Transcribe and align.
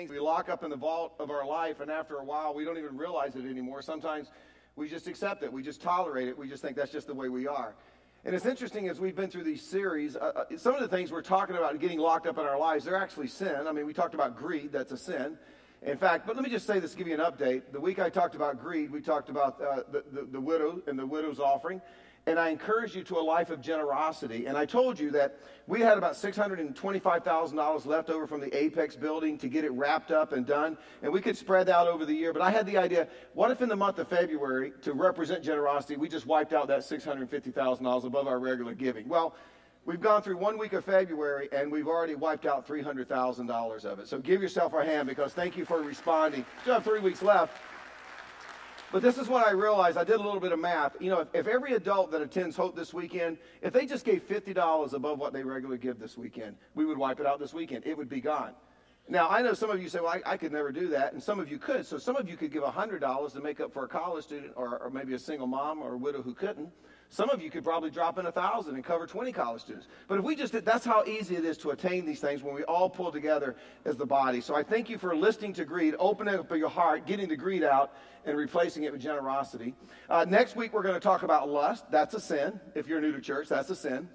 things 0.00 0.10
we 0.10 0.18
lock 0.18 0.48
up 0.48 0.64
in 0.64 0.70
the 0.70 0.76
vault 0.76 1.12
of 1.18 1.30
our 1.30 1.46
life, 1.46 1.80
and 1.80 1.90
after 1.90 2.16
a 2.16 2.24
while, 2.24 2.54
we 2.54 2.64
don't 2.64 2.78
even 2.78 2.96
realize 2.96 3.36
it 3.36 3.44
anymore. 3.44 3.82
Sometimes 3.82 4.28
we 4.74 4.88
just 4.88 5.06
accept 5.06 5.42
it, 5.42 5.52
we 5.52 5.62
just 5.62 5.82
tolerate 5.82 6.26
it, 6.26 6.38
we 6.38 6.48
just 6.48 6.62
think 6.62 6.74
that's 6.74 6.90
just 6.90 7.06
the 7.06 7.12
way 7.12 7.28
we 7.28 7.46
are. 7.46 7.74
And 8.24 8.34
it's 8.34 8.46
interesting 8.46 8.88
as 8.88 8.98
we've 8.98 9.14
been 9.14 9.28
through 9.28 9.44
these 9.44 9.60
series, 9.60 10.16
uh, 10.16 10.44
uh 10.50 10.56
some 10.56 10.74
of 10.74 10.80
the 10.80 10.88
things 10.88 11.12
we're 11.12 11.20
talking 11.20 11.54
about 11.54 11.78
getting 11.80 11.98
locked 11.98 12.26
up 12.26 12.38
in 12.38 12.46
our 12.46 12.58
lives, 12.58 12.86
they're 12.86 12.96
actually 12.96 13.28
sin. 13.28 13.66
I 13.68 13.72
mean, 13.72 13.84
we 13.84 13.92
talked 13.92 14.14
about 14.14 14.38
greed, 14.38 14.72
that's 14.72 14.90
a 14.90 14.96
sin. 14.96 15.36
In 15.82 15.98
fact, 15.98 16.26
but 16.26 16.34
let 16.34 16.46
me 16.46 16.50
just 16.50 16.66
say 16.66 16.80
this, 16.80 16.94
give 16.94 17.06
you 17.06 17.12
an 17.12 17.20
update. 17.20 17.64
The 17.70 17.80
week 17.80 17.98
I 17.98 18.08
talked 18.08 18.34
about 18.34 18.58
greed, 18.58 18.90
we 18.90 19.02
talked 19.02 19.28
about 19.28 19.60
uh, 19.60 19.82
the, 19.92 20.02
the, 20.12 20.22
the 20.32 20.40
widow 20.40 20.80
and 20.86 20.98
the 20.98 21.04
widow's 21.04 21.40
offering 21.40 21.82
and 22.26 22.38
I 22.38 22.50
encouraged 22.50 22.94
you 22.94 23.02
to 23.04 23.18
a 23.18 23.20
life 23.20 23.50
of 23.50 23.60
generosity. 23.60 24.46
And 24.46 24.56
I 24.56 24.66
told 24.66 24.98
you 24.98 25.10
that 25.12 25.38
we 25.66 25.80
had 25.80 25.96
about 25.98 26.14
$625,000 26.14 27.86
left 27.86 28.10
over 28.10 28.26
from 28.26 28.40
the 28.40 28.56
Apex 28.56 28.96
building 28.96 29.38
to 29.38 29.48
get 29.48 29.64
it 29.64 29.72
wrapped 29.72 30.10
up 30.10 30.32
and 30.32 30.46
done, 30.46 30.76
and 31.02 31.12
we 31.12 31.20
could 31.20 31.36
spread 31.36 31.66
that 31.66 31.74
out 31.74 31.88
over 31.88 32.04
the 32.04 32.14
year. 32.14 32.32
But 32.32 32.42
I 32.42 32.50
had 32.50 32.66
the 32.66 32.76
idea 32.76 33.08
what 33.34 33.50
if 33.50 33.62
in 33.62 33.68
the 33.68 33.76
month 33.76 33.98
of 33.98 34.08
February, 34.08 34.72
to 34.82 34.92
represent 34.92 35.42
generosity, 35.42 35.96
we 35.96 36.08
just 36.08 36.26
wiped 36.26 36.52
out 36.52 36.68
that 36.68 36.80
$650,000 36.80 38.04
above 38.04 38.26
our 38.26 38.38
regular 38.38 38.74
giving? 38.74 39.08
Well, 39.08 39.34
We've 39.86 40.00
gone 40.00 40.20
through 40.22 40.36
one 40.36 40.58
week 40.58 40.74
of 40.74 40.84
February 40.84 41.48
and 41.52 41.72
we've 41.72 41.88
already 41.88 42.14
wiped 42.14 42.44
out 42.44 42.68
$300,000 42.68 43.84
of 43.84 43.98
it. 43.98 44.08
So 44.08 44.18
give 44.18 44.42
yourself 44.42 44.74
a 44.74 44.84
hand 44.84 45.08
because 45.08 45.32
thank 45.32 45.56
you 45.56 45.64
for 45.64 45.80
responding. 45.80 46.44
Still 46.62 46.74
have 46.74 46.84
three 46.84 47.00
weeks 47.00 47.22
left. 47.22 47.56
But 48.92 49.02
this 49.02 49.18
is 49.18 49.28
what 49.28 49.46
I 49.46 49.52
realized. 49.52 49.96
I 49.96 50.04
did 50.04 50.16
a 50.16 50.22
little 50.22 50.40
bit 50.40 50.50
of 50.50 50.58
math. 50.58 50.96
You 51.00 51.10
know, 51.10 51.20
if, 51.20 51.28
if 51.32 51.46
every 51.46 51.74
adult 51.74 52.10
that 52.10 52.22
attends 52.22 52.56
Hope 52.56 52.74
this 52.74 52.92
weekend, 52.92 53.38
if 53.62 53.72
they 53.72 53.86
just 53.86 54.04
gave 54.04 54.26
$50 54.26 54.92
above 54.92 55.18
what 55.18 55.32
they 55.32 55.44
regularly 55.44 55.78
give 55.78 56.00
this 56.00 56.18
weekend, 56.18 56.56
we 56.74 56.84
would 56.84 56.98
wipe 56.98 57.20
it 57.20 57.26
out 57.26 57.38
this 57.38 57.54
weekend. 57.54 57.86
It 57.86 57.96
would 57.96 58.08
be 58.08 58.20
gone. 58.20 58.52
Now, 59.08 59.28
I 59.28 59.42
know 59.42 59.54
some 59.54 59.70
of 59.70 59.80
you 59.80 59.88
say, 59.88 60.00
well, 60.00 60.08
I, 60.24 60.32
I 60.32 60.36
could 60.36 60.52
never 60.52 60.72
do 60.72 60.88
that. 60.88 61.12
And 61.12 61.22
some 61.22 61.38
of 61.38 61.50
you 61.50 61.58
could. 61.58 61.86
So 61.86 61.98
some 61.98 62.16
of 62.16 62.28
you 62.28 62.36
could 62.36 62.52
give 62.52 62.62
$100 62.62 63.32
to 63.32 63.40
make 63.40 63.60
up 63.60 63.72
for 63.72 63.84
a 63.84 63.88
college 63.88 64.24
student 64.24 64.52
or, 64.56 64.78
or 64.78 64.90
maybe 64.90 65.14
a 65.14 65.18
single 65.18 65.46
mom 65.46 65.80
or 65.82 65.94
a 65.94 65.98
widow 65.98 66.22
who 66.22 66.34
couldn't. 66.34 66.70
Some 67.12 67.28
of 67.28 67.42
you 67.42 67.50
could 67.50 67.64
probably 67.64 67.90
drop 67.90 68.18
in 68.20 68.26
a 68.26 68.32
thousand 68.32 68.76
and 68.76 68.84
cover 68.84 69.04
20 69.04 69.32
college 69.32 69.62
students. 69.62 69.88
But 70.06 70.20
if 70.20 70.24
we 70.24 70.36
just 70.36 70.52
did, 70.52 70.64
that's 70.64 70.84
how 70.84 71.04
easy 71.04 71.34
it 71.34 71.44
is 71.44 71.58
to 71.58 71.70
attain 71.70 72.06
these 72.06 72.20
things 72.20 72.40
when 72.40 72.54
we 72.54 72.62
all 72.62 72.88
pull 72.88 73.10
together 73.10 73.56
as 73.84 73.96
the 73.96 74.06
body. 74.06 74.40
So 74.40 74.54
I 74.54 74.62
thank 74.62 74.88
you 74.88 74.96
for 74.96 75.16
listening 75.16 75.52
to 75.54 75.64
greed, 75.64 75.96
opening 75.98 76.36
up 76.36 76.48
your 76.52 76.68
heart, 76.68 77.06
getting 77.06 77.28
the 77.28 77.36
greed 77.36 77.64
out, 77.64 77.92
and 78.24 78.38
replacing 78.38 78.84
it 78.84 78.92
with 78.92 79.00
generosity. 79.00 79.74
Uh, 80.08 80.24
next 80.28 80.54
week, 80.54 80.72
we're 80.72 80.84
going 80.84 80.94
to 80.94 81.00
talk 81.00 81.24
about 81.24 81.48
lust. 81.48 81.90
That's 81.90 82.14
a 82.14 82.20
sin. 82.20 82.60
If 82.76 82.86
you're 82.86 83.00
new 83.00 83.10
to 83.10 83.20
church, 83.20 83.48
that's 83.48 83.70
a 83.70 83.76
sin. 83.76 84.08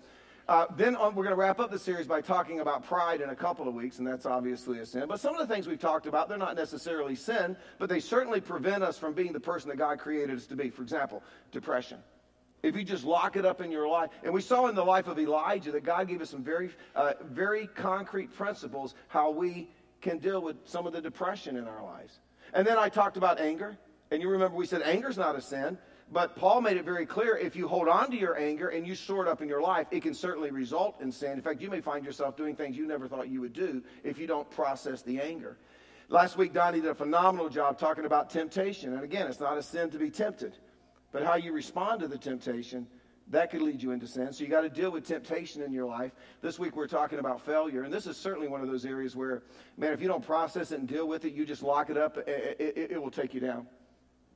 Uh, 0.48 0.68
then 0.78 0.96
on, 0.96 1.16
we're 1.16 1.24
going 1.24 1.36
to 1.36 1.42
wrap 1.42 1.60
up 1.60 1.72
the 1.72 1.80
series 1.80 2.08
by 2.08 2.22
talking 2.22 2.62
about 2.62 2.86
pride 2.86 3.20
in 3.20 3.30
a 3.30 3.36
couple 3.36 3.68
of 3.68 3.74
weeks, 3.74 4.00
and 4.00 4.08
that's 4.08 4.26
obviously 4.26 4.80
a 4.80 4.86
sin. 4.86 5.04
But 5.10 5.20
some 5.20 5.36
of 5.36 5.46
the 5.46 5.54
things 5.54 5.68
we've 5.68 5.80
talked 5.80 6.06
about, 6.06 6.30
they're 6.30 6.38
not 6.38 6.56
necessarily 6.56 7.16
sin, 7.16 7.58
but 7.78 7.90
they 7.90 8.00
certainly 8.00 8.40
prevent 8.40 8.84
us 8.84 8.98
from 8.98 9.14
being 9.14 9.34
the 9.34 9.40
person 9.40 9.70
that 9.70 9.78
God 9.78 10.00
created 10.00 10.38
us 10.38 10.46
to 10.46 10.56
be. 10.56 10.70
For 10.70 10.82
example, 10.82 11.24
depression 11.52 11.98
if 12.66 12.76
you 12.76 12.84
just 12.84 13.04
lock 13.04 13.36
it 13.36 13.46
up 13.46 13.62
in 13.62 13.72
your 13.72 13.88
life. 13.88 14.10
And 14.24 14.34
we 14.34 14.42
saw 14.42 14.68
in 14.68 14.76
the 14.76 14.84
life 14.84 15.08
of 15.08 15.20
Elijah 15.20 15.72
that 15.72 15.84
God 15.84 16.08
gave 16.08 16.22
us 16.22 16.32
some 16.32 16.44
very, 16.44 16.72
uh, 16.96 17.14
very 17.30 17.68
concrete 17.68 18.34
principles 18.34 18.96
how 19.08 19.30
we 19.30 19.70
can 20.02 20.18
deal 20.18 20.42
with 20.42 20.56
some 20.66 20.88
of 20.88 20.94
the 20.94 21.02
depression 21.02 21.58
in 21.58 21.68
our 21.68 21.84
lives. 21.84 22.20
And 22.54 22.66
then 22.66 22.78
I 22.78 22.90
talked 22.90 23.18
about 23.18 23.40
anger. 23.40 23.78
And 24.12 24.22
you 24.22 24.30
remember 24.30 24.58
we 24.58 24.66
said 24.66 24.82
anger's 24.82 25.18
not 25.18 25.36
a 25.36 25.42
sin. 25.42 25.78
But 26.12 26.36
Paul 26.36 26.62
made 26.62 26.78
it 26.78 26.86
very 26.86 27.06
clear 27.06 27.36
if 27.36 27.56
you 27.56 27.68
hold 27.68 27.88
on 27.88 28.12
to 28.12 28.18
your 28.18 28.38
anger 28.38 28.70
and 28.70 28.86
you 28.86 28.94
store 28.94 29.26
it 29.26 29.30
up 29.30 29.42
in 29.42 29.50
your 29.50 29.62
life, 29.62 29.88
it 29.90 30.04
can 30.04 30.14
certainly 30.14 30.52
result 30.52 31.02
in 31.02 31.12
sin. 31.12 31.32
In 31.32 31.42
fact, 31.42 31.62
you 31.62 31.70
may 31.70 31.82
find 31.82 32.06
yourself 32.06 32.38
doing 32.38 32.56
things 32.56 32.78
you 32.78 32.86
never 32.86 33.08
thought 33.08 33.28
you 33.28 33.42
would 33.42 33.54
do 33.54 33.84
if 34.04 34.20
you 34.20 34.28
don't 34.28 34.50
process 34.52 35.02
the 35.02 35.20
anger. 35.20 35.58
Last 36.10 36.38
week, 36.38 36.54
Donnie 36.54 36.82
did 36.82 36.92
a 36.92 36.96
phenomenal 36.96 37.50
job 37.50 37.80
talking 37.80 38.06
about 38.06 38.30
temptation. 38.30 38.94
And 38.94 39.04
again, 39.04 39.26
it's 39.28 39.40
not 39.40 39.58
a 39.58 39.64
sin 39.64 39.90
to 39.92 39.98
be 39.98 40.12
tempted. 40.12 40.56
But 41.16 41.24
how 41.24 41.36
you 41.36 41.54
respond 41.54 42.02
to 42.02 42.10
the 42.10 42.18
temptation, 42.18 42.88
that 43.30 43.50
could 43.50 43.62
lead 43.62 43.82
you 43.82 43.92
into 43.92 44.06
sin. 44.06 44.34
So 44.34 44.44
you 44.44 44.50
got 44.50 44.64
to 44.64 44.70
deal 44.70 44.92
with 44.92 45.08
temptation 45.08 45.62
in 45.62 45.72
your 45.72 45.86
life. 45.86 46.12
This 46.42 46.60
week 46.60 46.76
we're 46.76 46.90
talking 46.90 47.20
about 47.20 47.40
failure, 47.40 47.84
and 47.84 47.94
this 47.94 48.06
is 48.06 48.18
certainly 48.18 48.50
one 48.50 48.60
of 48.60 48.68
those 48.68 48.86
areas 48.86 49.16
where, 49.16 49.44
man, 49.78 49.94
if 49.94 50.02
you 50.02 50.10
don't 50.10 50.26
process 50.26 50.74
it 50.74 50.80
and 50.80 50.90
deal 50.90 51.08
with 51.08 51.24
it, 51.24 51.32
you 51.32 51.46
just 51.46 51.64
lock 51.64 51.90
it 51.90 51.96
up, 51.96 52.18
it, 52.18 52.58
it, 52.60 52.92
it 52.92 53.02
will 53.02 53.12
take 53.12 53.34
you 53.34 53.40
down. 53.40 53.66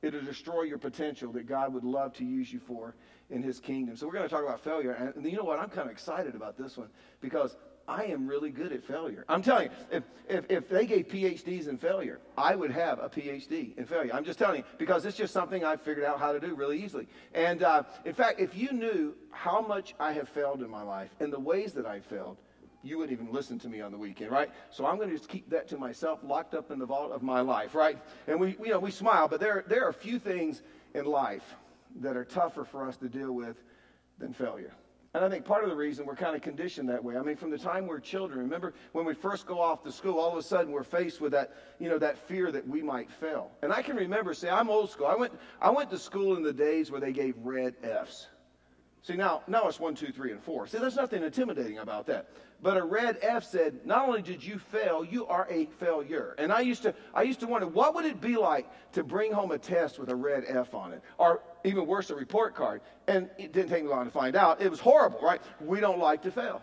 It'll 0.00 0.22
destroy 0.22 0.62
your 0.62 0.78
potential 0.78 1.30
that 1.32 1.46
God 1.46 1.74
would 1.74 1.84
love 1.84 2.14
to 2.14 2.24
use 2.24 2.50
you 2.50 2.60
for 2.60 2.94
in 3.28 3.42
His 3.42 3.60
kingdom. 3.60 3.94
So 3.94 4.06
we're 4.06 4.14
going 4.14 4.26
to 4.26 4.34
talk 4.34 4.42
about 4.42 4.64
failure, 4.64 5.12
and 5.14 5.30
you 5.30 5.36
know 5.36 5.44
what? 5.44 5.58
I'm 5.58 5.68
kind 5.68 5.86
of 5.86 5.92
excited 5.92 6.34
about 6.34 6.56
this 6.56 6.78
one 6.78 6.88
because 7.20 7.58
I 7.90 8.04
am 8.04 8.28
really 8.28 8.50
good 8.50 8.72
at 8.72 8.84
failure. 8.84 9.24
I'm 9.28 9.42
telling 9.42 9.64
you, 9.64 9.70
if, 9.90 10.04
if, 10.28 10.44
if 10.48 10.68
they 10.68 10.86
gave 10.86 11.08
PhDs 11.08 11.66
in 11.66 11.76
failure, 11.76 12.20
I 12.38 12.54
would 12.54 12.70
have 12.70 13.00
a 13.00 13.08
PhD 13.08 13.76
in 13.76 13.84
failure. 13.84 14.12
I'm 14.14 14.24
just 14.24 14.38
telling 14.38 14.58
you, 14.58 14.64
because 14.78 15.04
it's 15.04 15.16
just 15.16 15.32
something 15.32 15.64
I 15.64 15.76
figured 15.76 16.04
out 16.04 16.20
how 16.20 16.32
to 16.32 16.38
do 16.38 16.54
really 16.54 16.80
easily. 16.80 17.08
And 17.34 17.64
uh, 17.64 17.82
in 18.04 18.14
fact, 18.14 18.38
if 18.38 18.56
you 18.56 18.70
knew 18.70 19.16
how 19.32 19.60
much 19.60 19.96
I 19.98 20.12
have 20.12 20.28
failed 20.28 20.62
in 20.62 20.70
my 20.70 20.82
life 20.82 21.10
and 21.18 21.32
the 21.32 21.40
ways 21.40 21.72
that 21.72 21.84
I've 21.84 22.04
failed, 22.04 22.36
you 22.84 22.96
wouldn't 22.96 23.20
even 23.20 23.34
listen 23.34 23.58
to 23.58 23.68
me 23.68 23.80
on 23.80 23.90
the 23.90 23.98
weekend, 23.98 24.30
right? 24.30 24.50
So 24.70 24.86
I'm 24.86 24.96
going 24.96 25.10
to 25.10 25.16
just 25.16 25.28
keep 25.28 25.50
that 25.50 25.66
to 25.68 25.76
myself, 25.76 26.20
locked 26.22 26.54
up 26.54 26.70
in 26.70 26.78
the 26.78 26.86
vault 26.86 27.10
of 27.10 27.22
my 27.24 27.40
life, 27.40 27.74
right? 27.74 27.98
And 28.28 28.38
we, 28.38 28.56
you 28.62 28.68
know, 28.68 28.78
we 28.78 28.92
smile, 28.92 29.26
but 29.26 29.40
there, 29.40 29.64
there 29.66 29.84
are 29.84 29.90
a 29.90 29.94
few 29.94 30.20
things 30.20 30.62
in 30.94 31.06
life 31.06 31.56
that 31.96 32.16
are 32.16 32.24
tougher 32.24 32.64
for 32.64 32.86
us 32.86 32.96
to 32.98 33.08
deal 33.08 33.32
with 33.32 33.56
than 34.18 34.32
failure. 34.32 34.74
And 35.12 35.24
I 35.24 35.28
think 35.28 35.44
part 35.44 35.64
of 35.64 35.70
the 35.70 35.76
reason 35.76 36.06
we're 36.06 36.14
kind 36.14 36.36
of 36.36 36.42
conditioned 36.42 36.88
that 36.88 37.02
way. 37.02 37.16
I 37.16 37.22
mean, 37.22 37.36
from 37.36 37.50
the 37.50 37.58
time 37.58 37.88
we're 37.88 37.98
children, 37.98 38.38
remember 38.38 38.74
when 38.92 39.04
we 39.04 39.12
first 39.12 39.44
go 39.44 39.60
off 39.60 39.82
to 39.82 39.90
school, 39.90 40.20
all 40.20 40.30
of 40.30 40.38
a 40.38 40.42
sudden 40.42 40.70
we're 40.70 40.84
faced 40.84 41.20
with 41.20 41.32
that, 41.32 41.52
you 41.80 41.88
know, 41.88 41.98
that 41.98 42.16
fear 42.28 42.52
that 42.52 42.66
we 42.68 42.80
might 42.80 43.10
fail. 43.10 43.50
And 43.62 43.72
I 43.72 43.82
can 43.82 43.96
remember, 43.96 44.34
say, 44.34 44.48
I'm 44.48 44.70
old 44.70 44.88
school. 44.90 45.06
I 45.06 45.16
went, 45.16 45.32
I 45.60 45.70
went 45.70 45.90
to 45.90 45.98
school 45.98 46.36
in 46.36 46.44
the 46.44 46.52
days 46.52 46.92
where 46.92 47.00
they 47.00 47.12
gave 47.12 47.34
red 47.38 47.74
Fs. 47.82 48.28
See, 49.02 49.16
now, 49.16 49.42
now 49.48 49.66
it's 49.66 49.80
one, 49.80 49.96
two, 49.96 50.12
three, 50.12 50.30
and 50.30 50.40
four. 50.40 50.68
See, 50.68 50.78
there's 50.78 50.94
nothing 50.94 51.24
intimidating 51.24 51.78
about 51.78 52.06
that. 52.06 52.28
But 52.62 52.76
a 52.76 52.84
red 52.84 53.18
F 53.22 53.42
said, 53.42 53.84
not 53.86 54.06
only 54.06 54.22
did 54.22 54.44
you 54.44 54.58
fail, 54.58 55.02
you 55.02 55.26
are 55.26 55.48
a 55.50 55.64
failure. 55.80 56.36
And 56.38 56.52
I 56.52 56.60
used 56.60 56.82
to, 56.82 56.94
I 57.14 57.22
used 57.22 57.40
to 57.40 57.46
wonder, 57.46 57.66
what 57.66 57.94
would 57.94 58.04
it 58.04 58.20
be 58.20 58.36
like 58.36 58.68
to 58.92 59.02
bring 59.02 59.32
home 59.32 59.50
a 59.50 59.58
test 59.58 59.98
with 59.98 60.10
a 60.10 60.14
red 60.14 60.44
F 60.46 60.74
on 60.74 60.92
it? 60.92 61.02
Or 61.16 61.42
even 61.64 61.86
worse, 61.86 62.10
a 62.10 62.14
report 62.14 62.54
card. 62.54 62.80
And 63.06 63.28
it 63.38 63.52
didn't 63.52 63.70
take 63.70 63.84
me 63.84 63.90
long 63.90 64.04
to 64.04 64.10
find 64.10 64.36
out. 64.36 64.60
It 64.60 64.70
was 64.70 64.80
horrible, 64.80 65.20
right? 65.20 65.40
We 65.60 65.80
don't 65.80 65.98
like 65.98 66.22
to 66.22 66.30
fail. 66.30 66.62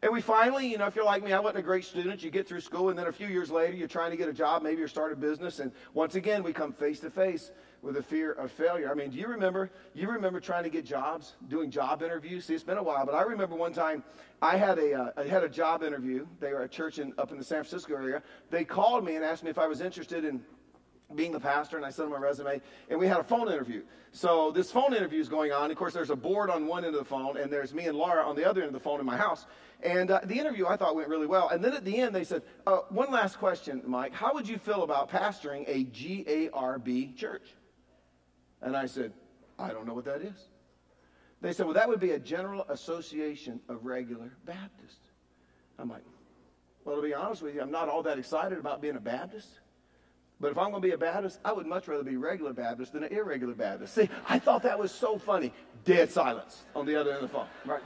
And 0.00 0.12
we 0.12 0.20
finally, 0.20 0.68
you 0.68 0.78
know, 0.78 0.86
if 0.86 0.94
you're 0.94 1.04
like 1.04 1.24
me, 1.24 1.32
I 1.32 1.40
wasn't 1.40 1.58
a 1.58 1.62
great 1.62 1.84
student. 1.84 2.22
You 2.22 2.30
get 2.30 2.46
through 2.46 2.60
school, 2.60 2.90
and 2.90 2.96
then 2.96 3.08
a 3.08 3.12
few 3.12 3.26
years 3.26 3.50
later, 3.50 3.74
you're 3.74 3.88
trying 3.88 4.12
to 4.12 4.16
get 4.16 4.28
a 4.28 4.32
job, 4.32 4.62
maybe 4.62 4.78
you're 4.78 4.86
start 4.86 5.12
a 5.12 5.16
business, 5.16 5.58
and 5.58 5.72
once 5.92 6.14
again, 6.14 6.44
we 6.44 6.52
come 6.52 6.72
face 6.72 7.00
to 7.00 7.10
face 7.10 7.50
with 7.82 7.96
the 7.96 8.02
fear 8.02 8.32
of 8.32 8.52
failure. 8.52 8.90
I 8.90 8.94
mean, 8.94 9.10
do 9.10 9.18
you 9.18 9.26
remember? 9.26 9.70
You 9.94 10.08
remember 10.08 10.38
trying 10.38 10.62
to 10.62 10.70
get 10.70 10.84
jobs, 10.84 11.34
doing 11.48 11.68
job 11.68 12.02
interviews? 12.02 12.44
See, 12.44 12.54
it's 12.54 12.62
been 12.62 12.78
a 12.78 12.82
while, 12.82 13.06
but 13.06 13.16
I 13.16 13.22
remember 13.22 13.56
one 13.56 13.72
time 13.72 14.04
I 14.40 14.56
had 14.56 14.78
a 14.78 14.94
uh, 14.94 15.10
I 15.16 15.24
had 15.24 15.42
a 15.42 15.48
job 15.48 15.82
interview. 15.82 16.26
They 16.38 16.52
were 16.52 16.62
a 16.62 16.68
church 16.68 17.00
in, 17.00 17.12
up 17.18 17.32
in 17.32 17.38
the 17.38 17.44
San 17.44 17.64
Francisco 17.64 17.94
area. 17.94 18.22
They 18.50 18.64
called 18.64 19.04
me 19.04 19.16
and 19.16 19.24
asked 19.24 19.42
me 19.42 19.50
if 19.50 19.58
I 19.58 19.66
was 19.66 19.80
interested 19.80 20.24
in 20.24 20.40
being 21.14 21.32
the 21.32 21.40
pastor, 21.40 21.76
and 21.76 21.86
I 21.86 21.90
sent 21.90 22.10
them 22.10 22.20
my 22.20 22.26
resume, 22.26 22.60
and 22.90 22.98
we 22.98 23.06
had 23.06 23.18
a 23.18 23.24
phone 23.24 23.48
interview. 23.48 23.82
So 24.12 24.50
this 24.50 24.70
phone 24.70 24.94
interview 24.94 25.20
is 25.20 25.28
going 25.28 25.52
on. 25.52 25.70
Of 25.70 25.76
course, 25.76 25.94
there's 25.94 26.10
a 26.10 26.16
board 26.16 26.50
on 26.50 26.66
one 26.66 26.84
end 26.84 26.94
of 26.94 27.00
the 27.00 27.08
phone, 27.08 27.38
and 27.38 27.50
there's 27.50 27.72
me 27.72 27.86
and 27.86 27.96
Laura 27.96 28.24
on 28.24 28.36
the 28.36 28.48
other 28.48 28.60
end 28.60 28.68
of 28.68 28.74
the 28.74 28.80
phone 28.80 29.00
in 29.00 29.06
my 29.06 29.16
house. 29.16 29.46
And 29.82 30.10
uh, 30.10 30.20
the 30.24 30.38
interview 30.38 30.66
I 30.66 30.76
thought 30.76 30.96
went 30.96 31.08
really 31.08 31.26
well. 31.26 31.48
And 31.48 31.64
then 31.64 31.72
at 31.72 31.84
the 31.84 31.96
end, 31.96 32.14
they 32.14 32.24
said, 32.24 32.42
uh, 32.66 32.78
"One 32.90 33.10
last 33.10 33.38
question, 33.38 33.82
Mike. 33.86 34.12
How 34.12 34.34
would 34.34 34.48
you 34.48 34.58
feel 34.58 34.82
about 34.82 35.10
pastoring 35.10 35.64
a 35.66 35.84
GARB 35.84 37.16
church?" 37.16 37.54
And 38.60 38.76
I 38.76 38.86
said, 38.86 39.12
"I 39.58 39.68
don't 39.68 39.86
know 39.86 39.94
what 39.94 40.04
that 40.06 40.20
is." 40.20 40.48
They 41.40 41.52
said, 41.52 41.66
"Well, 41.66 41.74
that 41.74 41.88
would 41.88 42.00
be 42.00 42.10
a 42.10 42.18
General 42.18 42.66
Association 42.68 43.60
of 43.68 43.86
Regular 43.86 44.36
Baptists." 44.44 45.08
I'm 45.78 45.88
like, 45.88 46.02
"Well, 46.84 46.96
to 46.96 47.02
be 47.02 47.14
honest 47.14 47.40
with 47.40 47.54
you, 47.54 47.62
I'm 47.62 47.70
not 47.70 47.88
all 47.88 48.02
that 48.02 48.18
excited 48.18 48.58
about 48.58 48.82
being 48.82 48.96
a 48.96 49.00
Baptist." 49.00 49.60
But 50.40 50.52
if 50.52 50.58
I'm 50.58 50.70
going 50.70 50.82
to 50.82 50.88
be 50.88 50.94
a 50.94 50.98
Baptist, 50.98 51.40
I 51.44 51.52
would 51.52 51.66
much 51.66 51.88
rather 51.88 52.04
be 52.04 52.16
regular 52.16 52.52
Baptist 52.52 52.92
than 52.92 53.02
an 53.02 53.12
irregular 53.12 53.54
Baptist. 53.54 53.94
See, 53.94 54.08
I 54.28 54.38
thought 54.38 54.62
that 54.62 54.78
was 54.78 54.92
so 54.92 55.18
funny. 55.18 55.52
Dead 55.84 56.10
silence 56.10 56.62
on 56.76 56.86
the 56.86 56.94
other 56.94 57.10
end 57.10 57.24
of 57.24 57.30
the 57.30 57.36
phone, 57.36 57.46
right? 57.64 57.82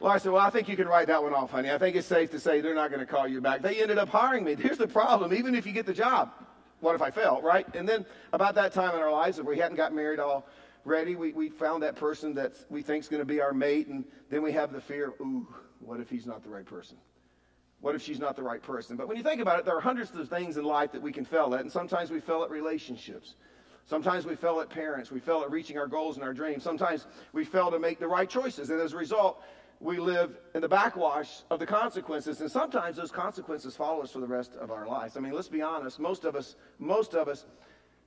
Well, 0.00 0.12
I 0.12 0.18
said, 0.18 0.32
well, 0.32 0.44
I 0.44 0.50
think 0.50 0.68
you 0.68 0.76
can 0.76 0.88
write 0.88 1.06
that 1.06 1.22
one 1.22 1.32
off, 1.32 1.52
honey. 1.52 1.70
I 1.70 1.78
think 1.78 1.96
it's 1.96 2.06
safe 2.06 2.30
to 2.32 2.40
say 2.40 2.60
they're 2.60 2.74
not 2.74 2.90
going 2.90 3.00
to 3.00 3.06
call 3.06 3.26
you 3.26 3.40
back. 3.40 3.62
They 3.62 3.80
ended 3.80 3.96
up 3.96 4.08
hiring 4.08 4.44
me. 4.44 4.54
Here's 4.54 4.76
the 4.76 4.88
problem. 4.88 5.32
Even 5.32 5.54
if 5.54 5.66
you 5.66 5.72
get 5.72 5.86
the 5.86 5.94
job, 5.94 6.32
what 6.80 6.94
if 6.94 7.00
I 7.00 7.10
fail, 7.10 7.40
right? 7.40 7.66
And 7.74 7.88
then 7.88 8.04
about 8.32 8.54
that 8.56 8.72
time 8.72 8.94
in 8.94 9.00
our 9.00 9.10
lives, 9.10 9.38
if 9.38 9.46
we 9.46 9.56
hadn't 9.56 9.76
got 9.76 9.94
married 9.94 10.18
all 10.18 10.46
ready, 10.84 11.16
we, 11.16 11.32
we 11.32 11.48
found 11.48 11.82
that 11.82 11.96
person 11.96 12.34
that 12.34 12.52
we 12.68 12.82
think 12.82 13.04
is 13.04 13.08
going 13.08 13.22
to 13.22 13.26
be 13.26 13.40
our 13.40 13.54
mate, 13.54 13.86
and 13.86 14.04
then 14.30 14.42
we 14.42 14.52
have 14.52 14.72
the 14.72 14.80
fear, 14.80 15.14
ooh, 15.20 15.46
what 15.80 16.00
if 16.00 16.10
he's 16.10 16.26
not 16.26 16.42
the 16.42 16.50
right 16.50 16.66
person? 16.66 16.96
What 17.80 17.94
if 17.94 18.02
she's 18.02 18.18
not 18.18 18.36
the 18.36 18.42
right 18.42 18.62
person? 18.62 18.96
But 18.96 19.06
when 19.06 19.16
you 19.16 19.22
think 19.22 19.40
about 19.40 19.58
it, 19.58 19.64
there 19.64 19.76
are 19.76 19.80
hundreds 19.80 20.10
of 20.14 20.28
things 20.28 20.56
in 20.56 20.64
life 20.64 20.92
that 20.92 21.02
we 21.02 21.12
can 21.12 21.24
fail 21.24 21.54
at, 21.54 21.60
and 21.60 21.70
sometimes 21.70 22.10
we 22.10 22.20
fail 22.20 22.42
at 22.42 22.50
relationships. 22.50 23.34
Sometimes 23.84 24.26
we 24.26 24.34
fail 24.34 24.60
at 24.60 24.68
parents. 24.68 25.12
We 25.12 25.20
fail 25.20 25.42
at 25.42 25.50
reaching 25.50 25.78
our 25.78 25.86
goals 25.86 26.16
and 26.16 26.24
our 26.24 26.34
dreams. 26.34 26.64
Sometimes 26.64 27.06
we 27.32 27.44
fail 27.44 27.70
to 27.70 27.78
make 27.78 28.00
the 28.00 28.08
right 28.08 28.28
choices. 28.28 28.70
And 28.70 28.80
as 28.80 28.94
a 28.94 28.96
result, 28.96 29.42
we 29.78 29.98
live 29.98 30.38
in 30.54 30.60
the 30.60 30.68
backwash 30.68 31.42
of 31.50 31.60
the 31.60 31.66
consequences, 31.66 32.40
and 32.40 32.50
sometimes 32.50 32.96
those 32.96 33.12
consequences 33.12 33.76
follow 33.76 34.02
us 34.02 34.10
for 34.10 34.20
the 34.20 34.26
rest 34.26 34.56
of 34.56 34.70
our 34.70 34.86
lives. 34.86 35.16
I 35.16 35.20
mean, 35.20 35.34
let's 35.34 35.48
be 35.48 35.62
honest. 35.62 36.00
Most 36.00 36.24
of 36.24 36.34
us, 36.34 36.56
most 36.78 37.14
of 37.14 37.28
us, 37.28 37.46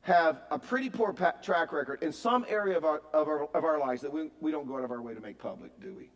have 0.01 0.41
a 0.49 0.57
pretty 0.57 0.89
poor 0.89 1.13
pa- 1.13 1.35
track 1.41 1.73
record 1.73 2.01
in 2.01 2.11
some 2.11 2.45
area 2.47 2.77
of 2.77 2.85
our, 2.85 3.01
of 3.13 3.27
our, 3.27 3.45
of 3.53 3.63
our 3.65 3.79
lives 3.79 4.01
that 4.01 4.11
we, 4.11 4.31
we 4.39 4.51
don't 4.51 4.65
go 4.65 4.77
out 4.77 4.83
of 4.83 4.91
our 4.91 5.01
way 5.01 5.13
to 5.13 5.19
make 5.19 5.37
public, 5.37 5.77
do 5.81 5.93
we? 5.93 6.09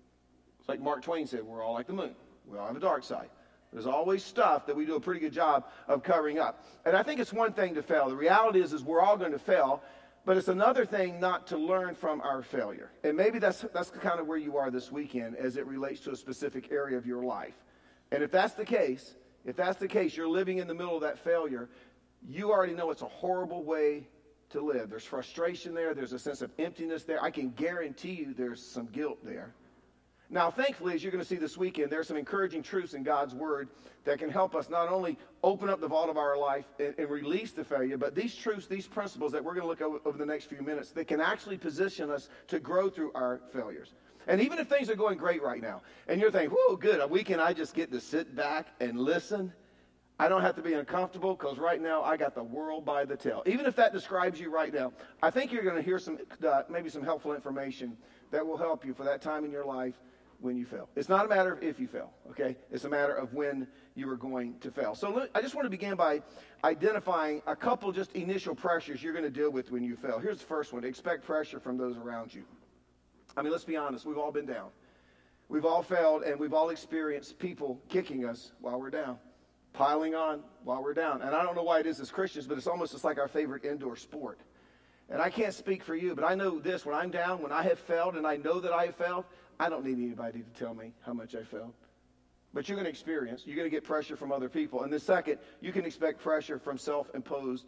It's 0.59 0.69
like 0.69 0.79
Mark 0.79 1.03
Twain 1.03 1.27
said, 1.27 1.43
we're 1.43 1.61
all 1.61 1.73
like 1.73 1.87
the 1.87 1.93
moon. 1.93 2.15
We 2.47 2.57
all 2.57 2.67
have 2.67 2.77
a 2.77 2.79
dark 2.79 3.03
side. 3.03 3.29
There's 3.73 3.87
always 3.87 4.23
stuff 4.23 4.67
that 4.67 4.75
we 4.75 4.85
do 4.85 4.95
a 4.95 4.99
pretty 4.99 5.19
good 5.19 5.33
job 5.33 5.65
of 5.87 6.03
covering 6.03 6.39
up. 6.39 6.63
And 6.85 6.95
I 6.95 7.03
think 7.03 7.19
it's 7.19 7.33
one 7.33 7.53
thing 7.53 7.73
to 7.75 7.83
fail. 7.83 8.07
The 8.07 8.15
reality 8.15 8.61
is, 8.61 8.71
is 8.71 8.83
we're 8.83 9.01
all 9.01 9.17
going 9.17 9.31
to 9.31 9.39
fail. 9.39 9.81
But 10.25 10.37
it's 10.37 10.47
another 10.47 10.85
thing 10.85 11.19
not 11.19 11.47
to 11.47 11.57
learn 11.57 11.95
from 11.95 12.21
our 12.21 12.43
failure. 12.43 12.91
And 13.03 13.17
maybe 13.17 13.39
that's, 13.39 13.65
that's 13.73 13.89
kind 13.89 14.21
of 14.21 14.27
where 14.27 14.37
you 14.37 14.57
are 14.57 14.71
this 14.71 14.89
weekend 14.89 15.35
as 15.35 15.57
it 15.57 15.67
relates 15.67 15.99
to 16.01 16.11
a 16.11 16.15
specific 16.15 16.71
area 16.71 16.97
of 16.97 17.05
your 17.05 17.23
life. 17.23 17.55
And 18.11 18.23
if 18.23 18.31
that's 18.31 18.53
the 18.53 18.63
case, 18.63 19.15
if 19.43 19.57
that's 19.57 19.79
the 19.79 19.87
case, 19.87 20.15
you're 20.15 20.29
living 20.29 20.59
in 20.59 20.67
the 20.67 20.73
middle 20.73 20.95
of 20.95 21.01
that 21.01 21.19
failure, 21.19 21.67
you 22.25 22.51
already 22.51 22.73
know 22.73 22.89
it's 22.89 23.01
a 23.01 23.07
horrible 23.07 23.63
way 23.63 24.07
to 24.51 24.61
live. 24.61 24.89
There's 24.89 25.03
frustration 25.03 25.73
there, 25.73 25.93
there's 25.93 26.13
a 26.13 26.19
sense 26.19 26.41
of 26.41 26.51
emptiness 26.57 27.03
there. 27.03 27.21
I 27.21 27.31
can 27.31 27.49
guarantee 27.49 28.13
you 28.13 28.33
there's 28.33 28.65
some 28.65 28.85
guilt 28.85 29.17
there. 29.25 29.53
Now, 30.33 30.49
thankfully, 30.49 30.95
as 30.95 31.03
you're 31.03 31.11
going 31.11 31.21
to 31.21 31.27
see 31.27 31.35
this 31.35 31.59
weekend, 31.59 31.91
there 31.91 31.99
are 31.99 32.03
some 32.03 32.17
encouraging 32.17 32.63
truths 32.63 32.95
in 32.95 33.03
God's 33.03 33.35
Word 33.35 33.69
that 34.03 34.17
can 34.17 34.31
help 34.31 34.55
us 34.55 34.67
not 34.67 34.89
only 34.89 35.15
open 35.43 35.69
up 35.69 35.79
the 35.79 35.87
vault 35.87 36.09
of 36.09 36.17
our 36.17 36.35
life 36.35 36.65
and, 36.79 36.95
and 36.97 37.07
release 37.07 37.51
the 37.51 37.63
failure, 37.63 37.99
but 37.99 38.15
these 38.15 38.33
truths, 38.33 38.65
these 38.65 38.87
principles 38.87 39.31
that 39.31 39.43
we're 39.43 39.53
going 39.53 39.61
to 39.61 39.67
look 39.67 39.81
over, 39.81 39.99
over 40.05 40.17
the 40.17 40.25
next 40.25 40.45
few 40.45 40.63
minutes 40.63 40.89
that 40.93 41.07
can 41.07 41.21
actually 41.21 41.55
position 41.55 42.09
us 42.09 42.29
to 42.47 42.59
grow 42.59 42.89
through 42.89 43.11
our 43.13 43.41
failures. 43.53 43.93
And 44.25 44.41
even 44.41 44.57
if 44.57 44.67
things 44.67 44.89
are 44.89 44.95
going 44.95 45.19
great 45.19 45.43
right 45.43 45.61
now, 45.61 45.83
and 46.07 46.19
you're 46.19 46.31
thinking, 46.31 46.57
whoa, 46.57 46.77
good, 46.77 46.99
a 46.99 47.05
weekend 47.05 47.39
I 47.39 47.53
just 47.53 47.75
get 47.75 47.91
to 47.91 48.01
sit 48.01 48.35
back 48.35 48.69
and 48.79 48.99
listen. 48.99 49.53
I 50.17 50.29
don't 50.29 50.41
have 50.41 50.55
to 50.55 50.63
be 50.63 50.73
uncomfortable 50.73 51.35
because 51.35 51.59
right 51.59 51.81
now 51.81 52.01
I 52.01 52.17
got 52.17 52.33
the 52.33 52.43
world 52.43 52.85
by 52.85 53.05
the 53.05 53.15
tail. 53.15 53.43
Even 53.45 53.67
if 53.67 53.75
that 53.75 53.93
describes 53.93 54.39
you 54.39 54.49
right 54.51 54.73
now, 54.73 54.93
I 55.21 55.29
think 55.29 55.51
you're 55.51 55.63
going 55.63 55.75
to 55.75 55.81
hear 55.83 55.99
some, 55.99 56.17
uh, 56.47 56.63
maybe 56.71 56.89
some 56.89 57.03
helpful 57.03 57.35
information 57.35 57.95
that 58.31 58.43
will 58.43 58.57
help 58.57 58.83
you 58.83 58.95
for 58.95 59.03
that 59.03 59.21
time 59.21 59.45
in 59.45 59.51
your 59.51 59.65
life 59.65 59.93
when 60.43 60.57
you 60.57 60.65
fail. 60.65 60.89
It's 60.95 61.09
not 61.09 61.25
a 61.25 61.29
matter 61.29 61.53
of 61.53 61.63
if 61.63 61.79
you 61.79 61.87
fail, 61.87 62.11
okay? 62.29 62.57
It's 62.69 62.83
a 62.83 62.89
matter 62.89 63.15
of 63.15 63.33
when 63.33 63.65
you 63.95 64.09
are 64.09 64.17
going 64.17 64.59
to 64.59 64.71
fail. 64.71 64.93
So 64.93 65.27
I 65.33 65.41
just 65.41 65.55
want 65.55 65.65
to 65.65 65.69
begin 65.69 65.95
by 65.95 66.21
identifying 66.63 67.41
a 67.47 67.55
couple 67.55 67.91
just 67.91 68.11
initial 68.11 68.53
pressures 68.53 69.01
you're 69.01 69.13
going 69.13 69.25
to 69.25 69.31
deal 69.31 69.49
with 69.49 69.71
when 69.71 69.83
you 69.83 69.95
fail. 69.95 70.19
Here's 70.19 70.39
the 70.39 70.45
first 70.45 70.73
one 70.73 70.83
expect 70.83 71.23
pressure 71.25 71.59
from 71.59 71.77
those 71.77 71.97
around 71.97 72.33
you. 72.33 72.43
I 73.37 73.41
mean, 73.41 73.51
let's 73.51 73.63
be 73.63 73.77
honest, 73.77 74.05
we've 74.05 74.17
all 74.17 74.31
been 74.31 74.45
down. 74.45 74.69
We've 75.47 75.65
all 75.65 75.81
failed, 75.81 76.23
and 76.23 76.39
we've 76.39 76.53
all 76.53 76.69
experienced 76.69 77.39
people 77.39 77.79
kicking 77.87 78.25
us 78.25 78.51
while 78.59 78.79
we're 78.79 78.89
down, 78.89 79.17
piling 79.71 80.13
on 80.13 80.41
while 80.63 80.83
we're 80.83 80.93
down. 80.93 81.21
And 81.21 81.35
I 81.35 81.43
don't 81.43 81.55
know 81.55 81.63
why 81.63 81.79
it 81.79 81.85
is 81.85 81.99
as 81.99 82.11
Christians, 82.11 82.47
but 82.47 82.57
it's 82.57 82.67
almost 82.67 82.91
just 82.91 83.03
like 83.03 83.17
our 83.17 83.27
favorite 83.27 83.63
indoor 83.63 83.95
sport. 83.95 84.39
And 85.09 85.21
I 85.21 85.29
can't 85.29 85.53
speak 85.53 85.83
for 85.83 85.95
you, 85.95 86.15
but 86.15 86.23
I 86.23 86.33
know 86.33 86.59
this 86.59 86.85
when 86.85 86.95
I'm 86.95 87.11
down, 87.11 87.41
when 87.41 87.51
I 87.51 87.63
have 87.63 87.77
failed, 87.77 88.15
and 88.15 88.25
I 88.25 88.37
know 88.37 88.59
that 88.59 88.71
I 88.71 88.85
have 88.85 88.95
failed, 88.95 89.25
I 89.59 89.69
don't 89.69 89.85
need 89.85 89.97
anybody 89.97 90.41
to 90.41 90.59
tell 90.59 90.73
me 90.73 90.93
how 91.05 91.13
much 91.13 91.35
I 91.35 91.43
failed. 91.43 91.73
But 92.53 92.69
you're 92.69 92.75
going 92.75 92.85
to 92.85 92.89
experience, 92.89 93.43
you're 93.45 93.55
going 93.55 93.69
to 93.69 93.75
get 93.75 93.83
pressure 93.83 94.15
from 94.15 94.31
other 94.31 94.47
people. 94.47 94.83
And 94.83 94.93
the 94.93 94.99
second, 94.99 95.39
you 95.59 95.71
can 95.71 95.85
expect 95.85 96.21
pressure 96.21 96.59
from 96.59 96.77
self 96.77 97.09
imposed 97.15 97.65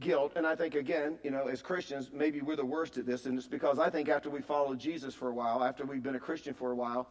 guilt. 0.00 0.32
And 0.36 0.46
I 0.46 0.54
think, 0.54 0.74
again, 0.74 1.18
you 1.22 1.30
know, 1.30 1.48
as 1.48 1.62
Christians, 1.62 2.10
maybe 2.12 2.40
we're 2.40 2.56
the 2.56 2.64
worst 2.64 2.98
at 2.98 3.06
this. 3.06 3.26
And 3.26 3.38
it's 3.38 3.46
because 3.46 3.78
I 3.78 3.88
think 3.88 4.08
after 4.08 4.28
we 4.28 4.40
followed 4.42 4.78
Jesus 4.78 5.14
for 5.14 5.28
a 5.28 5.34
while, 5.34 5.64
after 5.64 5.84
we've 5.86 6.02
been 6.02 6.14
a 6.14 6.20
Christian 6.20 6.52
for 6.52 6.72
a 6.72 6.76
while, 6.76 7.08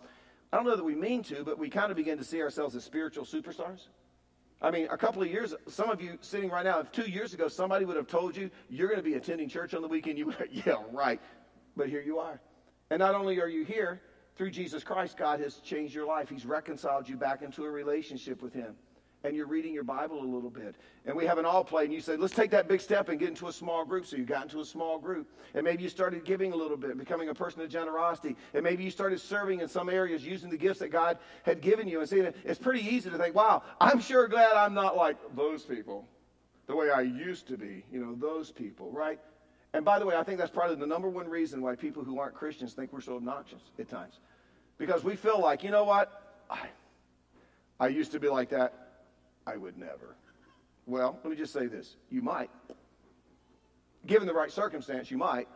I 0.54 0.58
don't 0.58 0.66
know 0.66 0.76
that 0.76 0.84
we 0.84 0.96
mean 0.96 1.24
to, 1.24 1.44
but 1.44 1.58
we 1.58 1.70
kind 1.70 1.92
of 1.92 1.98
begin 1.98 2.18
to 2.20 2.24
see 2.24 2.42
ourselves 2.42 2.76
as 2.76 2.84
spiritual 2.84 3.26
superstars. 3.26 3.88
I 4.62 4.72
mean, 4.72 4.88
a 4.90 4.98
couple 4.98 5.22
of 5.22 5.28
years, 5.28 5.54
some 5.68 5.90
of 5.90 6.02
you 6.02 6.18
sitting 6.22 6.50
right 6.50 6.66
now, 6.66 6.80
if 6.80 6.92
two 6.92 7.10
years 7.10 7.34
ago 7.34 7.48
somebody 7.48 7.86
would 7.86 7.96
have 7.96 8.08
told 8.08 8.36
you 8.36 8.50
you're 8.70 8.88
going 8.88 9.00
to 9.00 9.04
be 9.04 9.14
attending 9.14 9.50
church 9.50 9.74
on 9.74 9.82
the 9.82 9.88
weekend, 9.88 10.18
you 10.18 10.28
would, 10.28 10.38
yeah, 10.52 10.76
right. 10.92 11.22
But 11.76 11.90
here 11.90 12.02
you 12.02 12.18
are. 12.20 12.40
And 12.90 13.00
not 13.00 13.14
only 13.14 13.40
are 13.40 13.48
you 13.48 13.66
here, 13.66 14.02
through 14.38 14.52
Jesus 14.52 14.84
Christ, 14.84 15.18
God 15.18 15.40
has 15.40 15.56
changed 15.56 15.94
your 15.94 16.06
life. 16.06 16.30
He's 16.30 16.46
reconciled 16.46 17.10
you 17.10 17.18
back 17.18 17.42
into 17.42 17.66
a 17.66 17.70
relationship 17.70 18.42
with 18.42 18.54
Him. 18.54 18.76
And 19.24 19.36
you're 19.36 19.48
reading 19.48 19.74
your 19.74 19.84
Bible 19.84 20.22
a 20.22 20.24
little 20.24 20.52
bit. 20.52 20.76
And 21.06 21.16
we 21.16 21.26
have 21.26 21.40
an 21.40 21.46
all 21.46 21.64
play, 21.64 21.86
and 21.86 21.94
you 21.94 22.02
said, 22.02 22.20
let's 22.20 22.36
take 22.36 22.52
that 22.52 22.68
big 22.68 22.80
step 22.80 23.10
and 23.10 23.20
get 23.20 23.30
into 23.30 23.48
a 23.48 23.52
small 23.52 23.84
group. 23.84 24.06
So 24.06 24.16
you 24.16 24.26
got 24.26 24.44
into 24.44 24.60
a 24.60 24.66
small 24.66 25.00
group. 25.00 25.28
And 25.56 25.64
maybe 25.64 25.82
you 25.82 25.90
started 25.90 26.24
giving 26.24 26.54
a 26.54 26.56
little 26.56 26.78
bit, 26.78 26.96
becoming 27.00 27.30
a 27.30 27.34
person 27.34 27.62
of 27.62 27.70
generosity. 27.70 28.36
And 28.54 28.64
maybe 28.64 28.84
you 28.84 28.92
started 28.92 29.20
serving 29.20 29.60
in 29.60 29.68
some 29.68 29.90
areas 29.90 30.24
using 30.24 30.52
the 30.52 30.58
gifts 30.58 30.80
that 30.80 30.90
God 30.90 31.18
had 31.44 31.62
given 31.62 31.88
you. 31.88 32.00
And 32.00 32.08
see, 32.08 32.20
it's 32.20 32.60
pretty 32.60 32.88
easy 32.88 33.10
to 33.10 33.18
think, 33.18 33.34
wow, 33.34 33.64
I'm 33.82 34.00
sure 34.00 34.28
glad 34.28 34.54
I'm 34.54 34.76
not 34.76 34.96
like 34.96 35.18
those 35.36 35.64
people, 35.64 36.08
the 36.68 36.76
way 36.76 36.92
I 36.92 37.02
used 37.02 37.48
to 37.48 37.58
be, 37.58 37.84
you 37.92 38.00
know, 38.00 38.14
those 38.14 38.52
people, 38.52 38.92
right? 38.92 39.20
And 39.78 39.86
by 39.86 40.00
the 40.00 40.08
way, 40.08 40.16
I 40.16 40.24
think 40.24 40.40
that's 40.40 40.50
probably 40.50 40.76
the 40.76 40.88
number 40.88 41.08
one 41.08 41.30
reason 41.30 41.62
why 41.62 41.76
people 41.76 42.04
who 42.04 42.18
aren't 42.18 42.34
Christians 42.34 42.74
think 42.74 42.92
we're 42.92 43.00
so 43.00 43.18
obnoxious 43.18 43.62
at 43.78 43.88
times. 43.88 44.16
Because 44.80 45.04
we 45.04 45.16
feel 45.16 45.40
like, 45.40 45.64
you 45.64 45.70
know 45.70 45.84
what? 45.84 46.34
I, 46.50 46.66
I 47.80 47.90
used 47.90 48.12
to 48.14 48.20
be 48.20 48.28
like 48.28 48.50
that. 48.50 48.74
I 49.46 49.56
would 49.56 49.78
never. 49.78 50.16
Well, 50.88 51.20
let 51.24 51.30
me 51.30 51.36
just 51.36 51.54
say 51.54 51.68
this. 51.68 51.96
You 52.10 52.24
might. 52.24 52.50
Given 54.08 54.28
the 54.28 54.34
right 54.34 54.52
circumstance, 54.52 55.12
you 55.12 55.20
might. 55.20 55.48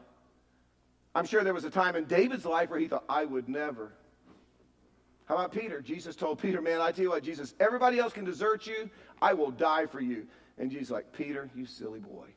I'm 1.16 1.26
sure 1.26 1.44
there 1.44 1.56
was 1.56 1.66
a 1.66 1.72
time 1.72 1.96
in 1.96 2.06
David's 2.06 2.46
life 2.46 2.70
where 2.70 2.80
he 2.80 2.88
thought, 2.88 3.06
I 3.10 3.26
would 3.26 3.50
never. 3.50 3.92
How 5.26 5.34
about 5.34 5.52
Peter? 5.52 5.82
Jesus 5.82 6.16
told 6.16 6.38
Peter, 6.38 6.62
Man, 6.62 6.80
I 6.80 6.92
tell 6.92 7.06
you 7.06 7.10
what, 7.10 7.24
Jesus, 7.24 7.56
everybody 7.60 7.98
else 7.98 8.14
can 8.14 8.26
desert 8.26 8.68
you. 8.68 8.88
I 9.20 9.34
will 9.34 9.50
die 9.50 9.88
for 9.88 10.00
you. 10.00 10.28
And 10.60 10.70
Jesus 10.70 10.92
like, 10.92 11.12
Peter, 11.12 11.50
you 11.56 11.66
silly 11.66 12.02
boy 12.02 12.28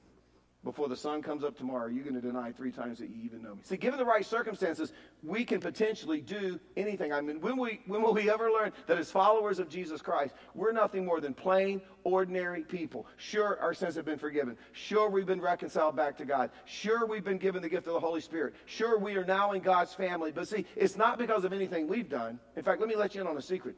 before 0.65 0.89
the 0.89 0.97
sun 0.97 1.23
comes 1.23 1.45
up 1.45 1.57
tomorrow, 1.57 1.89
you're 1.89 2.03
going 2.03 2.15
to 2.15 2.21
deny 2.21 2.51
three 2.51 2.73
times 2.73 2.99
that 2.99 3.11
you 3.11 3.23
even 3.23 3.43
know 3.43 3.55
me. 3.55 3.61
See, 3.63 3.77
given 3.77 3.99
the 3.99 4.05
right 4.05 4.25
circumstances, 4.25 4.93
we 5.23 5.45
can 5.45 5.61
potentially 5.61 6.23
do 6.23 6.59
anything. 6.77 7.13
I 7.13 7.21
mean, 7.21 7.41
when, 7.41 7.59
we, 7.59 7.81
when 7.87 8.03
will 8.03 8.15
we 8.15 8.31
ever 8.31 8.51
learn 8.51 8.73
that 8.87 8.97
as 8.97 9.11
followers 9.11 9.59
of 9.59 9.69
Jesus 9.69 10.01
Christ, 10.01 10.35
we're 10.55 10.73
nothing 10.73 11.05
more 11.05 11.21
than 11.21 11.35
plain, 11.35 11.83
ordinary 12.03 12.63
people? 12.63 13.07
Sure, 13.19 13.59
our 13.61 13.75
sins 13.75 13.95
have 13.95 14.07
been 14.07 14.19
forgiven. 14.19 14.57
Sure, 14.73 15.11
we've 15.11 15.27
been 15.27 15.41
reconciled 15.41 15.97
back 15.97 16.17
to 16.17 16.25
God. 16.25 16.51
Sure, 16.65 17.05
we've 17.05 17.25
been 17.25 17.39
given 17.39 17.61
the 17.61 17.69
gift 17.69 17.87
of 17.87 17.93
the 17.93 18.01
Holy 18.01 18.23
Spirit. 18.23 18.55
Sure, 18.65 18.99
we 18.99 19.17
are 19.17 19.25
now 19.25 19.53
in 19.53 19.61
God's 19.61 19.93
family. 19.93 20.33
But 20.33 20.49
see, 20.49 20.65
it's 20.77 20.97
not 20.97 21.19
because 21.19 21.45
of 21.45 21.53
anything 21.53 21.87
we've 21.87 22.09
done. 22.09 22.41
In 22.57 22.63
fact, 22.63 22.81
let 22.81 22.89
me 22.89 22.97
let 22.97 23.15
you 23.15 23.21
in 23.21 23.27
on 23.27 23.37
a 23.37 23.43
secret. 23.43 23.77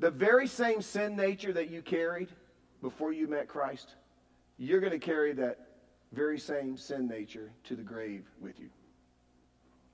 The 0.00 0.10
very 0.10 0.48
same 0.48 0.82
sin 0.82 1.14
nature 1.14 1.52
that 1.52 1.70
you 1.70 1.80
carried 1.80 2.30
before 2.82 3.12
you 3.12 3.28
met 3.28 3.46
Christ, 3.46 3.94
you're 4.58 4.80
going 4.80 4.92
to 4.92 4.98
carry 4.98 5.32
that 5.34 5.73
very 6.14 6.38
same 6.38 6.76
sin 6.76 7.08
nature 7.08 7.50
to 7.64 7.76
the 7.76 7.82
grave 7.82 8.24
with 8.40 8.58
you. 8.58 8.70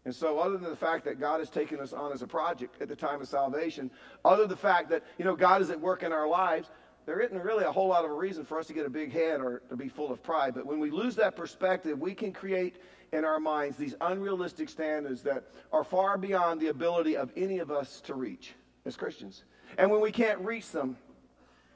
And 0.04 0.14
so, 0.14 0.38
other 0.38 0.56
than 0.56 0.70
the 0.70 0.76
fact 0.76 1.04
that 1.04 1.20
God 1.20 1.40
has 1.40 1.50
taken 1.50 1.78
us 1.78 1.92
on 1.92 2.12
as 2.12 2.22
a 2.22 2.26
project 2.26 2.80
at 2.80 2.88
the 2.88 2.96
time 2.96 3.20
of 3.20 3.28
salvation, 3.28 3.90
other 4.24 4.42
than 4.42 4.50
the 4.50 4.56
fact 4.56 4.88
that, 4.90 5.04
you 5.18 5.24
know, 5.24 5.36
God 5.36 5.60
is 5.60 5.70
at 5.70 5.78
work 5.78 6.02
in 6.02 6.12
our 6.12 6.26
lives, 6.26 6.70
there 7.06 7.20
isn't 7.20 7.38
really 7.38 7.64
a 7.64 7.72
whole 7.72 7.88
lot 7.88 8.04
of 8.04 8.10
a 8.10 8.14
reason 8.14 8.44
for 8.44 8.58
us 8.58 8.66
to 8.68 8.72
get 8.72 8.86
a 8.86 8.90
big 8.90 9.12
head 9.12 9.40
or 9.40 9.62
to 9.68 9.76
be 9.76 9.88
full 9.88 10.10
of 10.10 10.22
pride. 10.22 10.54
But 10.54 10.64
when 10.64 10.78
we 10.78 10.90
lose 10.90 11.16
that 11.16 11.36
perspective, 11.36 11.98
we 11.98 12.14
can 12.14 12.32
create 12.32 12.76
in 13.12 13.24
our 13.24 13.40
minds 13.40 13.76
these 13.76 13.94
unrealistic 14.00 14.68
standards 14.68 15.22
that 15.22 15.44
are 15.72 15.84
far 15.84 16.16
beyond 16.16 16.60
the 16.60 16.68
ability 16.68 17.16
of 17.16 17.30
any 17.36 17.58
of 17.58 17.70
us 17.70 18.00
to 18.02 18.14
reach 18.14 18.54
as 18.86 18.96
Christians. 18.96 19.44
And 19.78 19.90
when 19.90 20.00
we 20.00 20.12
can't 20.12 20.40
reach 20.40 20.70
them 20.70 20.96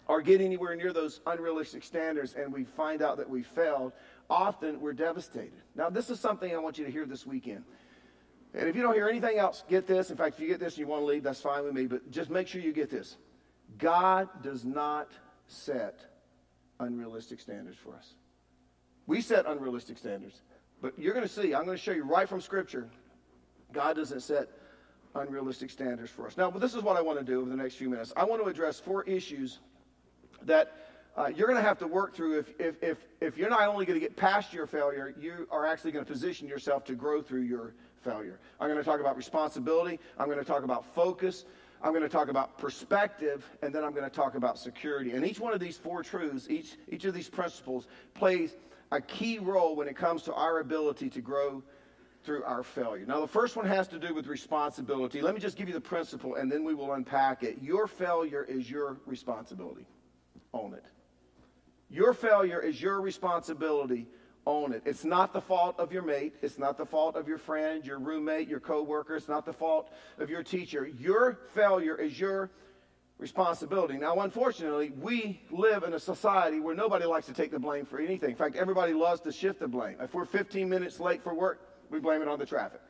or 0.07 0.21
get 0.21 0.41
anywhere 0.41 0.77
near 0.77 0.93
those 0.93 1.21
unrealistic 1.27 1.83
standards 1.83 2.35
and 2.35 2.53
we 2.53 2.65
find 2.65 3.03
out 3.03 3.17
that 3.17 3.29
we 3.29 3.43
failed, 3.43 3.93
often 4.31 4.81
we're 4.81 4.93
devastated. 4.93 5.63
Now, 5.75 5.91
this 5.91 6.11
is 6.11 6.21
something 6.21 6.55
I 6.55 6.59
want 6.59 6.79
you 6.79 6.85
to 6.85 6.91
hear 6.91 7.07
this 7.07 7.27
weekend. 7.27 7.65
And 8.55 8.69
if 8.69 8.77
you 8.77 8.83
don't 8.83 8.95
hear 8.95 9.09
anything 9.09 9.39
else, 9.39 9.65
get 9.69 9.87
this. 9.87 10.11
In 10.11 10.17
fact, 10.17 10.37
if 10.37 10.41
you 10.41 10.49
get 10.49 10.61
this 10.61 10.75
and 10.75 10.79
you 10.81 10.87
want 10.87 11.03
to 11.03 11.07
leave, 11.07 11.23
that's 11.23 11.41
fine 11.41 11.65
with 11.65 11.75
me. 11.75 11.87
But 11.87 12.11
just 12.11 12.31
make 12.31 12.47
sure 12.47 12.61
you 12.61 12.73
get 12.73 12.91
this. 12.91 13.17
God 13.79 14.29
does 14.43 14.65
not 14.65 15.11
set 15.49 16.01
unrealistic 16.81 17.41
standards 17.41 17.77
for 17.77 17.95
us. 17.95 18.15
We 19.07 19.21
set 19.21 19.47
unrealistic 19.47 19.99
standards. 19.99 20.41
But 20.81 20.99
you're 20.99 21.15
going 21.15 21.27
to 21.27 21.33
see, 21.33 21.55
I'm 21.55 21.65
going 21.65 21.77
to 21.77 21.83
show 21.83 21.93
you 21.93 22.05
right 22.05 22.29
from 22.29 22.41
Scripture, 22.41 22.89
God 23.73 23.97
doesn't 23.97 24.21
set 24.21 24.49
unrealistic 25.15 25.71
standards 25.71 26.11
for 26.11 26.27
us. 26.27 26.37
Now, 26.37 26.51
this 26.51 26.75
is 26.75 26.83
what 26.83 26.97
I 26.97 27.01
want 27.01 27.19
to 27.19 27.25
do 27.25 27.41
over 27.41 27.51
the 27.51 27.57
next 27.57 27.75
few 27.75 27.89
minutes. 27.89 28.13
I 28.17 28.25
want 28.25 28.43
to 28.43 28.49
address 28.49 28.79
four 28.79 29.05
issues 29.05 29.59
that 30.43 30.73
uh, 31.17 31.27
you're 31.35 31.47
going 31.47 31.61
to 31.61 31.67
have 31.67 31.79
to 31.79 31.87
work 31.87 32.15
through 32.15 32.39
if, 32.41 32.61
if, 32.61 32.83
if, 32.83 32.99
if 33.21 33.37
you're 33.37 33.51
not 33.51 33.69
only 33.69 33.87
going 33.87 33.99
to 33.99 34.05
get 34.05 34.17
past 34.17 34.53
your 34.53 34.67
failure, 34.67 35.15
you 35.19 35.47
are 35.51 35.67
actually 35.67 35.93
going 35.93 36.05
to 36.05 36.11
position 36.11 36.49
yourself 36.49 36.85
to 36.85 36.95
grow 36.95 37.23
through 37.23 37.43
your 37.43 37.75
failure. 38.03 38.41
I'm 38.61 38.69
going 38.69 38.79
to 38.79 38.85
talk 38.85 39.01
about 39.01 39.17
responsibility. 39.17 40.01
I'm 40.19 40.27
going 40.27 40.39
to 40.39 40.45
talk 40.45 40.65
about 40.65 40.85
focus. 40.95 41.45
I'm 41.83 41.93
going 41.93 42.03
to 42.03 42.09
talk 42.09 42.29
about 42.29 42.59
perspective, 42.59 43.45
and 43.63 43.75
then 43.75 43.85
I'm 43.85 43.93
going 43.93 44.09
to 44.09 44.15
talk 44.15 44.35
about 44.35 44.59
security. 44.59 45.13
And 45.13 45.25
each 45.25 45.39
one 45.39 45.53
of 45.53 45.61
these 45.61 45.77
four 45.77 46.03
truths, 46.03 46.49
each, 46.49 46.77
each 46.89 47.05
of 47.05 47.15
these 47.15 47.29
principles, 47.29 47.87
plays 48.15 48.57
a 48.91 49.01
key 49.01 49.39
role 49.39 49.77
when 49.77 49.87
it 49.87 49.97
comes 49.97 50.23
to 50.23 50.35
our 50.35 50.61
ability 50.61 51.11
to 51.11 51.21
grow 51.21 51.63
through 52.25 52.43
our 52.45 52.63
failure. 52.63 53.05
Now, 53.07 53.21
the 53.21 53.29
first 53.29 53.55
one 53.55 53.67
has 53.67 53.87
to 53.89 53.99
do 53.99 54.15
with 54.15 54.27
responsibility. 54.27 55.21
Let 55.21 55.35
me 55.35 55.41
just 55.41 55.57
give 55.57 55.69
you 55.69 55.75
the 55.75 55.81
principle 55.81 56.37
and 56.37 56.51
then 56.51 56.65
we 56.65 56.75
will 56.75 56.95
unpack 56.95 57.43
it. 57.43 57.59
Your 57.61 57.87
failure 57.87 58.45
is 58.45 58.71
your 58.71 58.97
responsibility. 59.05 59.87
Own 60.55 60.73
it. 60.73 60.85
Your 61.91 62.13
failure 62.13 62.61
is 62.61 62.81
your 62.81 63.01
responsibility. 63.01 64.07
Own 64.47 64.73
it. 64.73 64.83
It's 64.85 65.05
not 65.05 65.33
the 65.33 65.41
fault 65.41 65.79
of 65.79 65.91
your 65.91 66.03
mate. 66.03 66.35
It's 66.43 66.59
not 66.59 66.77
the 66.77 66.85
fault 66.85 67.17
of 67.17 67.27
your 67.27 67.39
friend, 67.39 67.85
your 67.85 67.99
roommate, 67.99 68.47
your 68.47 68.61
coworker. 68.61 69.17
It's 69.17 69.29
not 69.29 69.47
the 69.47 69.53
fault 69.53 69.91
of 70.19 70.29
your 70.29 70.43
teacher. 70.43 70.87
Your 70.87 71.39
failure 71.55 71.97
is 71.97 72.21
your 72.21 72.51
responsibility. 73.19 73.97
Now, 73.97 74.21
unfortunately, 74.21 74.93
we 75.01 75.41
live 75.51 75.85
in 75.85 75.95
a 75.95 75.99
society 75.99 76.61
where 76.61 76.75
nobody 76.75 77.07
likes 77.07 77.27
to 77.27 77.33
take 77.33 77.53
the 77.53 77.59
blame 77.59 77.87
for 77.87 77.99
anything. 77.99 78.31
In 78.31 78.37
fact, 78.37 78.57
everybody 78.57 78.93
loves 78.93 79.23
to 79.23 79.33
shift 79.33 79.61
the 79.61 79.69
blame. 79.69 79.97
If 80.01 80.13
we're 80.13 80.27
15 80.27 80.69
minutes 80.69 81.01
late 81.01 81.23
for 81.23 81.33
work, 81.33 81.61
we 81.91 82.01
blame 82.01 82.21
it 82.21 82.29
on 82.29 82.39
the 82.39 82.47
traffic. 82.47 82.81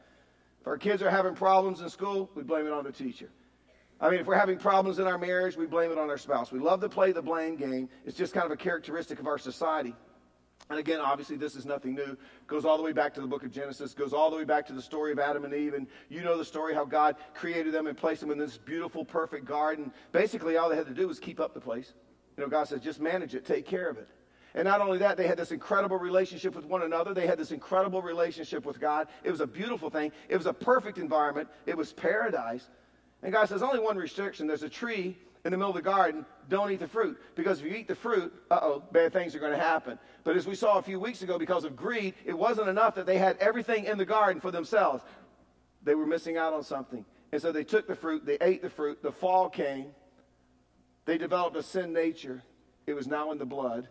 If 0.61 0.67
our 0.67 0.79
kids 0.79 1.03
are 1.03 1.11
having 1.11 1.35
problems 1.35 1.83
in 1.83 1.89
school, 1.89 2.31
we 2.35 2.43
blame 2.43 2.67
it 2.67 2.73
on 2.73 2.85
the 2.85 2.93
teacher. 2.93 3.29
I 4.01 4.11
mean, 4.11 4.21
if 4.21 4.27
we're 4.27 4.39
having 4.39 4.59
problems 4.59 4.99
in 4.99 5.07
our 5.07 5.19
marriage, 5.19 5.57
we 5.57 5.67
blame 5.67 5.93
it 5.93 5.99
on 5.99 6.11
our 6.11 6.19
spouse. 6.19 6.51
We 6.53 6.59
love 6.59 6.81
to 6.81 6.89
play 6.89 7.13
the 7.13 7.23
blame 7.23 7.57
game. 7.57 7.89
It's 8.05 8.17
just 8.17 8.35
kind 8.35 8.45
of 8.45 8.53
a 8.53 8.57
characteristic 8.57 9.21
of 9.21 9.27
our 9.27 9.39
society. 9.39 9.95
And 10.71 10.79
again, 10.79 11.01
obviously, 11.01 11.37
this 11.37 11.57
is 11.57 11.67
nothing 11.67 11.95
new. 11.95 12.17
Goes 12.47 12.65
all 12.65 12.77
the 12.77 12.83
way 12.83 12.93
back 12.93 13.13
to 13.15 13.21
the 13.21 13.27
book 13.27 13.45
of 13.45 13.53
Genesis, 13.53 13.93
goes 13.93 14.13
all 14.13 14.31
the 14.31 14.37
way 14.37 14.45
back 14.45 14.67
to 14.69 14.73
the 14.73 14.81
story 14.81 15.13
of 15.13 15.19
Adam 15.19 15.45
and 15.45 15.53
Eve. 15.53 15.75
And 15.75 15.87
you 16.09 16.23
know 16.23 16.39
the 16.39 16.45
story 16.45 16.75
how 16.75 16.85
God 16.87 17.17
created 17.35 17.73
them 17.73 17.87
and 17.87 17.97
placed 17.97 18.23
them 18.23 18.31
in 18.31 18.39
this 18.39 18.57
beautiful, 18.57 19.05
perfect 19.05 19.45
garden. 19.45 19.93
Basically, 20.13 20.57
all 20.57 20.71
they 20.71 20.77
had 20.77 20.87
to 20.87 20.95
do 20.95 21.07
was 21.07 21.19
keep 21.19 21.39
up 21.39 21.53
the 21.53 21.61
place. 21.61 21.93
You 22.37 22.43
know, 22.43 22.49
God 22.49 22.67
says, 22.67 22.81
just 22.81 23.01
manage 23.01 23.35
it, 23.35 23.45
take 23.45 23.67
care 23.67 23.89
of 23.89 23.99
it. 23.99 24.09
And 24.55 24.65
not 24.65 24.81
only 24.81 24.99
that, 24.99 25.17
they 25.17 25.27
had 25.27 25.37
this 25.37 25.51
incredible 25.51 25.99
relationship 25.99 26.55
with 26.55 26.65
one 26.65 26.83
another. 26.83 27.13
They 27.13 27.27
had 27.27 27.39
this 27.39 27.51
incredible 27.51 28.03
relationship 28.03 28.65
with 28.65 28.81
God. 28.81 29.09
It 29.25 29.31
was 29.31 29.41
a 29.41 29.47
beautiful 29.47 29.91
thing. 29.91 30.13
It 30.29 30.37
was 30.37 30.47
a 30.47 30.53
perfect 30.53 30.99
environment. 30.99 31.49
It 31.67 31.77
was 31.77 31.93
paradise. 31.93 32.69
And 33.25 33.33
God 33.33 33.49
says, 33.49 33.63
only 33.63 33.81
one 33.81 33.97
restriction. 33.97 34.47
There's 34.47 34.63
a 34.63 34.69
tree 34.69 35.17
in 35.45 35.51
the 35.51 35.57
middle 35.57 35.71
of 35.71 35.77
the 35.77 35.83
garden. 35.83 36.27
Don't 36.51 36.71
eat 36.71 36.79
the 36.79 36.87
fruit. 36.87 37.19
Because 37.35 37.61
if 37.61 37.67
you 37.67 37.73
eat 37.73 37.89
the 37.89 37.95
fruit, 37.95 38.33
uh 38.51 38.59
oh, 38.63 38.83
bad 38.93 39.15
things 39.15 39.35
are 39.35 39.39
going 39.39 39.53
to 39.53 39.59
happen. 39.59 39.99
But 40.25 40.37
as 40.37 40.47
we 40.47 40.55
saw 40.55 40.79
a 40.79 40.83
few 40.83 41.01
weeks 41.01 41.23
ago, 41.23 41.39
because 41.39 41.65
of 41.65 41.75
greed, 41.75 42.15
it 42.27 42.37
wasn't 42.37 42.69
enough 42.69 42.95
that 42.97 43.07
they 43.07 43.17
had 43.17 43.39
everything 43.39 43.87
in 43.87 43.97
the 43.97 44.05
garden 44.05 44.43
for 44.43 44.51
themselves. 44.51 45.03
They 45.83 45.95
were 45.95 46.07
missing 46.07 46.37
out 46.37 46.53
on 46.53 46.63
something. 46.63 47.05
And 47.33 47.41
so 47.41 47.51
they 47.51 47.65
took 47.65 47.89
the 47.89 47.97
fruit, 47.97 48.27
they 48.27 48.39
ate 48.43 48.61
the 48.63 48.71
fruit. 48.71 49.03
The 49.03 49.11
fall 49.11 49.49
came. 49.49 49.87
They 51.07 51.17
developed 51.17 51.57
a 51.57 51.63
sin 51.63 51.95
nature. 51.95 52.43
It 52.87 52.93
was 52.93 53.07
now 53.07 53.33
in 53.33 53.39
the 53.39 53.47
blood. 53.47 53.89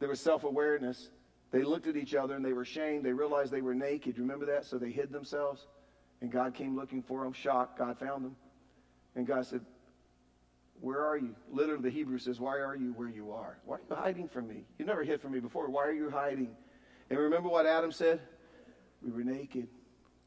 There 0.00 0.08
was 0.08 0.20
self 0.20 0.42
awareness. 0.42 1.10
They 1.52 1.62
looked 1.62 1.86
at 1.86 1.96
each 1.96 2.14
other 2.14 2.34
and 2.34 2.44
they 2.44 2.52
were 2.52 2.62
ashamed. 2.62 3.04
They 3.04 3.12
realized 3.12 3.52
they 3.52 3.62
were 3.62 3.74
naked. 3.74 4.18
Remember 4.18 4.46
that? 4.46 4.64
So 4.64 4.76
they 4.76 4.90
hid 4.90 5.12
themselves. 5.12 5.66
And 6.20 6.30
God 6.30 6.54
came 6.54 6.76
looking 6.76 7.02
for 7.02 7.24
them, 7.24 7.32
shocked. 7.32 7.78
God 7.78 7.98
found 7.98 8.24
them. 8.24 8.36
And 9.14 9.26
God 9.26 9.46
said, 9.46 9.62
Where 10.80 11.04
are 11.04 11.16
you? 11.16 11.34
Literally, 11.50 11.82
the 11.82 11.90
Hebrew 11.90 12.18
says, 12.18 12.40
Why 12.40 12.58
are 12.58 12.76
you 12.76 12.92
where 12.92 13.08
you 13.08 13.32
are? 13.32 13.58
Why 13.64 13.76
are 13.76 13.80
you 13.88 13.96
hiding 13.96 14.28
from 14.28 14.48
me? 14.48 14.64
You 14.78 14.84
never 14.84 15.02
hid 15.02 15.20
from 15.20 15.32
me 15.32 15.40
before. 15.40 15.68
Why 15.68 15.86
are 15.86 15.92
you 15.92 16.10
hiding? 16.10 16.50
And 17.08 17.18
remember 17.18 17.48
what 17.48 17.66
Adam 17.66 17.90
said? 17.90 18.20
We 19.02 19.10
were 19.10 19.24
naked. 19.24 19.68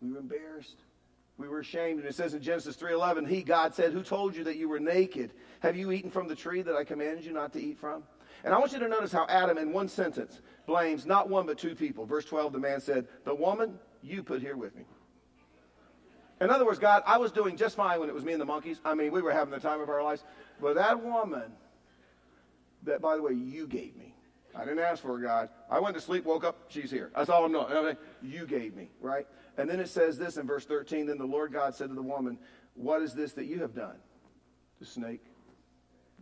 We 0.02 0.12
were 0.12 0.20
embarrassed. 0.20 0.78
We 1.38 1.48
were 1.48 1.60
ashamed. 1.60 2.00
And 2.00 2.08
it 2.08 2.16
says 2.16 2.34
in 2.34 2.42
Genesis 2.42 2.76
3:11, 2.76 3.28
He, 3.28 3.44
God, 3.44 3.74
said, 3.74 3.94
Who 3.94 4.04
told 4.04 4.36
you 4.36 4.44
that 4.46 4.58
you 4.58 4.68
were 4.70 4.80
naked? 4.80 5.34
Have 5.62 5.76
you 5.76 5.92
eaten 5.92 6.12
from 6.12 6.28
the 6.28 6.36
tree 6.36 6.62
that 6.62 6.76
I 6.76 6.84
commanded 6.84 7.26
you 7.26 7.34
not 7.34 7.54
to 7.54 7.62
eat 7.62 7.78
from? 7.78 8.04
And 8.44 8.54
I 8.54 8.60
want 8.60 8.74
you 8.74 8.80
to 8.80 8.88
notice 8.88 9.12
how 9.12 9.26
Adam, 9.30 9.58
in 9.58 9.72
one 9.72 9.88
sentence, 9.88 10.42
blames 10.66 11.06
not 11.06 11.30
one 11.30 11.46
but 11.46 11.58
two 11.58 11.76
people. 11.76 12.06
Verse 12.06 12.26
12, 12.26 12.54
the 12.54 12.60
man 12.60 12.82
said, 12.82 13.08
The 13.24 13.34
woman 13.34 13.80
you 14.02 14.24
put 14.24 14.42
here 14.42 14.58
with 14.58 14.76
me. 14.76 14.84
In 16.44 16.50
other 16.50 16.66
words, 16.66 16.78
God, 16.78 17.04
I 17.06 17.18
was 17.18 17.32
doing 17.32 17.56
just 17.56 17.78
fine 17.78 18.02
when 18.02 18.10
it 18.10 18.16
was 18.16 18.26
me 18.26 18.34
and 18.34 18.42
the 18.42 18.46
monkeys. 18.46 18.80
I 18.84 18.96
mean, 18.96 19.12
we 19.12 19.22
were 19.22 19.32
having 19.32 19.54
the 19.54 19.60
time 19.60 19.80
of 19.80 19.88
our 19.88 20.04
lives. 20.04 20.24
But 20.62 20.76
that 20.76 21.02
woman, 21.02 21.54
that, 22.84 23.02
by 23.02 23.16
the 23.16 23.22
way, 23.22 23.32
you 23.32 23.66
gave 23.66 23.96
me. 23.96 24.14
I 24.54 24.66
didn't 24.66 24.80
ask 24.80 25.02
for 25.02 25.18
her, 25.18 25.24
God. 25.24 25.50
I 25.70 25.80
went 25.80 25.96
to 25.96 26.02
sleep, 26.02 26.26
woke 26.26 26.44
up, 26.44 26.66
she's 26.68 26.92
here. 26.92 27.12
That's 27.16 27.30
all 27.30 27.46
I 27.46 27.48
know. 27.48 27.96
You 28.22 28.46
gave 28.46 28.76
me, 28.76 28.90
right? 29.00 29.26
And 29.58 29.70
then 29.70 29.80
it 29.80 29.88
says 29.88 30.18
this 30.18 30.38
in 30.38 30.46
verse 30.46 30.66
13 30.66 31.08
Then 31.08 31.18
the 31.18 31.26
Lord 31.26 31.54
God 31.54 31.76
said 31.76 31.90
to 31.90 31.96
the 31.96 32.04
woman, 32.04 32.38
What 32.76 33.02
is 33.02 33.14
this 33.14 33.32
that 33.34 33.46
you 33.46 33.60
have 33.60 33.74
done? 33.74 33.96
The 34.80 34.86
snake 34.86 35.24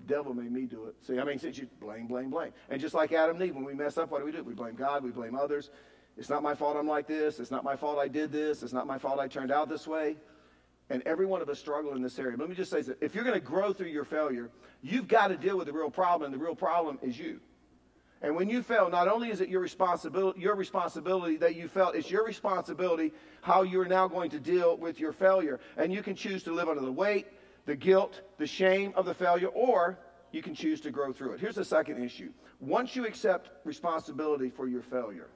devil 0.06 0.34
made 0.34 0.52
me 0.52 0.66
do 0.66 0.86
it. 0.86 0.96
See, 1.06 1.20
I 1.20 1.24
mean, 1.24 1.40
since 1.40 1.58
you 1.58 1.68
blame, 1.80 2.08
blame, 2.08 2.30
blame. 2.30 2.52
And 2.70 2.80
just 2.80 2.94
like 2.94 3.12
Adam 3.12 3.38
and 3.38 3.46
Eve, 3.46 3.56
when 3.56 3.66
we 3.66 3.74
mess 3.74 3.98
up, 3.98 4.12
what 4.12 4.20
do 4.20 4.26
we 4.26 4.32
do? 4.32 4.44
We 4.44 4.54
blame 4.54 4.76
God, 4.76 5.04
we 5.04 5.12
blame 5.12 5.36
others. 5.36 5.70
It's 6.18 6.30
not 6.30 6.44
my 6.44 6.56
fault 6.56 6.78
I'm 6.78 6.88
like 6.88 7.08
this. 7.08 7.40
It's 7.40 7.52
not 7.52 7.64
my 7.64 7.76
fault 7.76 7.98
I 7.98 8.08
did 8.08 8.32
this. 8.32 8.64
It's 8.64 8.74
not 8.74 8.88
my 8.88 8.98
fault 8.98 9.20
I 9.20 9.28
turned 9.28 9.52
out 9.52 9.70
this 9.70 9.88
way. 9.88 10.18
And 10.90 11.02
every 11.06 11.26
one 11.26 11.42
of 11.42 11.50
us 11.50 11.58
struggle 11.58 11.94
in 11.94 12.02
this 12.02 12.20
area. 12.20 12.36
Let 12.38 12.50
me 12.50 12.56
just 12.56 12.70
say 12.70 12.82
this. 12.82 12.98
If 13.00 13.16
you're 13.16 13.24
going 13.24 13.40
to 13.40 13.46
grow 13.46 13.72
through 13.72 13.88
your 13.88 14.04
failure, 14.04 14.50
you've 14.82 15.08
got 15.08 15.30
to 15.30 15.38
deal 15.38 15.58
with 15.58 15.68
the 15.68 15.74
real 15.74 15.90
problem, 15.90 16.32
and 16.32 16.40
the 16.40 16.44
real 16.44 16.56
problem 16.56 17.00
is 17.02 17.18
you. 17.18 17.40
And 18.22 18.36
when 18.36 18.50
you 18.50 18.62
fail, 18.62 18.90
not 18.90 19.08
only 19.08 19.32
is 19.32 19.42
it 19.42 19.50
your 19.50 19.62
responsibility, 19.62 20.40
your 20.40 20.56
responsibility 20.56 21.38
that 21.38 21.56
you 21.56 21.68
felt, 21.68 21.96
it's 21.96 22.12
your 22.12 22.24
responsibility 22.24 23.14
how 23.42 23.64
you're 23.64 23.88
now 23.88 24.08
going 24.08 24.30
to 24.32 24.40
deal 24.40 24.78
with 24.78 25.00
your 25.00 25.12
failure. 25.12 25.60
And 25.78 25.92
you 25.92 26.04
can 26.04 26.16
choose 26.16 26.44
to 26.44 26.54
live 26.54 26.70
under 26.70 26.84
the 26.84 26.92
weight, 26.92 27.26
the 27.66 27.76
guilt, 27.76 28.22
the 28.38 28.46
shame 28.46 28.94
of 28.96 29.06
the 29.06 29.14
failure, 29.14 29.48
or 29.48 29.98
you 30.32 30.44
can 30.44 30.54
choose 30.54 30.82
to 30.82 30.92
grow 30.92 31.12
through 31.12 31.34
it. 31.34 31.40
Here's 31.40 31.56
the 31.56 31.66
second 31.66 32.04
issue. 32.04 32.32
Once 32.60 32.96
you 32.96 33.08
accept 33.08 33.50
responsibility 33.66 34.52
for 34.52 34.68
your 34.68 34.84
failure, 34.84 35.30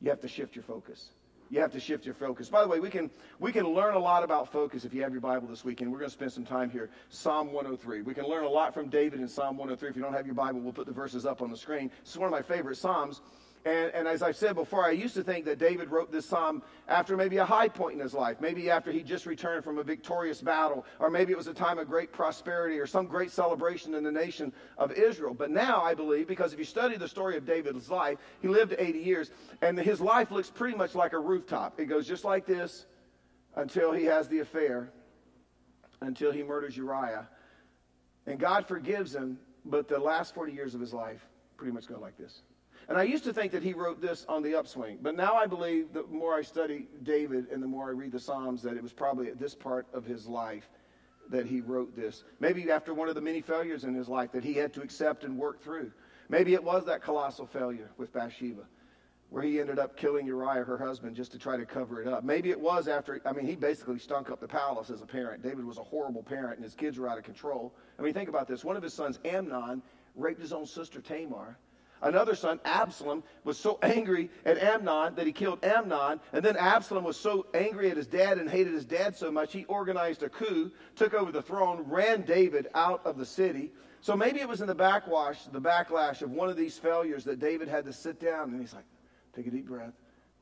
you 0.00 0.10
have 0.10 0.20
to 0.20 0.28
shift 0.28 0.54
your 0.54 0.64
focus. 0.64 1.10
You 1.48 1.60
have 1.60 1.72
to 1.72 1.80
shift 1.80 2.04
your 2.04 2.14
focus. 2.14 2.48
By 2.48 2.62
the 2.62 2.68
way, 2.68 2.80
we 2.80 2.90
can 2.90 3.08
we 3.38 3.52
can 3.52 3.66
learn 3.66 3.94
a 3.94 3.98
lot 3.98 4.24
about 4.24 4.50
focus 4.50 4.84
if 4.84 4.92
you 4.92 5.02
have 5.02 5.12
your 5.12 5.20
Bible 5.20 5.46
this 5.46 5.64
weekend. 5.64 5.92
We're 5.92 5.98
going 5.98 6.10
to 6.10 6.12
spend 6.12 6.32
some 6.32 6.44
time 6.44 6.70
here. 6.70 6.90
Psalm 7.08 7.52
103. 7.52 8.02
We 8.02 8.14
can 8.14 8.26
learn 8.26 8.44
a 8.44 8.48
lot 8.48 8.74
from 8.74 8.88
David 8.88 9.20
in 9.20 9.28
Psalm 9.28 9.56
103. 9.56 9.90
If 9.90 9.96
you 9.96 10.02
don't 10.02 10.12
have 10.12 10.26
your 10.26 10.34
Bible, 10.34 10.60
we'll 10.60 10.72
put 10.72 10.86
the 10.86 10.92
verses 10.92 11.24
up 11.24 11.42
on 11.42 11.50
the 11.50 11.56
screen. 11.56 11.90
Is 12.04 12.16
one 12.18 12.26
of 12.26 12.32
my 12.32 12.42
favorite 12.42 12.76
psalms. 12.76 13.20
And, 13.64 13.90
and 13.94 14.06
as 14.06 14.22
I've 14.22 14.36
said 14.36 14.54
before, 14.54 14.84
I 14.84 14.92
used 14.92 15.14
to 15.14 15.24
think 15.24 15.44
that 15.46 15.58
David 15.58 15.90
wrote 15.90 16.12
this 16.12 16.26
psalm 16.26 16.62
after 16.86 17.16
maybe 17.16 17.38
a 17.38 17.44
high 17.44 17.68
point 17.68 17.94
in 17.94 18.00
his 18.00 18.14
life, 18.14 18.40
maybe 18.40 18.70
after 18.70 18.92
he 18.92 19.02
just 19.02 19.26
returned 19.26 19.64
from 19.64 19.78
a 19.78 19.82
victorious 19.82 20.40
battle, 20.40 20.86
or 21.00 21.10
maybe 21.10 21.32
it 21.32 21.36
was 21.36 21.48
a 21.48 21.54
time 21.54 21.78
of 21.78 21.88
great 21.88 22.12
prosperity 22.12 22.78
or 22.78 22.86
some 22.86 23.06
great 23.06 23.32
celebration 23.32 23.94
in 23.94 24.04
the 24.04 24.12
nation 24.12 24.52
of 24.78 24.92
Israel. 24.92 25.34
But 25.34 25.50
now 25.50 25.82
I 25.82 25.94
believe, 25.94 26.28
because 26.28 26.52
if 26.52 26.58
you 26.58 26.64
study 26.64 26.96
the 26.96 27.08
story 27.08 27.36
of 27.36 27.44
David's 27.44 27.90
life, 27.90 28.18
he 28.40 28.46
lived 28.46 28.74
80 28.78 28.98
years, 29.00 29.30
and 29.62 29.78
his 29.78 30.00
life 30.00 30.30
looks 30.30 30.48
pretty 30.48 30.76
much 30.76 30.94
like 30.94 31.12
a 31.12 31.18
rooftop. 31.18 31.80
It 31.80 31.86
goes 31.86 32.06
just 32.06 32.24
like 32.24 32.46
this 32.46 32.86
until 33.56 33.92
he 33.92 34.04
has 34.04 34.28
the 34.28 34.40
affair, 34.40 34.90
until 36.02 36.30
he 36.30 36.42
murders 36.42 36.76
Uriah. 36.76 37.26
And 38.26 38.38
God 38.38 38.66
forgives 38.66 39.14
him, 39.14 39.38
but 39.64 39.88
the 39.88 39.98
last 39.98 40.34
40 40.34 40.52
years 40.52 40.74
of 40.74 40.80
his 40.80 40.92
life 40.92 41.26
pretty 41.56 41.72
much 41.72 41.88
go 41.88 41.98
like 41.98 42.16
this. 42.16 42.42
And 42.88 42.96
I 42.96 43.02
used 43.02 43.24
to 43.24 43.32
think 43.32 43.50
that 43.52 43.62
he 43.62 43.72
wrote 43.72 44.00
this 44.00 44.24
on 44.28 44.42
the 44.42 44.54
upswing, 44.54 44.98
but 45.02 45.16
now 45.16 45.34
I 45.34 45.46
believe 45.46 45.92
the 45.92 46.04
more 46.04 46.34
I 46.34 46.42
study 46.42 46.86
David 47.02 47.48
and 47.50 47.62
the 47.62 47.66
more 47.66 47.88
I 47.88 47.92
read 47.92 48.12
the 48.12 48.20
Psalms 48.20 48.62
that 48.62 48.76
it 48.76 48.82
was 48.82 48.92
probably 48.92 49.28
at 49.28 49.38
this 49.40 49.54
part 49.54 49.86
of 49.92 50.04
his 50.04 50.26
life 50.26 50.68
that 51.28 51.46
he 51.46 51.60
wrote 51.60 51.96
this. 51.96 52.22
Maybe 52.38 52.70
after 52.70 52.94
one 52.94 53.08
of 53.08 53.16
the 53.16 53.20
many 53.20 53.40
failures 53.40 53.82
in 53.82 53.94
his 53.94 54.08
life 54.08 54.30
that 54.32 54.44
he 54.44 54.54
had 54.54 54.72
to 54.74 54.82
accept 54.82 55.24
and 55.24 55.36
work 55.36 55.60
through. 55.60 55.90
Maybe 56.28 56.54
it 56.54 56.62
was 56.62 56.84
that 56.86 57.02
colossal 57.02 57.46
failure 57.46 57.90
with 57.96 58.12
Bathsheba 58.12 58.62
where 59.30 59.42
he 59.42 59.60
ended 59.60 59.78
up 59.78 59.96
killing 59.96 60.26
Uriah, 60.26 60.64
her 60.64 60.78
husband, 60.78 61.16
just 61.16 61.32
to 61.32 61.38
try 61.38 61.56
to 61.56 61.66
cover 61.66 62.00
it 62.00 62.06
up. 62.06 62.22
Maybe 62.22 62.50
it 62.50 62.60
was 62.60 62.86
after, 62.86 63.20
I 63.24 63.32
mean, 63.32 63.44
he 63.44 63.56
basically 63.56 63.98
stunk 63.98 64.30
up 64.30 64.40
the 64.40 64.46
palace 64.46 64.88
as 64.88 65.02
a 65.02 65.06
parent. 65.06 65.42
David 65.42 65.64
was 65.64 65.78
a 65.78 65.82
horrible 65.82 66.22
parent, 66.22 66.56
and 66.56 66.64
his 66.64 66.74
kids 66.74 66.96
were 66.96 67.08
out 67.08 67.18
of 67.18 67.24
control. 67.24 67.74
I 67.98 68.02
mean, 68.02 68.14
think 68.14 68.28
about 68.28 68.46
this. 68.46 68.64
One 68.64 68.76
of 68.76 68.82
his 68.82 68.94
sons, 68.94 69.18
Amnon, 69.24 69.82
raped 70.14 70.40
his 70.40 70.52
own 70.52 70.64
sister 70.64 71.00
Tamar 71.00 71.58
Another 72.02 72.34
son, 72.34 72.60
Absalom, 72.64 73.22
was 73.44 73.58
so 73.58 73.78
angry 73.82 74.30
at 74.44 74.58
Amnon 74.58 75.14
that 75.14 75.26
he 75.26 75.32
killed 75.32 75.64
Amnon. 75.64 76.20
And 76.32 76.44
then 76.44 76.56
Absalom 76.56 77.04
was 77.04 77.16
so 77.16 77.46
angry 77.54 77.90
at 77.90 77.96
his 77.96 78.06
dad 78.06 78.38
and 78.38 78.50
hated 78.50 78.74
his 78.74 78.84
dad 78.84 79.16
so 79.16 79.30
much, 79.30 79.52
he 79.52 79.64
organized 79.64 80.22
a 80.22 80.28
coup, 80.28 80.70
took 80.94 81.14
over 81.14 81.32
the 81.32 81.42
throne, 81.42 81.84
ran 81.88 82.22
David 82.22 82.68
out 82.74 83.04
of 83.06 83.16
the 83.16 83.26
city. 83.26 83.72
So 84.00 84.14
maybe 84.14 84.40
it 84.40 84.48
was 84.48 84.60
in 84.60 84.66
the 84.66 84.74
backwash, 84.74 85.44
the 85.46 85.60
backlash 85.60 86.22
of 86.22 86.30
one 86.30 86.48
of 86.48 86.56
these 86.56 86.78
failures 86.78 87.24
that 87.24 87.40
David 87.40 87.66
had 87.66 87.84
to 87.86 87.92
sit 87.92 88.20
down 88.20 88.50
and 88.50 88.60
he's 88.60 88.74
like, 88.74 88.84
take 89.34 89.46
a 89.46 89.50
deep 89.50 89.66
breath, 89.66 89.94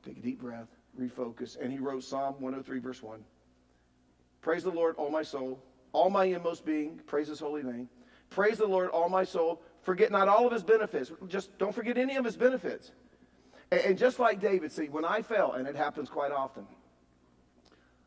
take 0.04 0.18
a 0.18 0.20
deep 0.20 0.40
breath, 0.40 0.68
refocus. 1.00 1.56
And 1.60 1.72
he 1.72 1.78
wrote 1.78 2.02
Psalm 2.02 2.34
103, 2.40 2.78
verse 2.80 3.02
1. 3.02 3.24
Praise 4.42 4.64
the 4.64 4.70
Lord, 4.70 4.96
all 4.96 5.10
my 5.10 5.22
soul, 5.22 5.62
all 5.92 6.10
my 6.10 6.24
inmost 6.24 6.66
being, 6.66 7.00
praise 7.06 7.28
his 7.28 7.40
holy 7.40 7.62
name. 7.62 7.88
Praise 8.28 8.58
the 8.58 8.66
Lord, 8.66 8.90
all 8.90 9.08
my 9.08 9.24
soul. 9.24 9.62
Forget 9.84 10.10
not 10.10 10.28
all 10.28 10.46
of 10.46 10.52
his 10.52 10.62
benefits. 10.62 11.12
Just 11.28 11.56
don't 11.58 11.74
forget 11.74 11.96
any 11.96 12.16
of 12.16 12.24
his 12.24 12.36
benefits. 12.36 12.90
And, 13.70 13.80
and 13.80 13.98
just 13.98 14.18
like 14.18 14.40
David, 14.40 14.72
see, 14.72 14.86
when 14.86 15.04
I 15.04 15.22
fell, 15.22 15.52
and 15.52 15.68
it 15.68 15.76
happens 15.76 16.08
quite 16.08 16.32
often, 16.32 16.66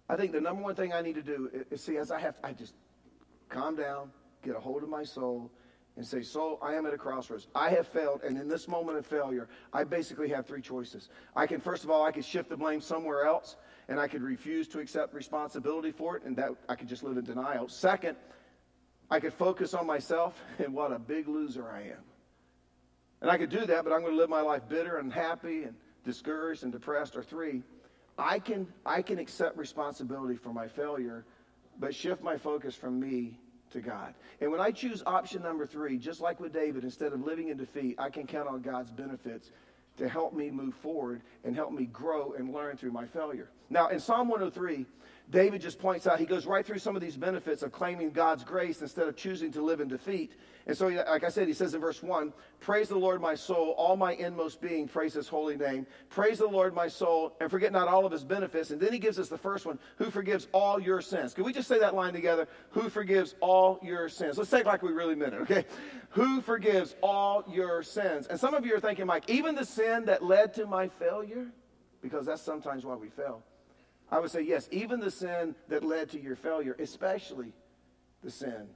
I 0.10 0.16
think 0.16 0.32
the 0.32 0.42
number 0.42 0.64
one 0.64 0.76
thing 0.76 0.94
I 0.94 1.02
need 1.02 1.16
to 1.16 1.22
do 1.22 1.50
is, 1.54 1.66
is 1.72 1.82
see, 1.84 1.98
as 1.98 2.12
I 2.12 2.20
have, 2.20 2.36
I 2.44 2.54
just 2.54 2.74
calm 3.50 3.76
down, 3.76 4.12
get 4.44 4.56
a 4.56 4.60
hold 4.60 4.84
of 4.84 4.90
my 4.90 5.04
soul, 5.04 5.52
and 5.98 6.06
say, 6.06 6.22
Soul, 6.22 6.60
I 6.62 6.76
am 6.76 6.86
at 6.86 6.94
a 6.94 6.98
crossroads. 6.98 7.48
I 7.56 7.70
have 7.70 7.88
failed, 7.88 8.22
and 8.24 8.38
in 8.40 8.48
this 8.48 8.68
moment 8.68 8.98
of 8.98 9.06
failure, 9.06 9.48
I 9.74 9.84
basically 9.84 10.30
have 10.30 10.46
three 10.46 10.62
choices. 10.62 11.10
I 11.36 11.48
can, 11.48 11.60
first 11.60 11.84
of 11.84 11.90
all, 11.90 12.04
I 12.04 12.12
could 12.12 12.26
shift 12.26 12.50
the 12.50 12.58
blame 12.58 12.82
somewhere 12.82 13.26
else, 13.26 13.56
and 13.88 14.00
I 14.00 14.08
could 14.08 14.22
refuse 14.22 14.68
to 14.70 14.80
accept 14.80 15.14
responsibility 15.14 15.92
for 15.92 16.16
it, 16.16 16.24
and 16.24 16.36
that 16.38 16.52
I 16.70 16.76
could 16.76 16.88
just 16.88 17.04
live 17.04 17.18
in 17.18 17.26
denial. 17.26 17.68
Second, 17.68 18.16
I 19.10 19.20
could 19.20 19.34
focus 19.34 19.74
on 19.74 19.86
myself 19.86 20.40
and 20.60 20.74
what 20.74 20.92
a 20.92 21.00
big 21.00 21.28
loser 21.28 21.70
I 21.70 21.82
am. 21.84 22.04
And 23.22 23.32
I 23.32 23.38
could 23.38 23.50
do 23.50 23.66
that, 23.66 23.84
but 23.84 23.92
I'm 23.92 24.02
going 24.02 24.14
to 24.14 24.18
live 24.18 24.30
my 24.30 24.42
life 24.42 24.62
bitter 24.70 24.98
and 24.98 25.12
happy 25.12 25.64
and 25.64 25.74
discouraged 26.04 26.64
and 26.64 26.72
depressed. 26.72 27.16
Or 27.16 27.24
three, 27.24 27.64
I 28.18 28.38
can, 28.40 28.68
I 28.86 29.02
can 29.02 29.18
accept 29.18 29.58
responsibility 29.58 30.36
for 30.36 30.54
my 30.54 30.68
failure, 30.68 31.26
but 31.80 31.96
shift 31.96 32.22
my 32.22 32.38
focus 32.38 32.76
from 32.76 33.00
me 33.00 33.40
to 33.72 33.82
God. 33.82 34.14
And 34.40 34.52
when 34.52 34.62
I 34.62 34.72
choose 34.72 35.02
option 35.06 35.42
number 35.42 35.66
three, 35.66 35.98
just 35.98 36.22
like 36.22 36.40
with 36.40 36.54
David, 36.54 36.84
instead 36.84 37.12
of 37.12 37.22
living 37.22 37.50
in 37.50 37.58
defeat, 37.58 37.96
I 37.98 38.10
can 38.10 38.28
count 38.28 38.48
on 38.48 38.62
God's 38.62 38.92
benefits 38.92 39.52
to 39.98 40.08
help 40.08 40.34
me 40.34 40.50
move 40.50 40.76
forward 40.76 41.22
and 41.44 41.56
help 41.56 41.72
me 41.72 41.86
grow 41.86 42.34
and 42.34 42.54
learn 42.54 42.78
through 42.78 42.92
my 42.92 43.06
failure. 43.06 43.50
Now, 43.70 43.90
in 43.90 44.00
Psalm 44.00 44.30
103, 44.30 44.86
David 45.30 45.62
just 45.62 45.78
points 45.78 46.08
out, 46.08 46.20
he 46.20 46.26
goes 46.26 46.46
right 46.46 46.66
through 46.66 46.80
some 46.80 46.96
of 46.96 47.02
these 47.02 47.18
benefits 47.18 47.62
of 47.62 47.74
claiming 47.74 48.12
God's 48.12 48.46
grace 48.46 48.82
instead 48.82 49.08
of 49.08 49.18
choosing 49.18 49.52
to 49.52 49.62
live 49.62 49.82
in 49.82 49.90
defeat. 49.90 50.32
And 50.68 50.76
so, 50.76 50.88
like 50.88 51.24
I 51.24 51.30
said, 51.30 51.48
he 51.48 51.54
says 51.54 51.74
in 51.74 51.82
verse 51.82 52.02
1 52.04 52.34
Praise 52.60 52.90
the 52.90 52.98
Lord, 52.98 53.22
my 53.22 53.36
soul, 53.36 53.74
all 53.78 53.96
my 53.96 54.14
inmost 54.14 54.62
being, 54.62 54.88
praise 54.88 55.14
his 55.14 55.28
holy 55.28 55.56
name. 55.56 55.86
Praise 56.10 56.40
the 56.40 56.48
Lord, 56.48 56.74
my 56.74 56.88
soul, 56.88 57.36
and 57.40 57.52
forget 57.52 57.72
not 57.72 57.88
all 57.88 58.06
of 58.06 58.12
his 58.12 58.24
benefits. 58.24 58.72
And 58.72 58.80
then 58.80 58.92
he 58.92 59.00
gives 59.00 59.20
us 59.20 59.30
the 59.30 59.38
first 59.38 59.66
one 59.66 59.80
who 59.98 60.10
forgives 60.10 60.48
all 60.54 60.80
your 60.80 61.02
sins. 61.02 61.34
Can 61.34 61.44
we 61.46 61.54
just 61.54 61.68
say 61.68 61.80
that 61.80 61.94
line 61.94 62.14
together? 62.14 62.48
Who 62.72 62.90
forgives 62.90 63.36
all 63.42 63.80
your 63.82 64.10
sins? 64.10 64.38
Let's 64.38 64.52
it 64.52 64.66
like 64.66 64.82
we 64.82 64.92
really 64.92 65.16
meant 65.16 65.36
it, 65.36 65.42
okay? 65.42 65.66
Who 66.12 66.42
forgives 66.42 66.96
all 67.02 67.46
your 67.50 67.84
sins? 67.84 68.28
And 68.28 68.40
some 68.40 68.54
of 68.54 68.66
you 68.66 68.76
are 68.76 68.80
thinking, 68.80 69.06
Mike, 69.06 69.30
even 69.30 69.56
the 69.56 69.66
sin 69.88 70.06
that 70.06 70.24
led 70.24 70.54
to 70.56 70.66
my 70.66 70.88
failure? 70.88 71.48
Because 72.02 72.26
that's 72.26 72.42
sometimes 72.42 72.86
why 72.86 72.96
we 72.96 73.10
fail. 73.10 73.44
I 74.12 74.20
would 74.20 74.32
say, 74.32 74.42
yes, 74.42 74.70
even 74.72 75.00
the 75.00 75.12
sin 75.12 75.56
that 75.68 75.84
led 75.84 76.10
to 76.12 76.22
your 76.22 76.36
failure, 76.36 76.76
especially 76.80 77.54
the 78.24 78.32
sin 78.32 78.68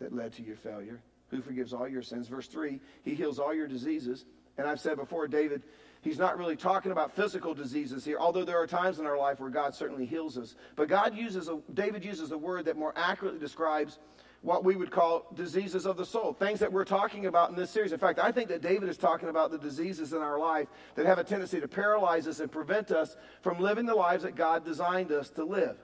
that 0.00 0.14
led 0.14 0.32
to 0.34 0.42
your 0.42 0.56
failure 0.56 1.02
who 1.28 1.42
forgives 1.42 1.72
all 1.72 1.86
your 1.86 2.02
sins. 2.02 2.28
Verse 2.28 2.48
3, 2.48 2.80
he 3.04 3.14
heals 3.14 3.38
all 3.38 3.54
your 3.54 3.68
diseases. 3.68 4.24
And 4.58 4.66
I've 4.66 4.80
said 4.80 4.96
before, 4.96 5.28
David, 5.28 5.62
he's 6.00 6.18
not 6.18 6.38
really 6.38 6.56
talking 6.56 6.92
about 6.92 7.14
physical 7.14 7.54
diseases 7.54 8.04
here, 8.04 8.18
although 8.18 8.44
there 8.44 8.60
are 8.60 8.66
times 8.66 8.98
in 8.98 9.06
our 9.06 9.18
life 9.18 9.38
where 9.38 9.50
God 9.50 9.74
certainly 9.74 10.06
heals 10.06 10.36
us. 10.38 10.56
But 10.76 10.88
God 10.88 11.14
uses 11.14 11.48
a, 11.48 11.60
David 11.72 12.04
uses 12.04 12.32
a 12.32 12.38
word 12.38 12.64
that 12.64 12.76
more 12.76 12.92
accurately 12.96 13.38
describes 13.38 13.98
what 14.42 14.64
we 14.64 14.74
would 14.74 14.90
call 14.90 15.26
diseases 15.34 15.84
of 15.84 15.96
the 15.96 16.04
soul, 16.04 16.32
things 16.32 16.60
that 16.60 16.72
we're 16.72 16.84
talking 16.84 17.26
about 17.26 17.50
in 17.50 17.56
this 17.56 17.70
series. 17.70 17.92
In 17.92 17.98
fact, 17.98 18.18
I 18.18 18.32
think 18.32 18.48
that 18.48 18.62
David 18.62 18.88
is 18.88 18.96
talking 18.96 19.28
about 19.28 19.50
the 19.50 19.58
diseases 19.58 20.14
in 20.14 20.20
our 20.20 20.38
life 20.38 20.68
that 20.94 21.04
have 21.04 21.18
a 21.18 21.24
tendency 21.24 21.60
to 21.60 21.68
paralyze 21.68 22.26
us 22.26 22.40
and 22.40 22.50
prevent 22.50 22.90
us 22.90 23.16
from 23.42 23.60
living 23.60 23.84
the 23.84 23.94
lives 23.94 24.22
that 24.22 24.36
God 24.36 24.64
designed 24.64 25.12
us 25.12 25.28
to 25.30 25.44
live. 25.44 25.76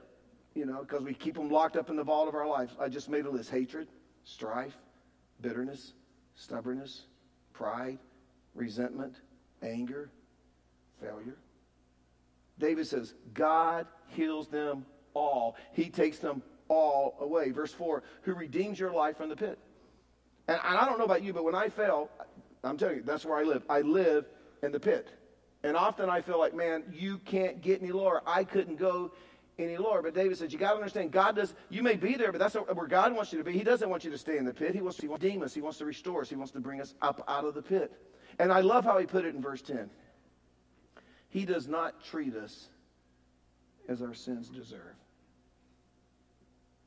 You 0.54 0.64
know, 0.64 0.80
because 0.80 1.02
we 1.02 1.12
keep 1.12 1.34
them 1.34 1.50
locked 1.50 1.76
up 1.76 1.90
in 1.90 1.96
the 1.96 2.04
vault 2.04 2.28
of 2.28 2.34
our 2.34 2.48
lives. 2.48 2.74
I 2.80 2.88
just 2.88 3.10
made 3.10 3.26
a 3.26 3.30
list 3.30 3.50
hatred, 3.50 3.88
strife, 4.24 4.76
bitterness, 5.42 5.92
stubbornness, 6.34 7.02
pride, 7.52 7.98
resentment, 8.54 9.16
anger, 9.62 10.10
failure. 10.98 11.36
David 12.58 12.86
says, 12.86 13.12
God 13.34 13.86
heals 14.08 14.48
them 14.48 14.86
all. 15.12 15.56
He 15.72 15.90
takes 15.90 16.18
them 16.18 16.42
all 16.68 17.16
away. 17.20 17.50
Verse 17.50 17.72
4 17.72 18.02
Who 18.22 18.34
redeems 18.34 18.78
your 18.78 18.92
life 18.92 19.16
from 19.16 19.28
the 19.28 19.36
pit. 19.36 19.58
And 20.48 20.58
I 20.62 20.86
don't 20.86 20.98
know 20.98 21.04
about 21.04 21.22
you, 21.22 21.32
but 21.32 21.44
when 21.44 21.54
I 21.54 21.68
fail, 21.68 22.08
I'm 22.62 22.76
telling 22.76 22.96
you, 22.96 23.02
that's 23.02 23.24
where 23.24 23.36
I 23.36 23.42
live. 23.42 23.64
I 23.68 23.80
live 23.80 24.26
in 24.62 24.72
the 24.72 24.80
pit. 24.80 25.08
And 25.62 25.76
often 25.76 26.08
I 26.08 26.20
feel 26.20 26.38
like, 26.38 26.54
man, 26.54 26.84
you 26.92 27.18
can't 27.18 27.60
get 27.60 27.82
any 27.82 27.90
lower. 27.90 28.22
I 28.26 28.44
couldn't 28.44 28.76
go 28.76 29.12
any 29.58 29.76
lower. 29.76 30.02
But 30.02 30.14
David 30.14 30.38
says, 30.38 30.52
you 30.52 30.58
got 30.58 30.72
to 30.72 30.76
understand, 30.76 31.10
God 31.10 31.36
does, 31.36 31.54
you 31.68 31.82
may 31.82 31.96
be 31.96 32.14
there, 32.14 32.30
but 32.30 32.38
that's 32.38 32.54
where 32.54 32.86
God 32.86 33.14
wants 33.14 33.32
you 33.32 33.38
to 33.38 33.44
be. 33.44 33.52
He 33.52 33.64
doesn't 33.64 33.88
want 33.88 34.04
you 34.04 34.10
to 34.10 34.18
stay 34.18 34.36
in 34.36 34.44
the 34.44 34.54
pit. 34.54 34.74
He 34.74 34.80
wants 34.80 34.98
to 34.98 35.08
redeem 35.08 35.42
us. 35.42 35.54
He 35.54 35.60
wants 35.60 35.78
to 35.78 35.84
restore 35.84 36.20
us. 36.20 36.28
He 36.28 36.36
wants 36.36 36.52
to 36.52 36.60
bring 36.60 36.80
us 36.80 36.94
up 37.02 37.24
out 37.26 37.44
of 37.44 37.54
the 37.54 37.62
pit. 37.62 37.92
And 38.38 38.52
I 38.52 38.60
love 38.60 38.84
how 38.84 38.98
he 38.98 39.06
put 39.06 39.24
it 39.24 39.34
in 39.34 39.40
verse 39.40 39.62
10. 39.62 39.90
He 41.28 41.44
does 41.44 41.66
not 41.66 42.04
treat 42.04 42.34
us 42.36 42.68
as 43.88 44.02
our 44.02 44.14
sins 44.14 44.48
deserve. 44.48 44.94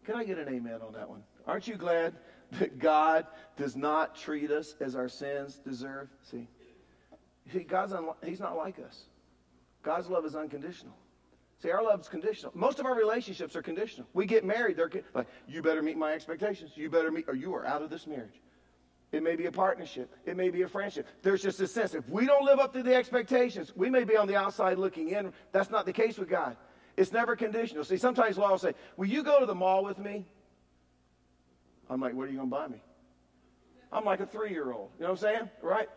Can 0.09 0.17
I 0.17 0.23
get 0.23 0.39
an 0.39 0.47
amen 0.51 0.79
on 0.83 0.91
that 0.93 1.07
one? 1.07 1.21
Aren't 1.45 1.67
you 1.67 1.75
glad 1.75 2.15
that 2.53 2.79
God 2.79 3.27
does 3.57 3.75
not 3.75 4.15
treat 4.15 4.49
us 4.49 4.73
as 4.79 4.95
our 4.95 5.07
sins 5.07 5.61
deserve? 5.63 6.09
See, 6.23 6.47
see 7.53 7.59
God's 7.59 7.93
un- 7.93 8.09
he's 8.25 8.39
not 8.39 8.57
like 8.57 8.79
us. 8.79 9.03
God's 9.83 10.09
love 10.09 10.25
is 10.25 10.35
unconditional. 10.35 10.95
See, 11.61 11.69
our 11.69 11.83
love 11.83 11.99
is 12.01 12.07
conditional. 12.07 12.51
Most 12.55 12.79
of 12.79 12.87
our 12.87 12.95
relationships 12.95 13.55
are 13.55 13.61
conditional. 13.61 14.07
We 14.15 14.25
get 14.25 14.43
married, 14.43 14.77
they're 14.77 14.89
like, 15.13 15.27
you 15.47 15.61
better 15.61 15.83
meet 15.83 15.95
my 15.95 16.13
expectations. 16.13 16.71
You 16.73 16.89
better 16.89 17.11
meet, 17.11 17.25
or 17.27 17.35
you 17.35 17.53
are 17.53 17.67
out 17.67 17.83
of 17.83 17.91
this 17.91 18.07
marriage. 18.07 18.41
It 19.11 19.21
may 19.21 19.35
be 19.35 19.45
a 19.45 19.51
partnership. 19.51 20.11
It 20.25 20.35
may 20.35 20.49
be 20.49 20.63
a 20.63 20.67
friendship. 20.67 21.05
There's 21.21 21.43
just 21.43 21.59
a 21.59 21.67
sense 21.67 21.93
if 21.93 22.09
we 22.09 22.25
don't 22.25 22.45
live 22.45 22.57
up 22.57 22.73
to 22.73 22.81
the 22.81 22.95
expectations, 22.95 23.73
we 23.75 23.91
may 23.91 24.05
be 24.05 24.17
on 24.17 24.27
the 24.27 24.35
outside 24.35 24.79
looking 24.79 25.09
in. 25.09 25.33
That's 25.51 25.69
not 25.69 25.85
the 25.85 25.93
case 25.93 26.17
with 26.17 26.29
God. 26.29 26.57
It's 26.99 27.13
never 27.13 27.38
conditional. 27.38 27.85
See, 27.85 27.95
sometimes 27.95 28.38
Laura 28.38 28.51
will 28.51 28.59
say, 28.59 28.73
Will 28.97 29.07
you 29.07 29.23
go 29.23 29.39
to 29.39 29.45
the 29.45 29.55
mall 29.55 29.85
with 29.85 29.97
me? 29.97 30.25
I'm 31.89 32.01
like, 32.01 32.13
What 32.13 32.27
are 32.27 32.31
you 32.31 32.35
going 32.35 32.49
to 32.49 32.55
buy 32.55 32.67
me? 32.67 32.81
I'm 33.93 34.03
like 34.03 34.19
a 34.19 34.25
three 34.25 34.51
year 34.51 34.73
old. 34.73 34.89
You 34.99 35.05
know 35.05 35.12
what 35.12 35.23
I'm 35.23 35.33
saying? 35.33 35.49
Right? 35.62 35.88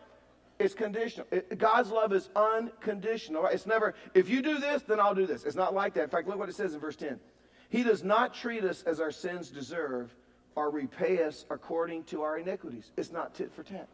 It's 0.59 0.73
conditional. 0.73 1.27
It, 1.29 1.57
God's 1.57 1.91
love 1.91 2.13
is 2.13 2.29
unconditional. 2.37 3.43
Right? 3.43 3.53
It's 3.53 3.65
never, 3.65 3.95
if 4.13 4.29
you 4.29 4.41
do 4.41 4.59
this, 4.59 4.83
then 4.83 5.01
I'll 5.01 5.13
do 5.13 5.27
this. 5.27 5.43
It's 5.43 5.57
not 5.57 5.73
like 5.73 5.93
that. 5.95 6.03
In 6.03 6.09
fact, 6.09 6.29
look 6.29 6.39
what 6.39 6.47
it 6.47 6.55
says 6.55 6.73
in 6.73 6.79
verse 6.79 6.95
10. 6.95 7.19
He 7.67 7.83
does 7.83 8.01
not 8.01 8.33
treat 8.33 8.63
us 8.63 8.83
as 8.83 9.01
our 9.01 9.11
sins 9.11 9.49
deserve 9.49 10.15
or 10.55 10.69
repay 10.69 11.21
us 11.21 11.43
according 11.49 12.05
to 12.05 12.21
our 12.21 12.37
iniquities. 12.37 12.91
It's 12.95 13.11
not 13.11 13.35
tit 13.35 13.51
for 13.53 13.63
tat. 13.63 13.89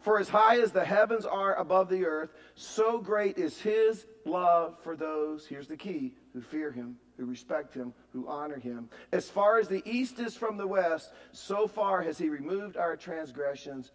For 0.00 0.18
as 0.20 0.28
high 0.28 0.60
as 0.60 0.70
the 0.70 0.84
heavens 0.84 1.26
are 1.26 1.56
above 1.56 1.88
the 1.88 2.04
earth, 2.04 2.30
so 2.54 2.98
great 2.98 3.36
is 3.36 3.60
his 3.60 4.06
love 4.24 4.76
for 4.82 4.94
those, 4.94 5.46
here's 5.46 5.66
the 5.66 5.76
key, 5.76 6.14
who 6.32 6.40
fear 6.40 6.70
him, 6.70 6.96
who 7.16 7.26
respect 7.26 7.74
him, 7.74 7.92
who 8.12 8.28
honor 8.28 8.58
him. 8.58 8.88
As 9.12 9.28
far 9.28 9.58
as 9.58 9.66
the 9.66 9.82
east 9.84 10.20
is 10.20 10.36
from 10.36 10.56
the 10.56 10.66
west, 10.66 11.12
so 11.32 11.66
far 11.66 12.00
has 12.02 12.16
he 12.16 12.28
removed 12.28 12.76
our 12.76 12.96
transgressions 12.96 13.90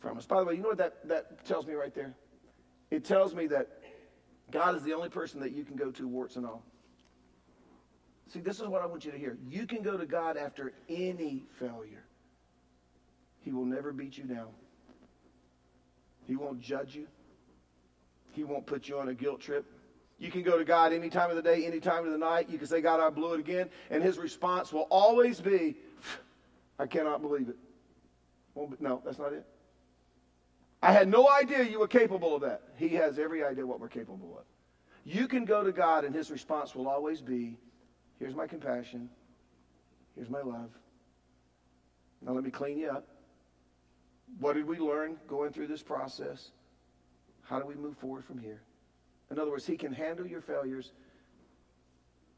from 0.00 0.16
us. 0.16 0.24
By 0.24 0.40
the 0.40 0.46
way, 0.46 0.54
you 0.54 0.62
know 0.62 0.68
what 0.68 0.78
that, 0.78 1.06
that 1.08 1.44
tells 1.44 1.66
me 1.66 1.74
right 1.74 1.94
there? 1.94 2.14
It 2.90 3.04
tells 3.04 3.34
me 3.34 3.46
that 3.48 3.68
God 4.50 4.74
is 4.74 4.84
the 4.84 4.94
only 4.94 5.10
person 5.10 5.40
that 5.40 5.52
you 5.52 5.64
can 5.64 5.76
go 5.76 5.90
to, 5.90 6.08
warts 6.08 6.36
and 6.36 6.46
all. 6.46 6.62
See, 8.32 8.40
this 8.40 8.58
is 8.58 8.66
what 8.66 8.82
I 8.82 8.86
want 8.86 9.04
you 9.04 9.12
to 9.12 9.18
hear. 9.18 9.36
You 9.48 9.66
can 9.66 9.82
go 9.82 9.96
to 9.96 10.06
God 10.06 10.36
after 10.36 10.72
any 10.88 11.44
failure. 11.58 12.04
He 13.40 13.52
will 13.52 13.64
never 13.64 13.92
beat 13.92 14.16
you 14.16 14.24
down. 14.24 14.48
He 16.26 16.36
won't 16.36 16.60
judge 16.60 16.94
you. 16.94 17.06
He 18.32 18.44
won't 18.44 18.66
put 18.66 18.88
you 18.88 18.98
on 18.98 19.08
a 19.08 19.14
guilt 19.14 19.40
trip. 19.40 19.64
You 20.18 20.30
can 20.30 20.42
go 20.42 20.58
to 20.58 20.64
God 20.64 20.92
any 20.92 21.10
time 21.10 21.30
of 21.30 21.36
the 21.36 21.42
day, 21.42 21.66
any 21.66 21.80
time 21.80 22.04
of 22.04 22.12
the 22.12 22.18
night. 22.18 22.48
You 22.48 22.58
can 22.58 22.66
say, 22.66 22.80
God, 22.80 23.00
I 23.00 23.10
blew 23.10 23.34
it 23.34 23.40
again. 23.40 23.68
And 23.90 24.02
his 24.02 24.18
response 24.18 24.72
will 24.72 24.88
always 24.90 25.40
be, 25.40 25.76
I 26.78 26.86
cannot 26.86 27.22
believe 27.22 27.48
it. 27.48 27.56
Well, 28.54 28.72
no, 28.80 29.02
that's 29.04 29.18
not 29.18 29.32
it. 29.32 29.44
I 30.82 30.92
had 30.92 31.08
no 31.08 31.28
idea 31.30 31.62
you 31.62 31.78
were 31.78 31.88
capable 31.88 32.34
of 32.34 32.42
that. 32.42 32.62
He 32.76 32.88
has 32.90 33.18
every 33.18 33.44
idea 33.44 33.66
what 33.66 33.80
we're 33.80 33.88
capable 33.88 34.36
of. 34.38 34.44
You 35.04 35.28
can 35.28 35.44
go 35.44 35.62
to 35.62 35.72
God, 35.72 36.04
and 36.04 36.14
his 36.14 36.30
response 36.30 36.74
will 36.74 36.88
always 36.88 37.20
be 37.20 37.56
here's 38.18 38.34
my 38.34 38.46
compassion, 38.46 39.08
here's 40.14 40.30
my 40.30 40.40
love. 40.40 40.70
Now 42.22 42.32
let 42.32 42.44
me 42.44 42.50
clean 42.50 42.78
you 42.78 42.88
up. 42.88 43.06
What 44.38 44.54
did 44.54 44.66
we 44.66 44.78
learn 44.78 45.16
going 45.28 45.52
through 45.52 45.68
this 45.68 45.82
process? 45.82 46.50
How 47.42 47.60
do 47.60 47.66
we 47.66 47.74
move 47.74 47.96
forward 47.96 48.24
from 48.24 48.38
here? 48.38 48.62
In 49.30 49.38
other 49.38 49.50
words, 49.50 49.66
he 49.66 49.76
can 49.76 49.92
handle 49.92 50.26
your 50.26 50.40
failures 50.40 50.92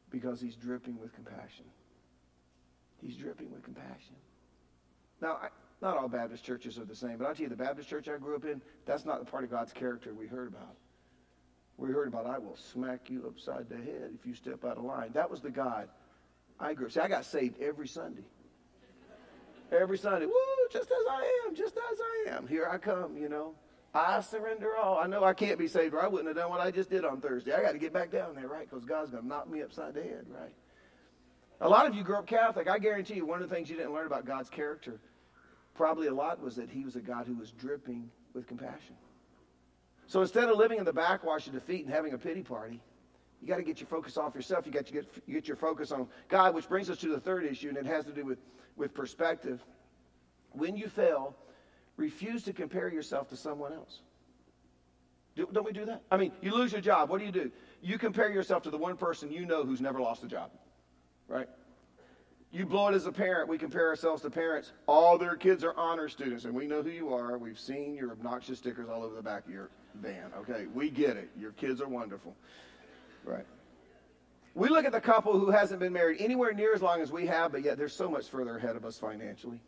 because 0.09 0.39
he's 0.39 0.55
dripping 0.55 0.99
with 0.99 1.13
compassion. 1.13 1.65
He's 3.01 3.15
dripping 3.15 3.51
with 3.51 3.63
compassion. 3.63 4.15
Now, 5.21 5.33
I, 5.41 5.49
not 5.81 5.97
all 5.97 6.07
Baptist 6.07 6.43
churches 6.43 6.77
are 6.77 6.85
the 6.85 6.95
same, 6.95 7.17
but 7.17 7.27
I'll 7.27 7.33
tell 7.33 7.43
you, 7.43 7.49
the 7.49 7.55
Baptist 7.55 7.89
church 7.89 8.07
I 8.07 8.17
grew 8.17 8.35
up 8.35 8.45
in, 8.45 8.61
that's 8.85 9.05
not 9.05 9.19
the 9.19 9.29
part 9.29 9.43
of 9.43 9.51
God's 9.51 9.71
character 9.71 10.13
we 10.13 10.27
heard 10.27 10.47
about. 10.47 10.75
We 11.77 11.91
heard 11.91 12.07
about, 12.07 12.25
I 12.25 12.37
will 12.37 12.57
smack 12.57 13.09
you 13.09 13.25
upside 13.25 13.69
the 13.69 13.77
head 13.77 14.11
if 14.13 14.25
you 14.25 14.33
step 14.33 14.65
out 14.65 14.77
of 14.77 14.83
line. 14.83 15.11
That 15.13 15.29
was 15.29 15.41
the 15.41 15.49
God 15.49 15.87
I 16.59 16.73
grew 16.73 16.87
up. 16.87 16.91
See, 16.91 16.99
I 16.99 17.07
got 17.07 17.23
saved 17.23 17.61
every 17.61 17.87
Sunday. 17.87 18.25
Every 19.71 19.97
Sunday, 19.97 20.25
woo, 20.25 20.33
just 20.71 20.89
as 20.91 21.05
I 21.09 21.45
am, 21.47 21.55
just 21.55 21.75
as 21.77 21.99
I 21.99 22.35
am. 22.35 22.47
Here 22.47 22.67
I 22.71 22.77
come, 22.77 23.17
you 23.17 23.29
know. 23.29 23.53
I 23.93 24.21
surrender 24.21 24.75
all. 24.77 24.99
I 24.99 25.07
know 25.07 25.23
I 25.23 25.33
can't 25.33 25.57
be 25.57 25.67
saved, 25.67 25.95
or 25.95 26.01
I 26.01 26.07
wouldn't 26.07 26.27
have 26.27 26.37
done 26.37 26.51
what 26.51 26.61
I 26.61 26.69
just 26.69 26.89
did 26.89 27.03
on 27.03 27.21
Thursday. 27.21 27.53
I 27.53 27.61
got 27.61 27.71
to 27.71 27.79
get 27.79 27.91
back 27.91 28.11
down 28.11 28.35
there, 28.35 28.47
right? 28.47 28.69
Because 28.69 28.85
God's 28.85 29.09
going 29.09 29.23
to 29.23 29.27
knock 29.27 29.49
me 29.49 29.63
upside 29.63 29.95
the 29.95 30.03
head, 30.03 30.25
right? 30.29 30.53
A 31.61 31.67
lot 31.67 31.87
of 31.87 31.95
you 31.95 32.03
grew 32.03 32.17
up 32.17 32.27
Catholic. 32.27 32.69
I 32.69 32.77
guarantee 32.77 33.15
you, 33.15 33.25
one 33.25 33.41
of 33.41 33.49
the 33.49 33.55
things 33.55 33.69
you 33.69 33.75
didn't 33.75 33.93
learn 33.93 34.05
about 34.05 34.25
God's 34.25 34.49
character 34.49 34.99
Probably 35.79 36.07
a 36.07 36.13
lot 36.13 36.41
was 36.41 36.57
that 36.57 36.69
he 36.69 36.83
was 36.83 36.97
a 36.97 36.99
God 36.99 37.25
who 37.25 37.35
was 37.35 37.51
dripping 37.51 38.11
with 38.33 38.47
compassion. 38.47 38.95
So 40.07 40.21
instead 40.21 40.49
of 40.49 40.57
living 40.57 40.77
in 40.77 40.83
the 40.83 40.91
backwash 40.91 41.47
of 41.47 41.53
defeat 41.53 41.85
and 41.85 41.93
having 41.93 42.11
a 42.11 42.17
pity 42.17 42.41
party, 42.41 42.81
you 43.41 43.47
got 43.47 43.55
to 43.55 43.63
get 43.63 43.79
your 43.79 43.87
focus 43.87 44.17
off 44.17 44.35
yourself. 44.35 44.65
You 44.65 44.73
got 44.73 44.87
to 44.87 44.91
get, 44.91 45.31
get 45.31 45.47
your 45.47 45.55
focus 45.55 45.93
on 45.93 46.09
God, 46.27 46.53
which 46.53 46.67
brings 46.67 46.89
us 46.89 46.97
to 46.97 47.07
the 47.07 47.19
third 47.21 47.45
issue, 47.45 47.69
and 47.69 47.77
it 47.77 47.85
has 47.85 48.03
to 48.03 48.11
do 48.11 48.25
with, 48.25 48.39
with 48.75 48.93
perspective. 48.93 49.63
When 50.53 50.75
you 50.75 50.87
fail, 50.87 51.35
refuse 51.97 52.43
to 52.43 52.53
compare 52.53 52.89
yourself 52.89 53.29
to 53.29 53.37
someone 53.37 53.73
else. 53.73 53.99
Do, 55.35 55.47
don't 55.51 55.65
we 55.65 55.71
do 55.71 55.85
that? 55.85 56.01
I 56.11 56.17
mean, 56.17 56.31
you 56.41 56.53
lose 56.53 56.71
your 56.71 56.81
job. 56.81 57.09
What 57.09 57.19
do 57.19 57.25
you 57.25 57.31
do? 57.31 57.51
You 57.81 57.97
compare 57.97 58.31
yourself 58.31 58.63
to 58.63 58.69
the 58.69 58.77
one 58.77 58.97
person 58.97 59.31
you 59.31 59.45
know 59.45 59.63
who's 59.63 59.81
never 59.81 60.01
lost 60.01 60.23
a 60.23 60.27
job, 60.27 60.51
right? 61.27 61.47
You 62.51 62.65
blow 62.65 62.87
it 62.87 62.95
as 62.95 63.05
a 63.05 63.11
parent. 63.11 63.47
We 63.47 63.57
compare 63.57 63.87
ourselves 63.87 64.23
to 64.23 64.29
parents. 64.29 64.71
All 64.87 65.17
their 65.17 65.35
kids 65.35 65.63
are 65.63 65.75
honor 65.77 66.09
students, 66.09 66.45
and 66.45 66.53
we 66.53 66.65
know 66.65 66.81
who 66.81 66.89
you 66.89 67.13
are. 67.13 67.37
We've 67.37 67.59
seen 67.59 67.95
your 67.95 68.11
obnoxious 68.11 68.57
stickers 68.57 68.89
all 68.89 69.03
over 69.03 69.15
the 69.15 69.21
back 69.21 69.45
of 69.45 69.53
your 69.53 69.69
van. 69.95 70.31
Okay, 70.39 70.65
we 70.73 70.89
get 70.89 71.15
it. 71.15 71.29
Your 71.39 71.51
kids 71.51 71.79
are 71.79 71.87
wonderful. 71.87 72.35
Right. 73.23 73.45
We 74.55 74.67
look 74.69 74.85
at 74.85 74.91
the 74.91 75.01
couple 75.01 75.39
who 75.39 75.51
hasn't 75.51 75.79
been 75.79 75.93
married 75.93 76.19
anywhere 76.19 76.51
near 76.53 76.73
as 76.73 76.81
long 76.81 77.01
as 77.01 77.11
we 77.11 77.27
have, 77.27 77.51
but 77.51 77.63
yet 77.63 77.77
they're 77.77 77.87
so 77.87 78.09
much 78.09 78.27
further 78.27 78.57
ahead 78.57 78.75
of 78.75 78.83
us 78.83 78.97
financially. 78.97 79.61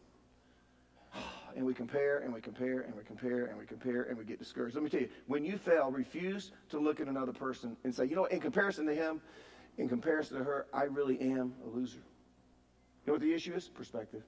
And 1.56 1.66
we 1.66 1.74
compare 1.74 2.20
and 2.20 2.34
we 2.34 2.42
compare 2.42 2.82
and 2.82 2.96
we 2.96 3.04
compare 3.04 3.46
and 3.46 3.58
we 3.58 3.66
compare 3.66 4.04
and 4.04 4.18
we 4.18 4.24
get 4.24 4.40
discouraged. 4.40 4.76
Let 4.76 4.84
me 4.84 4.90
tell 4.90 5.02
you, 5.02 5.10
when 5.28 5.44
you 5.44 5.58
fail, 5.58 5.92
refuse 5.92 6.52
to 6.70 6.80
look 6.80 7.00
at 7.00 7.08
another 7.08 7.34
person 7.34 7.76
and 7.84 7.94
say, 7.94 8.06
you 8.06 8.16
know, 8.16 8.26
in 8.26 8.40
comparison 8.40 8.86
to 8.88 8.96
him, 8.96 9.22
in 9.78 9.90
comparison 9.90 10.38
to 10.38 10.44
her, 10.44 10.68
I 10.74 10.84
really 10.84 11.20
am 11.20 11.54
a 11.66 11.70
loser. 11.70 12.00
You 13.06 13.08
know 13.08 13.14
what 13.14 13.22
the 13.22 13.34
issue 13.34 13.54
is? 13.54 13.68
Perspective. 13.68 14.24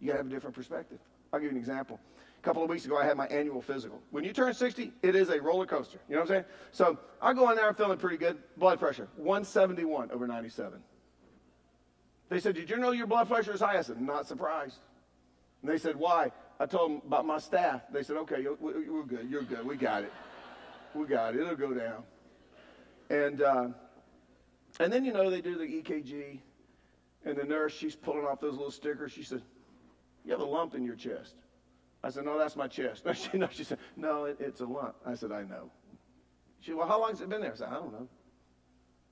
You 0.00 0.08
got 0.08 0.12
to 0.12 0.18
have 0.18 0.26
a 0.26 0.30
different 0.30 0.54
perspective. 0.54 0.98
I'll 1.32 1.40
give 1.40 1.50
you 1.50 1.56
an 1.56 1.58
example. 1.58 1.98
A 2.38 2.42
couple 2.42 2.62
of 2.62 2.70
weeks 2.70 2.86
ago, 2.86 2.96
I 2.96 3.04
had 3.04 3.16
my 3.16 3.26
annual 3.26 3.60
physical. 3.60 4.00
When 4.10 4.24
you 4.24 4.32
turn 4.32 4.54
60, 4.54 4.92
it 5.02 5.14
is 5.14 5.28
a 5.28 5.40
roller 5.40 5.66
coaster. 5.66 6.00
You 6.08 6.14
know 6.14 6.22
what 6.22 6.30
I'm 6.30 6.36
saying? 6.36 6.44
So 6.72 6.98
I 7.20 7.34
go 7.34 7.50
in 7.50 7.56
there, 7.56 7.68
I'm 7.68 7.74
feeling 7.74 7.98
pretty 7.98 8.16
good. 8.16 8.38
Blood 8.56 8.78
pressure, 8.78 9.08
171 9.16 10.10
over 10.10 10.26
97. 10.26 10.80
They 12.30 12.40
said, 12.40 12.54
Did 12.54 12.70
you 12.70 12.78
know 12.78 12.92
your 12.92 13.06
blood 13.06 13.28
pressure 13.28 13.52
is 13.52 13.60
high? 13.60 13.76
I 13.76 13.82
said, 13.82 14.00
Not 14.00 14.26
surprised. 14.26 14.78
And 15.62 15.70
they 15.70 15.78
said, 15.78 15.96
Why? 15.96 16.32
I 16.58 16.66
told 16.66 16.90
them 16.90 17.02
about 17.06 17.26
my 17.26 17.38
staff. 17.38 17.82
They 17.92 18.02
said, 18.02 18.16
Okay, 18.18 18.44
we're 18.58 19.04
good. 19.04 19.28
You're 19.30 19.42
good. 19.42 19.66
We 19.66 19.76
got 19.76 20.04
it. 20.04 20.12
We 20.94 21.06
got 21.06 21.34
it. 21.34 21.40
It'll 21.40 21.56
go 21.56 21.72
down. 21.72 22.02
And, 23.08 23.42
uh, 23.42 23.68
and 24.78 24.92
then, 24.92 25.04
you 25.04 25.12
know, 25.12 25.30
they 25.30 25.40
do 25.40 25.56
the 25.56 25.64
EKG. 25.64 26.40
And 27.24 27.36
the 27.36 27.44
nurse, 27.44 27.74
she's 27.74 27.94
pulling 27.94 28.24
off 28.24 28.40
those 28.40 28.54
little 28.54 28.70
stickers. 28.70 29.12
She 29.12 29.22
said, 29.22 29.42
You 30.24 30.32
have 30.32 30.40
a 30.40 30.44
lump 30.44 30.74
in 30.74 30.84
your 30.84 30.96
chest. 30.96 31.34
I 32.02 32.10
said, 32.10 32.24
no, 32.24 32.38
that's 32.38 32.56
my 32.56 32.68
chest. 32.68 33.04
No, 33.06 33.12
she, 33.12 33.38
no, 33.38 33.48
she 33.50 33.64
said, 33.64 33.78
no, 33.96 34.24
it, 34.24 34.36
it's 34.40 34.60
a 34.60 34.66
lump. 34.66 34.94
I 35.04 35.14
said, 35.14 35.32
I 35.32 35.42
know. 35.42 35.70
She 36.60 36.70
said, 36.70 36.76
well, 36.76 36.88
how 36.88 37.00
long 37.00 37.10
has 37.10 37.20
it 37.20 37.28
been 37.28 37.40
there? 37.40 37.52
I 37.52 37.56
said, 37.56 37.68
I 37.68 37.74
don't 37.74 37.92
know. 37.92 38.08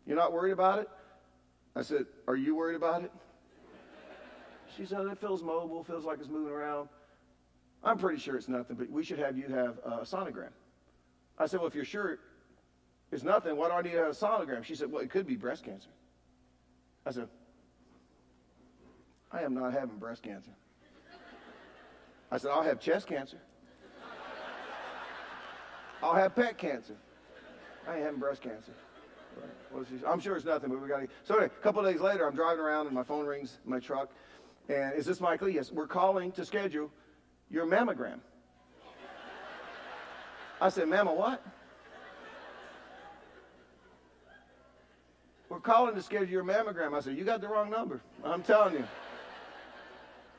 You're 0.07 0.17
not 0.17 0.33
worried 0.33 0.53
about 0.53 0.81
it? 0.81 0.89
I 1.77 1.83
said, 1.83 2.07
are 2.27 2.37
you 2.37 2.57
worried 2.57 2.77
about 2.77 3.05
it? 3.05 3.13
She 4.79 4.87
said, 4.87 5.01
it 5.07 5.19
feels 5.19 5.43
mobile, 5.43 5.83
feels 5.83 6.05
like 6.05 6.21
it's 6.21 6.29
moving 6.29 6.53
around. 6.53 6.89
I'm 7.83 7.99
pretty 7.99 8.21
sure 8.21 8.37
it's 8.37 8.47
nothing, 8.47 8.77
but 8.77 8.89
we 8.89 9.03
should 9.03 9.19
have 9.19 9.37
you 9.37 9.49
have 9.49 9.79
a 9.85 10.03
sonogram. 10.03 10.51
I 11.37 11.47
said, 11.47 11.59
well, 11.59 11.67
if 11.67 11.75
you're 11.75 11.85
sure 11.85 12.21
it's 13.11 13.25
nothing, 13.25 13.57
why 13.57 13.69
do 13.69 13.75
I 13.75 13.83
need 13.83 13.95
a 13.95 14.11
sonogram? 14.11 14.63
She 14.63 14.77
said, 14.77 14.93
well, 14.93 15.03
it 15.03 15.11
could 15.11 15.27
be 15.27 15.35
breast 15.35 15.65
cancer. 15.65 15.89
I 17.05 17.11
said, 17.11 17.29
I 19.33 19.43
am 19.43 19.53
not 19.53 19.73
having 19.73 19.97
breast 19.97 20.23
cancer. 20.23 20.53
I 22.31 22.39
said, 22.39 22.53
I'll 22.53 22.63
have 22.63 22.79
chest 22.79 23.09
cancer. 23.09 23.39
I'll 26.03 26.15
have 26.15 26.37
pet 26.37 26.57
cancer. 26.57 26.95
I 27.89 27.97
ain't 27.97 28.05
having 28.05 28.21
breast 28.21 28.43
cancer. 28.43 28.73
Well, 29.73 29.85
I'm 30.07 30.21
sure 30.21 30.37
it's 30.37 30.45
nothing, 30.45 30.71
but 30.71 30.81
we 30.81 30.89
got 30.89 31.01
to. 31.01 31.09
So 31.25 31.35
anyway, 31.35 31.47
a 31.47 31.63
couple 31.63 31.83
days 31.83 32.01
later, 32.01 32.27
I'm 32.27 32.35
driving 32.35 32.61
around 32.61 32.87
and 32.87 32.95
my 32.95 33.03
phone 33.03 33.27
rings 33.27 33.59
in 33.65 33.71
my 33.71 33.81
truck. 33.81 34.11
And 34.69 34.95
is 34.95 35.07
this 35.07 35.21
Michael? 35.21 35.49
Yes. 35.49 35.73
We're 35.73 35.87
calling 35.87 36.33
to 36.33 36.45
schedule 36.45 36.91
your 37.51 37.67
mammogram. 37.67 38.21
I 40.61 40.69
said, 40.69 40.89
Mama, 40.89 41.13
what? 41.13 41.43
We're 45.49 45.61
calling 45.61 45.95
to 45.95 46.03
schedule 46.03 46.29
your 46.29 46.45
mammogram. 46.45 46.95
I 46.95 47.01
said, 47.01 47.17
You 47.17 47.25
got 47.25 47.41
the 47.41 47.49
wrong 47.49 47.71
number. 47.71 48.01
I'm 48.23 48.43
telling 48.43 48.75
you. 48.75 48.85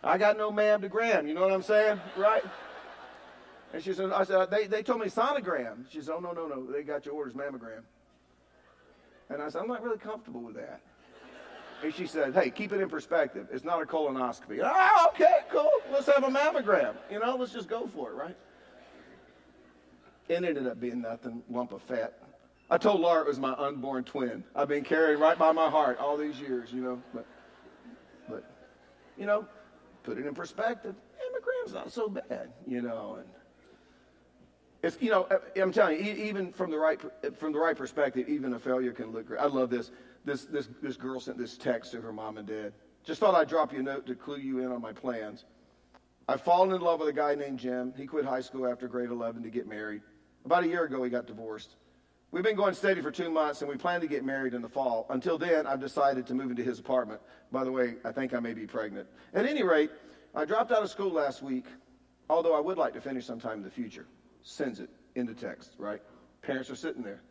I 0.03 0.17
got 0.17 0.37
no 0.37 0.51
mammogram. 0.51 1.27
You 1.27 1.33
know 1.33 1.41
what 1.41 1.51
I'm 1.51 1.63
saying? 1.63 1.99
Right? 2.15 2.43
And 3.73 3.83
she 3.83 3.93
said, 3.93 4.11
I 4.11 4.23
said, 4.23 4.49
they, 4.49 4.65
they 4.65 4.81
told 4.81 5.01
me 5.01 5.07
sonogram. 5.07 5.85
She 5.89 6.01
said, 6.01 6.15
oh, 6.15 6.19
no, 6.19 6.31
no, 6.31 6.47
no. 6.47 6.71
They 6.71 6.83
got 6.83 7.05
your 7.05 7.15
orders 7.15 7.33
mammogram. 7.33 7.81
And 9.29 9.41
I 9.41 9.49
said, 9.49 9.61
I'm 9.61 9.67
not 9.67 9.83
really 9.83 9.99
comfortable 9.99 10.41
with 10.41 10.55
that. 10.55 10.81
And 11.83 11.93
she 11.93 12.07
said, 12.07 12.33
hey, 12.33 12.49
keep 12.49 12.73
it 12.73 12.81
in 12.81 12.89
perspective. 12.89 13.47
It's 13.51 13.63
not 13.63 13.81
a 13.81 13.85
colonoscopy. 13.85 14.59
Oh, 14.61 15.07
okay, 15.13 15.37
cool. 15.49 15.71
Let's 15.91 16.07
have 16.07 16.23
a 16.23 16.27
mammogram. 16.27 16.93
You 17.09 17.19
know, 17.19 17.35
let's 17.37 17.53
just 17.53 17.69
go 17.69 17.87
for 17.87 18.11
it, 18.11 18.15
right? 18.15 18.35
It 20.27 20.43
ended 20.43 20.67
up 20.67 20.79
being 20.79 21.01
nothing, 21.01 21.41
lump 21.49 21.71
of 21.71 21.81
fat. 21.81 22.13
I 22.69 22.77
told 22.77 23.01
Laura 23.01 23.21
it 23.21 23.27
was 23.27 23.39
my 23.39 23.53
unborn 23.53 24.03
twin. 24.03 24.43
I've 24.55 24.67
been 24.67 24.83
carrying 24.83 25.19
right 25.19 25.37
by 25.39 25.51
my 25.51 25.69
heart 25.69 25.97
all 25.97 26.17
these 26.17 26.39
years, 26.39 26.71
you 26.71 26.81
know. 26.81 27.01
But, 27.13 27.25
but 28.29 28.43
you 29.17 29.25
know, 29.25 29.47
put 30.03 30.19
it 30.19 30.25
in 30.27 30.35
perspective, 30.35 30.93
mammogram's 31.17 31.73
not 31.73 31.91
so 31.91 32.09
bad, 32.09 32.51
you 32.67 32.81
know. 32.83 33.17
And 33.19 33.27
it's 34.83 35.01
you 35.01 35.09
know, 35.09 35.27
I'm 35.59 35.71
telling 35.71 36.05
you, 36.05 36.13
even 36.13 36.53
from 36.53 36.69
the 36.69 36.77
right 36.77 36.99
from 37.39 37.53
the 37.53 37.59
right 37.59 37.75
perspective, 37.75 38.29
even 38.29 38.53
a 38.53 38.59
failure 38.59 38.91
can 38.91 39.11
look 39.11 39.25
great. 39.25 39.41
I 39.41 39.47
love 39.47 39.71
this. 39.71 39.89
This 40.25 40.45
this 40.45 40.69
this 40.81 40.97
girl 40.97 41.19
sent 41.19 41.37
this 41.37 41.57
text 41.57 41.91
to 41.91 42.01
her 42.01 42.13
mom 42.13 42.37
and 42.37 42.47
dad. 42.47 42.73
Just 43.03 43.19
thought 43.19 43.35
I'd 43.35 43.47
drop 43.47 43.73
you 43.73 43.79
a 43.79 43.83
note 43.83 44.05
to 44.07 44.15
clue 44.15 44.37
you 44.37 44.59
in 44.59 44.71
on 44.71 44.81
my 44.81 44.91
plans. 44.91 45.45
I've 46.27 46.41
fallen 46.41 46.71
in 46.71 46.81
love 46.81 46.99
with 46.99 47.09
a 47.09 47.13
guy 47.13 47.33
named 47.33 47.57
Jim. 47.57 47.93
He 47.97 48.05
quit 48.05 48.25
high 48.25 48.41
school 48.41 48.67
after 48.67 48.87
grade 48.87 49.09
11 49.09 49.41
to 49.41 49.49
get 49.49 49.67
married. 49.67 50.01
About 50.45 50.63
a 50.63 50.67
year 50.67 50.83
ago, 50.83 51.03
he 51.03 51.09
got 51.09 51.25
divorced. 51.25 51.75
We've 52.31 52.43
been 52.43 52.55
going 52.55 52.75
steady 52.75 53.01
for 53.01 53.09
two 53.09 53.31
months, 53.31 53.61
and 53.61 53.69
we 53.69 53.75
plan 53.75 54.01
to 54.01 54.07
get 54.07 54.23
married 54.23 54.53
in 54.53 54.61
the 54.61 54.69
fall. 54.69 55.07
Until 55.09 55.39
then, 55.39 55.65
I've 55.65 55.79
decided 55.79 56.27
to 56.27 56.35
move 56.35 56.51
into 56.51 56.63
his 56.63 56.77
apartment. 56.77 57.19
By 57.51 57.63
the 57.63 57.71
way, 57.71 57.95
I 58.05 58.11
think 58.11 58.35
I 58.35 58.39
may 58.39 58.53
be 58.53 58.67
pregnant. 58.67 59.07
At 59.33 59.47
any 59.47 59.63
rate, 59.63 59.89
I 60.35 60.45
dropped 60.45 60.71
out 60.71 60.83
of 60.83 60.91
school 60.91 61.09
last 61.09 61.41
week, 61.41 61.65
although 62.29 62.55
I 62.55 62.59
would 62.59 62.77
like 62.77 62.93
to 62.93 63.01
finish 63.01 63.25
sometime 63.25 63.57
in 63.57 63.63
the 63.63 63.71
future. 63.71 64.05
Sends 64.43 64.79
it 64.79 64.91
into 65.15 65.33
text, 65.33 65.73
right? 65.79 66.01
Parents 66.43 66.69
are 66.69 66.75
sitting 66.75 67.01
there. 67.01 67.23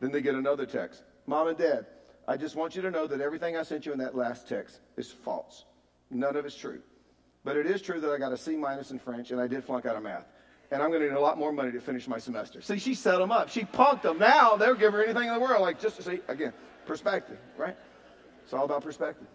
Then 0.00 0.10
they 0.10 0.22
get 0.22 0.34
another 0.34 0.64
text 0.64 1.02
Mom 1.26 1.48
and 1.48 1.58
Dad, 1.58 1.84
I 2.28 2.36
just 2.36 2.54
want 2.54 2.76
you 2.76 2.82
to 2.82 2.90
know 2.92 3.08
that 3.08 3.20
everything 3.20 3.56
I 3.56 3.64
sent 3.64 3.86
you 3.86 3.92
in 3.92 3.98
that 3.98 4.14
last 4.14 4.48
text 4.48 4.78
is 4.96 5.10
false. 5.10 5.64
None 6.10 6.36
of 6.36 6.46
it's 6.46 6.56
true. 6.56 6.80
But 7.42 7.56
it 7.56 7.66
is 7.66 7.82
true 7.82 8.00
that 8.00 8.10
I 8.10 8.18
got 8.18 8.32
a 8.32 8.36
C 8.36 8.56
minus 8.56 8.92
in 8.92 9.00
French, 9.00 9.32
and 9.32 9.40
I 9.40 9.48
did 9.48 9.64
flunk 9.64 9.86
out 9.86 9.96
of 9.96 10.04
math 10.04 10.26
and 10.70 10.82
I'm 10.82 10.90
going 10.90 11.00
to 11.02 11.08
need 11.08 11.14
a 11.14 11.20
lot 11.20 11.38
more 11.38 11.52
money 11.52 11.72
to 11.72 11.80
finish 11.80 12.06
my 12.06 12.18
semester. 12.18 12.60
See, 12.60 12.78
she 12.78 12.94
set 12.94 13.18
them 13.18 13.32
up. 13.32 13.48
She 13.48 13.62
punked 13.62 14.02
them. 14.02 14.18
Now 14.18 14.56
they'll 14.56 14.74
give 14.74 14.92
her 14.92 15.02
anything 15.02 15.28
in 15.28 15.34
the 15.34 15.40
world. 15.40 15.62
Like, 15.62 15.80
just 15.80 15.96
to 15.96 16.02
see, 16.02 16.20
again, 16.28 16.52
perspective, 16.86 17.38
right? 17.56 17.76
It's 18.44 18.52
all 18.52 18.64
about 18.64 18.82
perspective. 18.82 19.26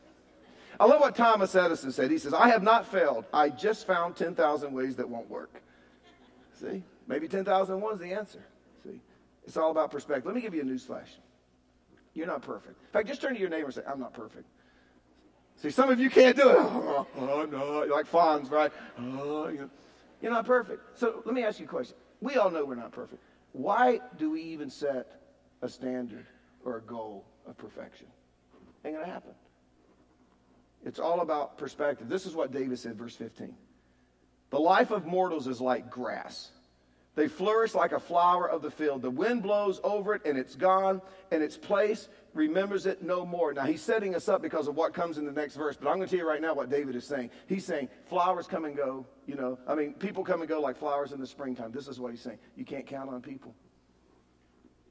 I 0.80 0.86
love 0.86 1.02
what 1.02 1.16
Thomas 1.16 1.56
Edison 1.56 1.92
said. 1.92 2.12
He 2.12 2.18
says, 2.18 2.34
I 2.34 2.50
have 2.50 2.64
not 2.64 2.88
failed. 2.88 3.26
I 3.34 3.50
just 3.50 3.88
found 3.88 4.16
10,000 4.16 4.74
ways 4.74 4.96
that 4.98 5.08
won't 5.08 5.30
work. 5.30 5.62
See, 6.60 6.84
maybe 7.08 7.28
10,001 7.28 7.94
is 7.94 8.00
the 8.00 8.14
answer. 8.14 8.44
See, 8.84 9.00
it's 9.46 9.58
all 9.58 9.72
about 9.72 9.92
perspective. 9.92 10.26
Let 10.26 10.36
me 10.36 10.42
give 10.42 10.54
you 10.54 10.62
a 10.62 10.66
news 10.66 10.84
flash. 10.84 11.10
You're 12.14 12.28
not 12.28 12.42
perfect. 12.42 12.80
In 12.82 12.92
fact, 12.92 13.08
just 13.08 13.22
turn 13.22 13.34
to 13.34 13.40
your 13.40 13.50
neighbor 13.50 13.66
and 13.66 13.74
say, 13.74 13.82
I'm 13.88 14.00
not 14.00 14.14
perfect. 14.14 14.46
See, 15.58 15.70
some 15.70 15.90
of 15.90 16.00
you 16.00 16.10
can't 16.10 16.36
do 16.36 16.50
it. 16.50 16.58
Oh, 17.16 17.48
no, 17.50 17.86
like 17.94 18.10
Fonz, 18.10 18.52
right? 18.52 18.72
Oh, 19.00 19.48
you 19.48 19.60
know. 19.60 19.70
You're 20.22 20.32
not 20.32 20.46
perfect. 20.46 20.98
So 20.98 21.22
let 21.26 21.36
me 21.36 21.44
ask 21.44 21.60
you 21.60 21.66
a 21.66 21.70
question. 21.70 21.96
We 22.22 22.36
all 22.36 22.50
know 22.50 22.64
we're 22.64 22.76
not 22.76 22.92
perfect. 22.92 23.22
Why 23.52 24.00
do 24.18 24.32
we 24.32 24.42
even 24.42 24.70
set 24.70 25.20
a 25.62 25.70
standard 25.70 26.26
or 26.64 26.78
a 26.78 26.82
goal 26.82 27.26
of 27.46 27.58
perfection? 27.58 28.08
Ain't 28.86 28.96
going 28.96 29.06
to 29.06 29.12
happen. 29.12 29.32
It's 30.86 31.00
all 31.00 31.22
about 31.22 31.58
perspective. 31.58 32.10
This 32.10 32.26
is 32.26 32.36
what 32.36 32.52
David 32.52 32.80
said, 32.80 32.98
verse 32.98 33.16
15. 33.16 33.54
The 34.50 34.60
life 34.60 34.92
of 34.92 35.06
mortals 35.06 35.48
is 35.48 35.60
like 35.60 35.90
grass. 35.90 36.52
They 37.16 37.28
flourish 37.28 37.76
like 37.76 37.92
a 37.92 38.00
flower 38.00 38.50
of 38.50 38.62
the 38.62 38.72
field. 38.72 39.04
The 39.04 39.12
wind 39.12 39.44
blows 39.44 39.80
over 39.84 40.16
it 40.16 40.24
and 40.26 40.38
it's 40.38 40.56
gone, 40.56 41.02
and 41.32 41.44
its 41.44 41.58
place 41.58 42.10
remembers 42.34 42.88
it 42.88 43.04
no 43.04 43.24
more. 43.24 43.54
Now, 43.54 43.66
he's 43.66 43.82
setting 43.82 44.16
us 44.16 44.28
up 44.28 44.42
because 44.42 44.68
of 44.68 44.76
what 44.76 44.94
comes 44.96 45.20
in 45.20 45.26
the 45.26 45.32
next 45.32 45.56
verse, 45.56 45.78
but 45.80 45.90
I'm 45.90 45.98
going 45.98 46.08
to 46.08 46.16
tell 46.16 46.26
you 46.26 46.28
right 46.28 46.42
now 46.42 46.56
what 46.56 46.72
David 46.72 46.96
is 46.96 47.06
saying. 47.06 47.30
He's 47.48 47.66
saying 47.66 47.90
flowers 48.06 48.48
come 48.48 48.66
and 48.66 48.76
go, 48.76 49.06
you 49.28 49.36
know. 49.36 49.60
I 49.68 49.76
mean, 49.76 49.94
people 49.94 50.24
come 50.24 50.42
and 50.42 50.50
go 50.50 50.60
like 50.60 50.76
flowers 50.76 51.12
in 51.12 51.20
the 51.20 51.28
springtime. 51.28 51.72
This 51.72 51.88
is 51.88 52.00
what 52.00 52.12
he's 52.12 52.22
saying. 52.22 52.40
You 52.56 52.66
can't 52.66 52.88
count 52.88 53.10
on 53.10 53.22
people. 53.22 53.54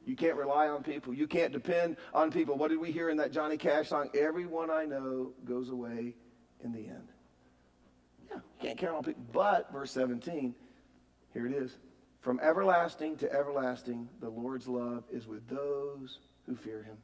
You 0.04 0.14
can't 0.16 0.36
rely 0.36 0.68
on 0.68 0.82
people. 0.82 1.14
You 1.14 1.26
can't 1.26 1.52
depend 1.52 1.96
on 2.14 2.30
people. 2.30 2.56
What 2.56 2.68
did 2.68 2.78
we 2.78 2.92
hear 2.92 3.08
in 3.08 3.16
that 3.18 3.32
Johnny 3.32 3.56
Cash 3.56 3.88
song? 3.88 4.10
Everyone 4.14 4.70
I 4.70 4.84
know 4.84 5.32
goes 5.44 5.70
away 5.70 6.14
in 6.62 6.72
the 6.72 6.86
end. 6.86 7.08
Yeah, 8.28 8.36
you 8.36 8.68
can't 8.68 8.78
count 8.78 8.96
on 8.96 9.04
people. 9.04 9.24
But, 9.32 9.72
verse 9.72 9.90
17, 9.92 10.54
here 11.32 11.46
it 11.46 11.52
is. 11.52 11.76
From 12.22 12.38
everlasting 12.40 13.16
to 13.16 13.32
everlasting, 13.32 14.08
the 14.20 14.30
Lord's 14.30 14.68
love 14.68 15.02
is 15.12 15.26
with 15.26 15.46
those 15.48 16.20
who 16.46 16.54
fear 16.54 16.82
him, 16.82 16.96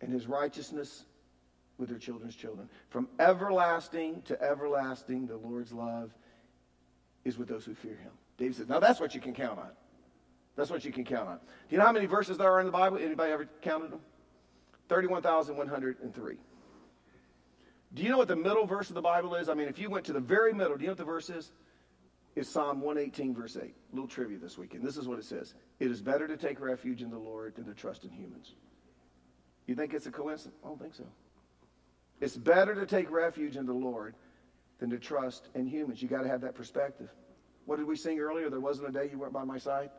and 0.00 0.10
his 0.10 0.26
righteousness 0.26 1.04
with 1.76 1.90
their 1.90 1.98
children's 1.98 2.34
children. 2.34 2.68
From 2.88 3.08
everlasting 3.20 4.22
to 4.22 4.42
everlasting, 4.42 5.26
the 5.26 5.36
Lord's 5.36 5.72
love 5.72 6.10
is 7.24 7.36
with 7.38 7.48
those 7.48 7.64
who 7.64 7.74
fear 7.74 7.96
him. 7.96 8.12
David 8.38 8.56
says, 8.56 8.68
now 8.68 8.80
that's 8.80 9.00
what 9.00 9.14
you 9.14 9.20
can 9.20 9.34
count 9.34 9.58
on. 9.58 9.70
That's 10.56 10.70
what 10.70 10.84
you 10.84 10.90
can 10.90 11.04
count 11.04 11.28
on. 11.28 11.36
Do 11.36 11.42
you 11.70 11.78
know 11.78 11.84
how 11.84 11.92
many 11.92 12.06
verses 12.06 12.38
there 12.38 12.50
are 12.50 12.60
in 12.60 12.66
the 12.66 12.72
Bible? 12.72 12.98
Anybody 12.98 13.32
ever 13.32 13.48
counted 13.60 13.92
them? 13.92 14.00
31,103. 14.88 16.36
Do 17.94 18.02
you 18.02 18.08
know 18.08 18.18
what 18.18 18.28
the 18.28 18.36
middle 18.36 18.66
verse 18.66 18.88
of 18.88 18.94
the 18.94 19.02
Bible 19.02 19.34
is? 19.34 19.48
I 19.48 19.54
mean, 19.54 19.68
if 19.68 19.78
you 19.78 19.90
went 19.90 20.06
to 20.06 20.12
the 20.12 20.20
very 20.20 20.52
middle, 20.52 20.76
do 20.76 20.82
you 20.82 20.88
know 20.88 20.92
what 20.92 20.98
the 20.98 21.04
verse 21.04 21.30
is? 21.30 21.52
It's 22.38 22.48
Psalm 22.48 22.80
118, 22.80 23.34
verse 23.34 23.56
8. 23.56 23.64
A 23.64 23.72
little 23.92 24.06
trivia 24.06 24.38
this 24.38 24.56
weekend. 24.56 24.84
This 24.84 24.96
is 24.96 25.08
what 25.08 25.18
it 25.18 25.24
says 25.24 25.54
It 25.80 25.90
is 25.90 26.00
better 26.00 26.28
to 26.28 26.36
take 26.36 26.60
refuge 26.60 27.02
in 27.02 27.10
the 27.10 27.18
Lord 27.18 27.56
than 27.56 27.64
to 27.64 27.74
trust 27.74 28.04
in 28.04 28.10
humans. 28.10 28.54
You 29.66 29.74
think 29.74 29.92
it's 29.92 30.06
a 30.06 30.12
coincidence? 30.12 30.56
I 30.64 30.68
don't 30.68 30.80
think 30.80 30.94
so. 30.94 31.04
It's 32.20 32.36
better 32.36 32.76
to 32.76 32.86
take 32.86 33.10
refuge 33.10 33.56
in 33.56 33.66
the 33.66 33.72
Lord 33.72 34.14
than 34.78 34.88
to 34.90 34.98
trust 34.98 35.48
in 35.56 35.66
humans. 35.66 36.00
You 36.00 36.08
got 36.08 36.22
to 36.22 36.28
have 36.28 36.42
that 36.42 36.54
perspective. 36.54 37.10
What 37.66 37.78
did 37.78 37.86
we 37.86 37.96
sing 37.96 38.20
earlier? 38.20 38.50
There 38.50 38.60
wasn't 38.60 38.88
a 38.88 38.92
day 38.92 39.10
you 39.10 39.18
weren't 39.18 39.32
by 39.32 39.44
my 39.44 39.58
side. 39.58 39.90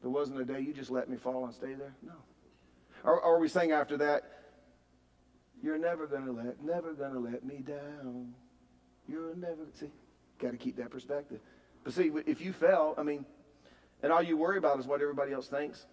There 0.00 0.10
wasn't 0.10 0.40
a 0.40 0.44
day 0.44 0.60
you 0.60 0.72
just 0.72 0.90
let 0.90 1.08
me 1.08 1.16
fall 1.16 1.44
and 1.44 1.54
stay 1.54 1.74
there. 1.74 1.94
No. 2.02 2.14
Or, 3.04 3.20
or 3.20 3.38
we 3.38 3.46
sang 3.46 3.70
after 3.70 3.96
that, 3.98 4.24
you're 5.62 5.78
never 5.78 6.08
going 6.08 6.26
to 6.26 6.32
let, 6.32 6.60
never 6.60 6.92
going 6.92 7.12
to 7.12 7.20
let 7.20 7.44
me 7.44 7.58
down. 7.58 8.34
You're 9.08 9.34
never, 9.36 9.66
see, 9.74 9.90
got 10.42 10.50
to 10.50 10.58
keep 10.58 10.76
that 10.76 10.90
perspective. 10.90 11.40
But 11.84 11.94
see, 11.94 12.10
if 12.26 12.40
you 12.40 12.52
fail, 12.52 12.94
I 12.98 13.02
mean, 13.02 13.24
and 14.02 14.12
all 14.12 14.22
you 14.22 14.36
worry 14.36 14.58
about 14.58 14.78
is 14.78 14.86
what 14.86 15.00
everybody 15.00 15.32
else 15.32 15.48
thinks, 15.48 15.86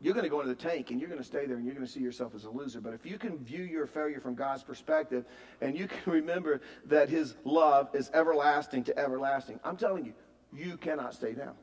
you're 0.00 0.14
going 0.14 0.24
to 0.24 0.30
go 0.30 0.40
into 0.40 0.54
the 0.54 0.60
tank 0.60 0.90
and 0.90 1.00
you're 1.00 1.08
going 1.08 1.20
to 1.20 1.26
stay 1.26 1.46
there 1.46 1.56
and 1.56 1.64
you're 1.64 1.74
going 1.74 1.86
to 1.86 1.92
see 1.92 2.00
yourself 2.00 2.34
as 2.34 2.44
a 2.44 2.50
loser. 2.50 2.80
But 2.80 2.94
if 2.94 3.06
you 3.06 3.18
can 3.18 3.38
view 3.38 3.62
your 3.62 3.86
failure 3.86 4.20
from 4.20 4.34
God's 4.34 4.62
perspective 4.62 5.24
and 5.60 5.76
you 5.76 5.88
can 5.88 5.98
remember 6.12 6.60
that 6.86 7.08
His 7.08 7.34
love 7.44 7.88
is 7.94 8.10
everlasting 8.12 8.84
to 8.84 8.98
everlasting, 8.98 9.58
I'm 9.64 9.76
telling 9.76 10.04
you, 10.04 10.12
you 10.52 10.76
cannot 10.76 11.14
stay 11.14 11.32
down. 11.32 11.54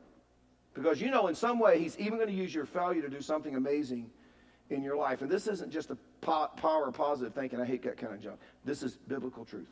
Because 0.74 1.00
you 1.00 1.10
know, 1.10 1.28
in 1.28 1.34
some 1.34 1.58
way, 1.58 1.78
He's 1.78 1.98
even 1.98 2.16
going 2.18 2.28
to 2.28 2.34
use 2.34 2.54
your 2.54 2.66
failure 2.66 3.02
to 3.02 3.08
do 3.08 3.20
something 3.20 3.54
amazing 3.54 4.10
in 4.70 4.82
your 4.82 4.96
life. 4.96 5.22
And 5.22 5.30
this 5.30 5.46
isn't 5.46 5.70
just 5.70 5.90
a 5.90 5.96
po- 6.20 6.50
power 6.56 6.90
positive 6.90 7.34
thinking. 7.34 7.60
I 7.60 7.64
hate 7.64 7.82
that 7.84 7.96
kind 7.96 8.12
of 8.12 8.20
junk. 8.20 8.40
This 8.64 8.82
is 8.82 8.96
biblical 9.06 9.44
truth. 9.44 9.68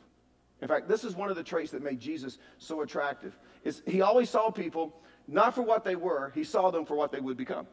In 0.61 0.67
fact, 0.67 0.87
this 0.87 1.03
is 1.03 1.15
one 1.15 1.29
of 1.29 1.35
the 1.35 1.43
traits 1.43 1.71
that 1.71 1.83
made 1.83 1.99
Jesus 1.99 2.37
so 2.57 2.81
attractive. 2.81 3.37
Is 3.63 3.81
he 3.85 4.01
always 4.01 4.29
saw 4.29 4.49
people 4.49 4.95
not 5.27 5.55
for 5.55 5.61
what 5.61 5.83
they 5.83 5.95
were, 5.95 6.31
he 6.35 6.43
saw 6.43 6.71
them 6.71 6.85
for 6.85 6.95
what 6.95 7.11
they 7.11 7.19
would 7.19 7.37
become. 7.37 7.67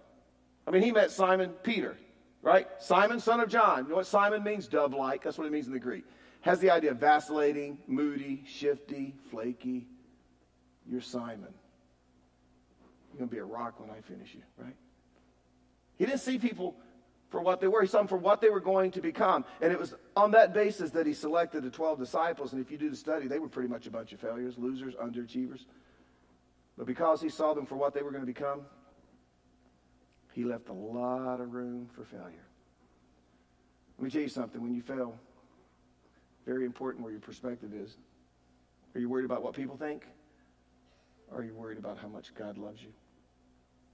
I 0.66 0.70
mean, 0.70 0.82
he 0.82 0.92
met 0.92 1.10
Simon 1.10 1.50
Peter, 1.62 1.96
right? 2.42 2.68
Simon, 2.78 3.18
son 3.20 3.40
of 3.40 3.48
John. 3.48 3.84
You 3.84 3.90
know 3.90 3.96
what 3.96 4.06
Simon 4.06 4.42
means? 4.42 4.68
Dove 4.68 4.94
like. 4.94 5.22
That's 5.22 5.38
what 5.38 5.46
it 5.46 5.52
means 5.52 5.66
in 5.66 5.72
the 5.72 5.80
Greek. 5.80 6.04
Has 6.42 6.58
the 6.60 6.70
idea 6.70 6.92
of 6.92 6.98
vacillating, 6.98 7.78
moody, 7.86 8.44
shifty, 8.46 9.14
flaky. 9.30 9.86
You're 10.88 11.00
Simon. 11.00 11.52
You're 13.10 13.18
going 13.18 13.28
to 13.28 13.34
be 13.34 13.40
a 13.40 13.44
rock 13.44 13.80
when 13.80 13.90
I 13.90 14.00
finish 14.00 14.34
you, 14.34 14.42
right? 14.56 14.76
He 15.98 16.06
didn't 16.06 16.20
see 16.20 16.38
people 16.38 16.76
for 17.30 17.40
what 17.40 17.60
they 17.60 17.68
were. 17.68 17.80
He 17.82 17.88
saw 17.88 17.98
them 17.98 18.08
for 18.08 18.18
what 18.18 18.40
they 18.40 18.50
were 18.50 18.60
going 18.60 18.90
to 18.92 19.00
become. 19.00 19.44
And 19.60 19.72
it 19.72 19.78
was 19.78 19.94
on 20.16 20.32
that 20.32 20.52
basis 20.52 20.90
that 20.90 21.06
he 21.06 21.14
selected 21.14 21.62
the 21.62 21.70
12 21.70 21.98
disciples. 21.98 22.52
And 22.52 22.60
if 22.60 22.70
you 22.70 22.76
do 22.76 22.90
the 22.90 22.96
study, 22.96 23.28
they 23.28 23.38
were 23.38 23.48
pretty 23.48 23.68
much 23.68 23.86
a 23.86 23.90
bunch 23.90 24.12
of 24.12 24.20
failures, 24.20 24.58
losers, 24.58 24.94
underachievers. 24.94 25.64
But 26.76 26.86
because 26.86 27.20
he 27.20 27.28
saw 27.28 27.54
them 27.54 27.66
for 27.66 27.76
what 27.76 27.94
they 27.94 28.02
were 28.02 28.10
going 28.10 28.22
to 28.22 28.26
become, 28.26 28.62
he 30.32 30.44
left 30.44 30.68
a 30.68 30.72
lot 30.72 31.40
of 31.40 31.52
room 31.52 31.88
for 31.94 32.04
failure. 32.04 32.46
Let 33.98 34.04
me 34.04 34.10
tell 34.10 34.22
you 34.22 34.28
something. 34.28 34.60
When 34.60 34.74
you 34.74 34.82
fail, 34.82 35.18
very 36.46 36.64
important 36.64 37.04
where 37.04 37.12
your 37.12 37.20
perspective 37.20 37.72
is. 37.74 37.96
Are 38.94 39.00
you 39.00 39.08
worried 39.08 39.24
about 39.24 39.42
what 39.42 39.54
people 39.54 39.76
think? 39.76 40.04
Or 41.30 41.38
are 41.38 41.44
you 41.44 41.54
worried 41.54 41.78
about 41.78 41.98
how 41.98 42.08
much 42.08 42.34
God 42.34 42.58
loves 42.58 42.82
you? 42.82 42.92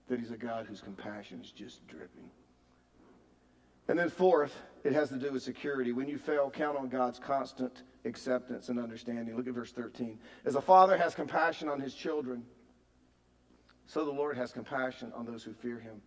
That 0.08 0.20
he's 0.20 0.30
a 0.30 0.38
God 0.38 0.66
whose 0.66 0.80
compassion 0.80 1.40
is 1.42 1.50
just 1.50 1.86
dripping. 1.86 2.30
And 3.88 3.98
then, 3.98 4.08
fourth, 4.08 4.54
it 4.84 4.92
has 4.92 5.08
to 5.10 5.16
do 5.16 5.32
with 5.32 5.42
security. 5.42 5.92
When 5.92 6.08
you 6.08 6.18
fail, 6.18 6.50
count 6.50 6.76
on 6.76 6.88
God's 6.88 7.18
constant 7.18 7.82
acceptance 8.04 8.68
and 8.68 8.78
understanding. 8.78 9.36
Look 9.36 9.46
at 9.46 9.54
verse 9.54 9.72
13. 9.72 10.18
As 10.44 10.54
a 10.54 10.60
father 10.60 10.96
has 10.96 11.14
compassion 11.14 11.68
on 11.68 11.80
his 11.80 11.94
children, 11.94 12.44
so 13.86 14.04
the 14.04 14.10
Lord 14.10 14.36
has 14.36 14.52
compassion 14.52 15.12
on 15.14 15.26
those 15.26 15.44
who 15.44 15.52
fear 15.52 15.78
him. 15.78 16.02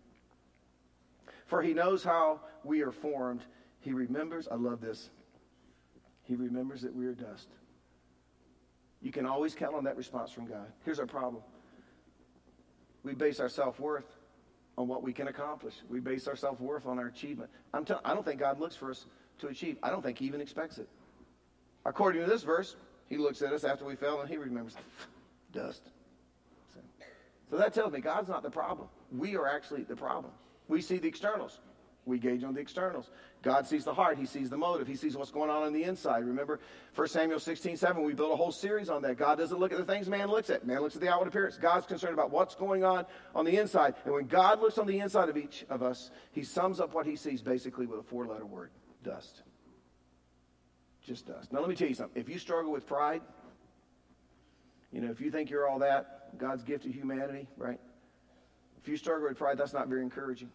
For 1.46 1.62
he 1.62 1.72
knows 1.72 2.04
how 2.04 2.40
we 2.64 2.82
are 2.82 2.92
formed. 2.92 3.42
He 3.80 3.92
remembers, 3.92 4.46
I 4.50 4.56
love 4.56 4.80
this, 4.80 5.10
he 6.22 6.36
remembers 6.36 6.82
that 6.82 6.94
we 6.94 7.06
are 7.06 7.14
dust. 7.14 7.48
You 9.00 9.10
can 9.10 9.24
always 9.24 9.54
count 9.54 9.74
on 9.74 9.84
that 9.84 9.96
response 9.96 10.30
from 10.30 10.46
God. 10.46 10.66
Here's 10.84 11.00
our 11.00 11.06
problem 11.06 11.42
we 13.02 13.14
base 13.14 13.40
our 13.40 13.48
self 13.48 13.80
worth 13.80 14.04
on 14.80 14.88
what 14.88 15.02
we 15.02 15.12
can 15.12 15.28
accomplish. 15.28 15.74
We 15.88 16.00
base 16.00 16.26
our 16.26 16.34
self 16.34 16.58
worth 16.60 16.86
on 16.86 16.98
our 16.98 17.06
achievement. 17.06 17.50
I'm 17.74 17.84
tell- 17.84 18.00
I 18.04 18.14
don't 18.14 18.24
think 18.24 18.40
God 18.40 18.58
looks 18.58 18.74
for 18.74 18.90
us 18.90 19.06
to 19.38 19.48
achieve. 19.48 19.76
I 19.82 19.90
don't 19.90 20.02
think 20.02 20.18
He 20.18 20.24
even 20.24 20.40
expects 20.40 20.78
it. 20.78 20.88
According 21.84 22.22
to 22.22 22.28
this 22.28 22.42
verse, 22.42 22.76
He 23.08 23.18
looks 23.18 23.42
at 23.42 23.52
us 23.52 23.62
after 23.64 23.84
we 23.84 23.94
fell 23.94 24.20
and 24.20 24.28
He 24.28 24.36
remembers 24.38 24.76
dust. 25.52 25.82
So 27.50 27.56
that 27.58 27.74
tells 27.74 27.92
me 27.92 28.00
God's 28.00 28.28
not 28.28 28.42
the 28.42 28.50
problem. 28.50 28.88
We 29.12 29.36
are 29.36 29.46
actually 29.48 29.82
the 29.82 29.96
problem. 29.96 30.32
We 30.68 30.80
see 30.80 30.98
the 30.98 31.08
externals. 31.08 31.58
We 32.06 32.18
gauge 32.18 32.42
on 32.44 32.54
the 32.54 32.60
externals. 32.60 33.10
God 33.42 33.66
sees 33.66 33.84
the 33.84 33.92
heart. 33.92 34.18
He 34.18 34.26
sees 34.26 34.48
the 34.50 34.56
motive. 34.56 34.86
He 34.86 34.96
sees 34.96 35.16
what's 35.16 35.30
going 35.30 35.50
on 35.50 35.62
on 35.62 35.72
the 35.72 35.84
inside. 35.84 36.24
Remember 36.24 36.58
1 36.94 37.08
Samuel 37.08 37.38
16, 37.38 37.76
7, 37.76 38.02
we 38.02 38.14
built 38.14 38.32
a 38.32 38.36
whole 38.36 38.52
series 38.52 38.88
on 38.88 39.02
that. 39.02 39.16
God 39.16 39.38
doesn't 39.38 39.58
look 39.58 39.70
at 39.70 39.78
the 39.78 39.84
things 39.84 40.08
man 40.08 40.28
looks 40.28 40.50
at. 40.50 40.66
Man 40.66 40.80
looks 40.80 40.94
at 40.94 41.02
the 41.02 41.08
outward 41.08 41.28
appearance. 41.28 41.56
God's 41.56 41.86
concerned 41.86 42.14
about 42.14 42.30
what's 42.30 42.54
going 42.54 42.84
on 42.84 43.04
on 43.34 43.44
the 43.44 43.56
inside. 43.58 43.94
And 44.04 44.14
when 44.14 44.26
God 44.26 44.60
looks 44.60 44.78
on 44.78 44.86
the 44.86 44.98
inside 44.98 45.28
of 45.28 45.36
each 45.36 45.64
of 45.68 45.82
us, 45.82 46.10
he 46.32 46.42
sums 46.42 46.80
up 46.80 46.94
what 46.94 47.06
he 47.06 47.16
sees 47.16 47.42
basically 47.42 47.86
with 47.86 48.00
a 48.00 48.04
four-letter 48.04 48.46
word, 48.46 48.70
dust. 49.04 49.42
Just 51.02 51.26
dust. 51.26 51.52
Now 51.52 51.60
let 51.60 51.68
me 51.68 51.76
tell 51.76 51.88
you 51.88 51.94
something. 51.94 52.20
If 52.20 52.28
you 52.28 52.38
struggle 52.38 52.72
with 52.72 52.86
pride, 52.86 53.22
you 54.92 55.00
know, 55.00 55.10
if 55.10 55.20
you 55.20 55.30
think 55.30 55.50
you're 55.50 55.68
all 55.68 55.78
that, 55.80 56.38
God's 56.38 56.62
gift 56.62 56.84
to 56.84 56.92
humanity, 56.92 57.46
right? 57.56 57.78
If 58.82 58.88
you 58.88 58.96
struggle 58.96 59.28
with 59.28 59.38
pride, 59.38 59.58
that's 59.58 59.72
not 59.72 59.88
very 59.88 60.02
encouraging. 60.02 60.50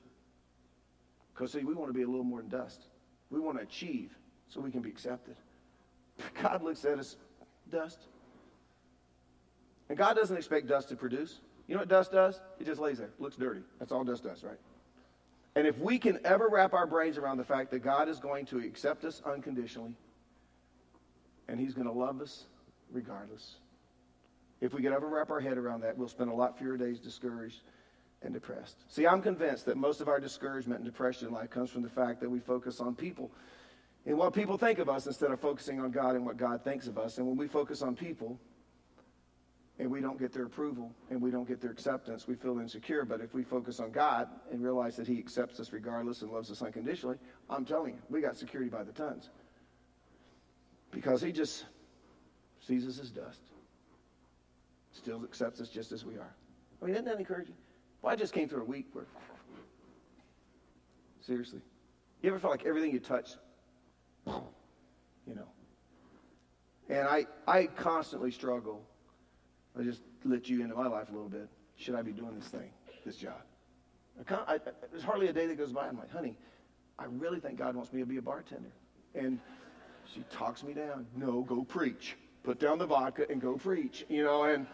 Because, 1.35 1.51
see, 1.51 1.63
we 1.63 1.73
want 1.73 1.89
to 1.89 1.93
be 1.93 2.03
a 2.03 2.07
little 2.07 2.23
more 2.23 2.39
than 2.39 2.49
dust. 2.49 2.85
We 3.29 3.39
want 3.41 3.57
to 3.57 3.63
achieve 3.63 4.11
so 4.47 4.61
we 4.61 4.71
can 4.71 4.81
be 4.81 4.89
accepted. 4.89 5.35
God 6.41 6.63
looks 6.63 6.85
at 6.85 6.97
us, 6.97 7.17
dust. 7.69 7.99
And 9.89 9.97
God 9.97 10.15
doesn't 10.15 10.35
expect 10.35 10.67
dust 10.67 10.89
to 10.89 10.95
produce. 10.95 11.41
You 11.67 11.75
know 11.75 11.81
what 11.81 11.89
dust 11.89 12.11
does? 12.11 12.39
It 12.59 12.65
just 12.65 12.79
lays 12.79 12.99
there. 12.99 13.09
looks 13.19 13.35
dirty. 13.35 13.61
That's 13.79 13.91
all 13.91 14.03
dust 14.03 14.23
does, 14.23 14.43
right? 14.43 14.59
And 15.55 15.67
if 15.67 15.77
we 15.77 15.97
can 15.99 16.19
ever 16.23 16.47
wrap 16.47 16.73
our 16.73 16.87
brains 16.87 17.17
around 17.17 17.37
the 17.37 17.43
fact 17.43 17.71
that 17.71 17.79
God 17.79 18.07
is 18.07 18.19
going 18.19 18.45
to 18.47 18.59
accept 18.59 19.03
us 19.03 19.21
unconditionally 19.25 19.93
and 21.47 21.59
he's 21.59 21.73
going 21.73 21.87
to 21.87 21.93
love 21.93 22.21
us 22.21 22.45
regardless, 22.91 23.55
if 24.61 24.73
we 24.73 24.81
could 24.81 24.93
ever 24.93 25.07
wrap 25.07 25.29
our 25.31 25.39
head 25.39 25.57
around 25.57 25.81
that, 25.81 25.97
we'll 25.97 26.07
spend 26.07 26.29
a 26.29 26.33
lot 26.33 26.57
fewer 26.57 26.77
days 26.77 26.99
discouraged 26.99 27.61
and 28.25 28.33
depressed. 28.33 28.83
See, 28.89 29.07
I'm 29.07 29.21
convinced 29.21 29.65
that 29.67 29.77
most 29.77 30.01
of 30.01 30.07
our 30.07 30.19
discouragement 30.19 30.81
and 30.81 30.85
depression 30.85 31.27
in 31.27 31.33
life 31.33 31.49
comes 31.49 31.69
from 31.69 31.83
the 31.83 31.89
fact 31.89 32.19
that 32.21 32.29
we 32.29 32.39
focus 32.39 32.79
on 32.79 32.95
people 32.95 33.31
and 34.05 34.17
what 34.17 34.33
people 34.33 34.57
think 34.57 34.79
of 34.79 34.89
us 34.89 35.07
instead 35.07 35.31
of 35.31 35.39
focusing 35.39 35.79
on 35.79 35.91
God 35.91 36.15
and 36.15 36.25
what 36.25 36.37
God 36.37 36.63
thinks 36.63 36.87
of 36.87 36.97
us. 36.97 37.17
And 37.17 37.27
when 37.27 37.37
we 37.37 37.47
focus 37.47 37.81
on 37.81 37.95
people 37.95 38.39
and 39.79 39.89
we 39.89 39.99
don't 40.01 40.19
get 40.19 40.31
their 40.33 40.45
approval 40.45 40.91
and 41.09 41.21
we 41.21 41.31
don't 41.31 41.47
get 41.47 41.61
their 41.61 41.71
acceptance, 41.71 42.27
we 42.27 42.35
feel 42.35 42.59
insecure. 42.59 43.05
But 43.05 43.21
if 43.21 43.33
we 43.33 43.43
focus 43.43 43.79
on 43.79 43.91
God 43.91 44.27
and 44.51 44.61
realize 44.61 44.95
that 44.97 45.07
He 45.07 45.17
accepts 45.17 45.59
us 45.59 45.71
regardless 45.71 46.21
and 46.21 46.31
loves 46.31 46.51
us 46.51 46.61
unconditionally, 46.61 47.17
I'm 47.49 47.65
telling 47.65 47.93
you, 47.93 48.01
we 48.09 48.21
got 48.21 48.37
security 48.37 48.69
by 48.69 48.83
the 48.83 48.91
tons. 48.91 49.29
Because 50.91 51.21
He 51.21 51.31
just 51.31 51.65
sees 52.59 52.87
us 52.87 52.99
as 52.99 53.09
dust, 53.09 53.41
still 54.93 55.23
accepts 55.23 55.61
us 55.61 55.69
just 55.69 55.91
as 55.91 56.05
we 56.05 56.15
are. 56.15 56.33
I 56.81 56.85
mean, 56.85 56.95
isn't 56.95 57.05
that 57.05 57.19
encouraging? 57.19 57.55
Well, 58.05 58.13
I 58.13 58.15
just 58.15 58.33
came 58.33 58.47
through 58.47 58.61
a 58.61 58.65
week 58.65 58.85
where, 58.93 59.07
seriously, 61.21 61.59
you 62.21 62.29
ever 62.29 62.37
felt 62.37 62.51
like 62.51 62.63
everything 62.63 62.91
you 62.91 62.99
touch, 62.99 63.31
you 64.27 65.33
know? 65.33 65.47
And 66.87 67.07
I, 67.07 67.25
I 67.47 67.65
constantly 67.65 68.29
struggle. 68.29 68.83
I 69.75 69.81
just 69.81 70.03
let 70.23 70.47
you 70.47 70.61
into 70.61 70.75
my 70.75 70.85
life 70.85 71.09
a 71.09 71.13
little 71.13 71.29
bit. 71.29 71.49
Should 71.77 71.95
I 71.95 72.03
be 72.03 72.11
doing 72.11 72.35
this 72.35 72.47
thing, 72.47 72.69
this 73.03 73.15
job? 73.15 73.41
I, 74.29 74.53
I, 74.53 74.59
there's 74.91 75.01
hardly 75.01 75.29
a 75.29 75.33
day 75.33 75.47
that 75.47 75.57
goes 75.57 75.71
by. 75.71 75.87
I'm 75.87 75.97
like, 75.97 76.11
honey, 76.11 76.37
I 76.99 77.05
really 77.05 77.39
think 77.39 77.57
God 77.57 77.75
wants 77.75 77.91
me 77.91 78.01
to 78.01 78.05
be 78.05 78.17
a 78.17 78.21
bartender. 78.21 78.71
And 79.15 79.39
She 80.13 80.23
talks 80.31 80.63
me 80.63 80.73
down. 80.73 81.07
No, 81.15 81.41
go 81.41 81.63
preach. 81.63 82.17
Put 82.43 82.59
down 82.59 82.77
the 82.77 82.85
vodka 82.85 83.25
and 83.31 83.41
go 83.41 83.55
preach. 83.55 84.05
You 84.09 84.23
know, 84.23 84.43
and 84.43 84.67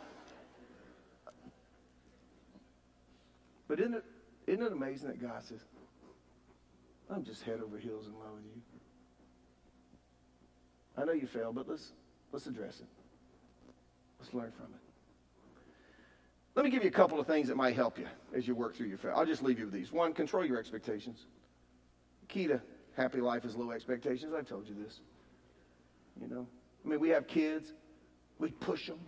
but 3.72 3.80
isn't 3.80 3.94
it 3.94 4.04
isn't 4.48 4.66
it 4.66 4.72
amazing 4.74 5.08
that 5.08 5.22
God 5.22 5.42
says, 5.42 5.62
I'm 7.10 7.24
just 7.24 7.42
head 7.44 7.62
over 7.64 7.78
heels 7.78 8.06
in 8.06 8.12
love 8.12 8.34
with 8.36 8.44
you. 8.44 8.62
I 10.98 11.06
know 11.06 11.14
you 11.14 11.26
failed, 11.26 11.56
but 11.56 11.70
let's 11.70 11.94
let's 12.34 12.48
address 12.48 12.82
it. 12.82 12.88
Let's 14.20 14.34
learn 14.34 14.52
from 14.52 14.66
it. 14.66 14.82
Let 16.54 16.66
me 16.66 16.70
give 16.70 16.84
you 16.84 16.90
a 16.90 16.92
couple 16.92 17.18
of 17.18 17.28
things 17.28 17.48
that 17.48 17.56
might 17.56 17.74
help 17.74 17.98
you 17.98 18.08
as 18.36 18.46
you 18.46 18.56
work 18.56 18.76
through 18.76 18.88
your 18.88 18.98
fail. 18.98 19.14
I'll 19.16 19.26
just 19.26 19.42
leave 19.42 19.58
you 19.58 19.64
with 19.64 19.74
these. 19.74 19.90
One, 19.94 20.12
control 20.12 20.46
your 20.46 20.60
expectations. 20.60 21.28
Key 22.28 22.48
to 22.48 22.62
happy 22.98 23.22
life 23.22 23.46
is 23.46 23.56
low 23.56 23.72
expectations. 23.72 24.34
I've 24.38 24.50
told 24.50 24.68
you 24.68 24.76
this. 24.84 25.00
You 26.22 26.28
know, 26.28 26.46
I 26.86 26.90
mean, 26.90 27.00
we 27.00 27.08
have 27.08 27.26
kids. 27.26 27.72
We 28.38 28.50
push 28.50 28.86
them. 28.88 29.00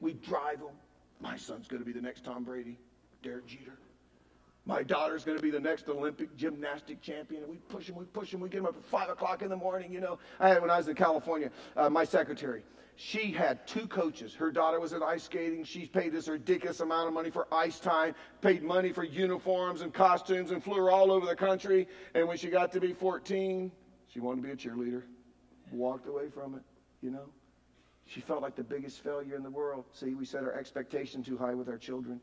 We 0.00 0.14
drive 0.14 0.58
them. 0.58 0.74
My 1.20 1.36
son's 1.36 1.68
going 1.68 1.80
to 1.80 1.86
be 1.86 1.92
the 1.92 2.02
next 2.02 2.24
Tom 2.24 2.42
Brady, 2.42 2.80
Derek 3.22 3.46
Jeter. 3.46 3.78
My 4.64 4.82
daughter's 4.82 5.24
going 5.24 5.36
to 5.36 5.42
be 5.42 5.50
the 5.50 5.60
next 5.60 5.88
Olympic 5.88 6.36
gymnastic 6.36 7.00
champion. 7.00 7.42
We 7.48 7.56
push 7.56 7.88
them, 7.88 7.96
we 7.96 8.04
push 8.04 8.30
them, 8.30 8.40
we 8.40 8.48
get 8.48 8.58
them 8.58 8.66
up 8.66 8.76
at 8.76 8.84
5 8.84 9.08
o'clock 9.08 9.42
in 9.42 9.48
the 9.48 9.56
morning, 9.56 9.92
you 9.92 10.00
know. 10.00 10.18
I 10.38 10.48
had, 10.50 10.60
when 10.60 10.70
I 10.70 10.76
was 10.78 10.86
in 10.86 10.94
California, 10.94 11.50
uh, 11.76 11.90
my 11.90 12.04
secretary, 12.04 12.62
she 12.94 13.32
had 13.32 13.66
two 13.66 13.88
coaches. 13.88 14.34
Her 14.34 14.52
daughter 14.52 14.78
was 14.78 14.92
at 14.92 15.02
ice 15.02 15.24
skating. 15.24 15.64
She 15.64 15.86
paid 15.86 16.12
this 16.12 16.28
ridiculous 16.28 16.78
amount 16.78 17.08
of 17.08 17.14
money 17.14 17.30
for 17.30 17.48
ice 17.50 17.80
time, 17.80 18.14
paid 18.40 18.62
money 18.62 18.92
for 18.92 19.02
uniforms 19.02 19.80
and 19.80 19.92
costumes, 19.92 20.52
and 20.52 20.62
flew 20.62 20.76
her 20.76 20.90
all 20.92 21.10
over 21.10 21.26
the 21.26 21.34
country. 21.34 21.88
And 22.14 22.28
when 22.28 22.36
she 22.36 22.48
got 22.48 22.70
to 22.72 22.80
be 22.80 22.92
14, 22.92 23.72
she 24.06 24.20
wanted 24.20 24.42
to 24.42 24.46
be 24.46 24.52
a 24.52 24.56
cheerleader. 24.56 25.02
Walked 25.72 26.06
away 26.06 26.28
from 26.28 26.54
it, 26.54 26.62
you 27.00 27.10
know. 27.10 27.30
She 28.06 28.20
felt 28.20 28.42
like 28.42 28.54
the 28.54 28.64
biggest 28.64 29.02
failure 29.02 29.36
in 29.36 29.42
the 29.42 29.50
world. 29.50 29.86
See, 29.92 30.14
we 30.14 30.24
set 30.24 30.44
our 30.44 30.52
expectation 30.52 31.22
too 31.22 31.38
high 31.38 31.54
with 31.54 31.68
our 31.68 31.78
children. 31.78 32.20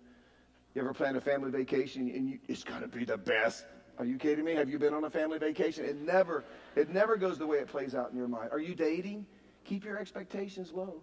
You 0.80 0.86
ever 0.86 0.94
plan 0.94 1.18
a 1.18 1.20
family 1.20 1.52
vacation 1.52 2.10
and 2.16 2.30
you, 2.30 2.40
it's 2.48 2.64
got 2.64 2.80
to 2.80 2.88
be 2.88 3.04
the 3.04 3.18
best? 3.18 3.66
Are 3.98 4.06
you 4.06 4.18
kidding 4.18 4.46
me? 4.46 4.56
Have 4.56 4.70
you 4.70 4.80
been 4.80 4.94
on 4.94 5.04
a 5.04 5.10
family 5.10 5.38
vacation? 5.38 5.84
It 5.84 5.98
never, 5.98 6.46
it 6.78 6.90
never 6.90 7.18
goes 7.18 7.38
the 7.38 7.46
way 7.46 7.58
it 7.58 7.68
plays 7.68 7.94
out 7.94 8.12
in 8.12 8.18
your 8.18 8.30
mind. 8.30 8.52
Are 8.54 8.62
you 8.62 8.74
dating? 8.76 9.26
Keep 9.66 9.84
your 9.84 9.98
expectations 9.98 10.72
low. 10.72 11.02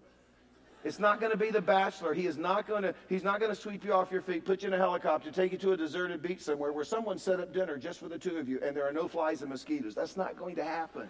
It's 0.82 0.98
not 0.98 1.20
going 1.20 1.30
to 1.30 1.36
be 1.36 1.50
the 1.50 1.60
bachelor. 1.60 2.14
He 2.14 2.26
is 2.26 2.38
not 2.38 2.66
going 2.66 2.84
to, 2.84 2.94
he's 3.10 3.22
not 3.22 3.38
going 3.38 3.54
to 3.54 3.60
sweep 3.60 3.84
you 3.84 3.92
off 3.92 4.10
your 4.10 4.22
feet, 4.22 4.46
put 4.46 4.62
you 4.62 4.68
in 4.68 4.72
a 4.72 4.78
helicopter, 4.78 5.30
take 5.30 5.52
you 5.52 5.58
to 5.58 5.72
a 5.72 5.76
deserted 5.76 6.22
beach 6.22 6.40
somewhere 6.40 6.72
where 6.72 6.82
someone 6.82 7.18
set 7.18 7.38
up 7.38 7.52
dinner 7.52 7.76
just 7.76 8.00
for 8.00 8.08
the 8.08 8.18
two 8.18 8.38
of 8.38 8.48
you 8.48 8.58
and 8.64 8.74
there 8.74 8.88
are 8.88 8.94
no 8.94 9.06
flies 9.06 9.42
and 9.42 9.50
mosquitoes. 9.50 9.94
That's 9.94 10.16
not 10.16 10.38
going 10.38 10.56
to 10.56 10.64
happen. 10.64 11.06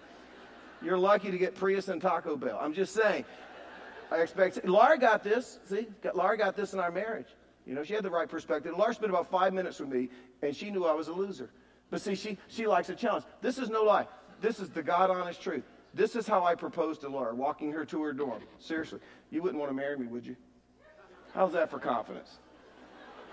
You're 0.83 0.99
lucky 0.99 1.31
to 1.31 1.39
get 1.39 1.55
Prius 1.55 1.87
and 1.87 2.03
Taco 2.03 2.35
Bell. 2.35 2.59
I'm 2.61 2.75
just 2.75 2.95
saying. 2.95 3.27
I 4.11 4.17
expect 4.17 4.65
Laura 4.65 4.99
got 4.99 5.23
this. 5.23 5.61
See, 5.67 5.87
Laura 6.15 6.37
got 6.37 6.57
this 6.57 6.73
in 6.73 6.81
our 6.81 6.91
marriage. 6.91 7.29
You 7.67 7.75
know, 7.75 7.83
she 7.83 7.95
had 7.95 8.05
the 8.05 8.11
right 8.11 8.29
perspective. 8.29 8.75
Laura 8.77 8.95
spent 8.95 9.11
about 9.11 9.29
five 9.31 9.53
minutes 9.53 9.81
with 9.81 9.89
me, 9.89 10.09
and 10.43 10.55
she 10.55 10.71
knew 10.71 10.85
I 10.85 10.95
was 10.95 11.09
a 11.09 11.13
loser. 11.13 11.51
But 11.91 12.01
see, 12.01 12.15
she, 12.15 12.39
she 12.49 12.67
likes 12.67 12.89
a 12.89 12.95
challenge. 12.95 13.25
This 13.43 13.59
is 13.59 13.69
no 13.69 13.83
lie. 13.83 14.07
This 14.41 14.61
is 14.61 14.71
the 14.71 14.83
God 14.83 15.11
honest 15.11 15.43
truth. 15.43 15.65
This 15.93 16.15
is 16.15 16.27
how 16.27 16.45
I 16.45 16.55
proposed 16.55 17.01
to 17.01 17.09
Laura, 17.09 17.35
walking 17.35 17.73
her 17.73 17.85
to 17.87 18.03
her 18.03 18.13
dorm. 18.13 18.43
Seriously, 18.59 19.01
you 19.31 19.43
wouldn't 19.43 19.59
want 19.59 19.71
to 19.71 19.75
marry 19.75 19.99
me, 19.99 20.07
would 20.07 20.27
you? 20.27 20.37
How's 21.35 21.53
that 21.53 21.71
for 21.71 21.79
confidence? 21.79 22.39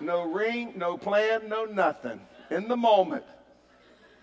No 0.00 0.24
ring, 0.24 0.72
no 0.76 0.96
plan, 0.96 1.48
no 1.48 1.64
nothing. 1.64 2.20
In 2.50 2.68
the 2.68 2.76
moment. 2.76 3.24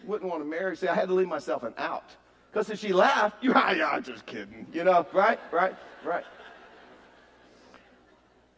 Wouldn't 0.05 0.29
want 0.29 0.43
to 0.43 0.49
marry. 0.49 0.75
See, 0.75 0.87
I 0.87 0.95
had 0.95 1.07
to 1.07 1.13
leave 1.13 1.27
myself 1.27 1.63
an 1.63 1.73
out. 1.77 2.15
Because 2.51 2.69
if 2.69 2.79
she 2.79 2.91
laughed, 2.91 3.43
you're 3.43 3.53
ah, 3.57 3.71
yeah, 3.71 3.99
just 3.99 4.25
kidding. 4.25 4.67
You 4.73 4.83
know, 4.83 5.05
right, 5.13 5.39
right, 5.51 5.75
right. 6.03 6.25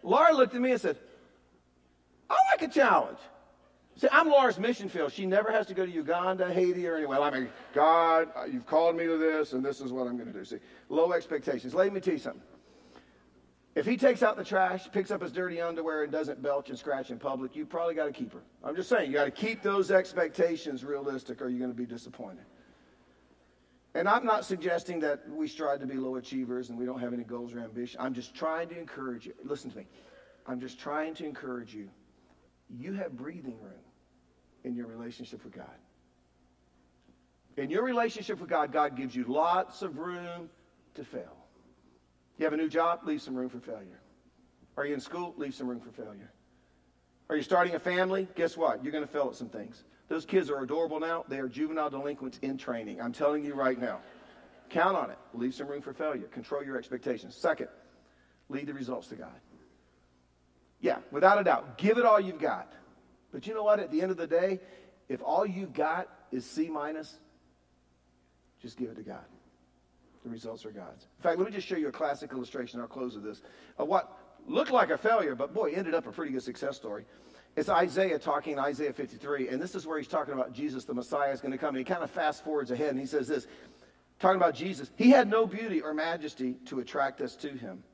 Laura 0.02 0.34
looked 0.34 0.56
at 0.56 0.62
me 0.62 0.72
and 0.72 0.82
said, 0.82 0.98
I 2.34 2.56
like 2.56 2.70
a 2.70 2.74
challenge. 2.74 3.20
See, 3.96 4.08
I'm 4.12 4.28
Laura's 4.28 4.58
mission 4.58 4.90
field. 4.90 5.12
She 5.12 5.26
never 5.26 5.52
has 5.52 5.68
to 5.68 5.74
go 5.74 5.86
to 5.86 5.92
Uganda, 5.92 6.52
Haiti, 6.52 6.88
or 6.88 6.96
anywhere. 6.96 7.22
I 7.22 7.30
mean, 7.30 7.50
God, 7.74 8.30
uh, 8.36 8.46
you've 8.46 8.66
called 8.66 8.96
me 8.96 9.06
to 9.06 9.18
this, 9.18 9.54
and 9.54 9.64
this 9.64 9.82
is 9.82 9.92
what 9.92 10.08
I'm 10.08 10.18
going 10.18 10.32
to 10.32 10.38
do. 10.38 10.44
See, 10.44 10.58
low 10.90 11.14
expectations. 11.14 11.76
Let 11.76 11.94
me 11.94 12.00
tell 12.00 12.14
you 12.14 12.20
something. 12.20 12.42
If 13.76 13.86
he 13.86 13.98
takes 13.98 14.22
out 14.24 14.36
the 14.38 14.44
trash, 14.44 14.92
picks 14.92 15.12
up 15.12 15.22
his 15.22 15.32
dirty 15.32 15.62
underwear, 15.62 16.04
and 16.04 16.12
doesn't 16.12 16.42
belch 16.42 16.70
and 16.70 16.78
scratch 16.78 17.12
in 17.12 17.20
public, 17.20 17.56
you 17.56 17.66
probably 17.66 17.96
got 17.96 18.06
to 18.06 18.12
keep 18.12 18.34
her. 18.34 18.42
I'm 18.64 18.76
just 18.76 18.90
saying, 18.90 19.12
you 19.12 19.14
got 19.14 19.26
to 19.26 19.32
keep 19.32 19.62
those 19.62 19.92
expectations 19.92 20.84
realistic, 20.84 21.42
or 21.42 21.50
you're 21.50 21.60
going 21.60 21.72
to 21.72 21.78
be 21.78 21.86
disappointed. 21.86 22.46
And 23.96 24.10
I'm 24.10 24.26
not 24.26 24.44
suggesting 24.44 25.00
that 25.02 25.28
we 25.30 25.48
strive 25.48 25.80
to 25.82 25.86
be 25.86 25.96
low 25.96 26.16
achievers 26.16 26.70
and 26.70 26.80
we 26.80 26.86
don't 26.86 27.00
have 27.00 27.14
any 27.14 27.24
goals 27.24 27.54
or 27.54 27.60
ambition. 27.60 28.00
I'm 28.02 28.14
just 28.14 28.34
trying 28.34 28.70
to 28.70 28.80
encourage 28.80 29.28
you. 29.28 29.34
Listen 29.44 29.70
to 29.70 29.78
me. 29.78 29.86
I'm 30.48 30.60
just 30.60 30.80
trying 30.80 31.14
to 31.16 31.26
encourage 31.26 31.76
you 31.76 31.90
you 32.80 32.94
have 32.94 33.16
breathing 33.16 33.58
room 33.62 33.74
in 34.64 34.76
your 34.76 34.88
relationship 34.88 35.44
with 35.44 35.54
God. 35.54 35.66
In 37.58 37.70
your 37.70 37.84
relationship 37.84 38.40
with 38.40 38.50
God, 38.50 38.72
God 38.72 38.96
gives 38.96 39.16
you 39.16 39.26
lots 39.26 39.82
of 39.82 39.98
room 39.98 40.50
to 40.96 41.04
fail. 41.04 41.38
You 42.38 42.46
have 42.46 42.54
a 42.54 42.58
new 42.58 42.70
job, 42.70 43.02
leave 43.06 43.22
some 43.22 43.36
room 43.36 43.50
for 43.50 43.60
failure. 43.60 44.00
Are 44.76 44.86
you 44.86 44.96
in 44.96 45.00
school? 45.00 45.36
Leave 45.38 45.54
some 45.54 45.68
room 45.68 45.80
for 45.80 45.92
failure. 45.92 46.32
Are 47.30 47.36
you 47.36 47.44
starting 47.44 47.76
a 47.76 47.80
family? 47.80 48.28
Guess 48.36 48.58
what? 48.58 48.84
You're 48.84 48.92
going 48.92 49.06
to 49.06 49.12
fail 49.12 49.28
at 49.30 49.36
some 49.36 49.50
things. 49.50 49.84
Those 50.10 50.26
kids 50.26 50.50
are 50.50 50.62
adorable 50.64 51.00
now. 51.00 51.26
They 51.28 51.40
are 51.40 51.48
juvenile 51.48 51.90
delinquents 51.90 52.40
in 52.42 52.58
training. 52.58 53.00
I'm 53.00 53.14
telling 53.14 53.46
you 53.46 53.54
right 53.54 53.80
now. 53.80 54.00
Count 54.70 54.98
on 54.98 55.12
it. 55.12 55.18
Leave 55.34 55.54
some 55.54 55.68
room 55.68 55.82
for 55.82 55.94
failure. 55.94 56.24
Control 56.24 56.64
your 56.64 56.78
expectations. 56.78 57.36
Second, 57.36 57.68
lead 58.50 58.68
the 58.68 58.74
results 58.74 59.08
to 59.08 59.16
God. 59.16 59.40
Yeah, 60.84 60.98
without 61.12 61.40
a 61.40 61.46
doubt. 61.46 61.78
Give 61.78 61.98
it 61.98 62.06
all 62.06 62.20
you've 62.20 62.42
got. 62.42 62.74
But 63.32 63.48
you 63.48 63.54
know 63.54 63.64
what? 63.64 63.80
At 63.80 63.90
the 63.90 64.02
end 64.02 64.12
of 64.12 64.18
the 64.18 64.28
day, 64.28 64.60
if 65.08 65.24
all 65.24 65.46
you've 65.46 65.72
got 65.72 66.10
is 66.30 66.46
C 66.46 66.68
minus, 66.68 67.16
just 68.62 68.78
give 68.78 68.90
it 68.90 68.96
to 68.96 69.02
God. 69.02 69.24
The 70.26 70.30
results 70.30 70.66
are 70.66 70.72
God's. 70.72 71.08
In 71.20 71.24
fact, 71.24 71.38
let 71.38 71.46
me 71.46 71.54
just 71.54 71.66
show 71.66 71.78
you 71.78 71.88
a 71.88 71.92
classic 71.92 72.34
illustration. 72.34 72.82
I'll 72.82 72.88
close 72.88 73.16
with 73.16 73.24
this. 73.24 73.42
Of 73.78 73.88
what 73.88 74.18
looked 74.46 74.72
like 74.72 74.90
a 74.90 74.98
failure, 74.98 75.36
but 75.36 75.54
boy, 75.54 75.72
ended 75.72 75.94
up 75.94 76.06
a 76.06 76.12
pretty 76.12 76.34
good 76.34 76.44
success 76.44 76.76
story. 76.76 77.06
It's 77.56 77.70
Isaiah 77.70 78.20
talking 78.20 78.54
in 78.54 78.60
Isaiah 78.60 78.92
53, 78.92 79.48
and 79.48 79.62
this 79.62 79.76
is 79.76 79.88
where 79.88 79.98
he's 79.98 80.08
talking 80.10 80.34
about 80.34 80.52
Jesus, 80.52 80.84
the 80.84 80.94
Messiah, 80.94 81.32
is 81.32 81.40
going 81.40 81.54
to 81.54 81.58
come. 81.58 81.70
And 81.70 81.78
he 81.78 81.86
kind 81.86 82.04
of 82.04 82.12
fast 82.12 82.44
forwards 82.44 82.72
ahead, 82.72 82.90
and 82.90 83.00
he 83.00 83.06
says 83.06 83.30
this 83.30 83.48
talking 84.20 84.36
about 84.36 84.54
Jesus. 84.54 84.92
He 84.98 85.12
had 85.12 85.30
no 85.30 85.46
beauty 85.46 85.82
or 85.82 85.94
majesty 85.94 86.56
to 86.66 86.82
attract 86.82 87.22
us 87.22 87.38
to 87.38 87.48
him, 87.48 87.86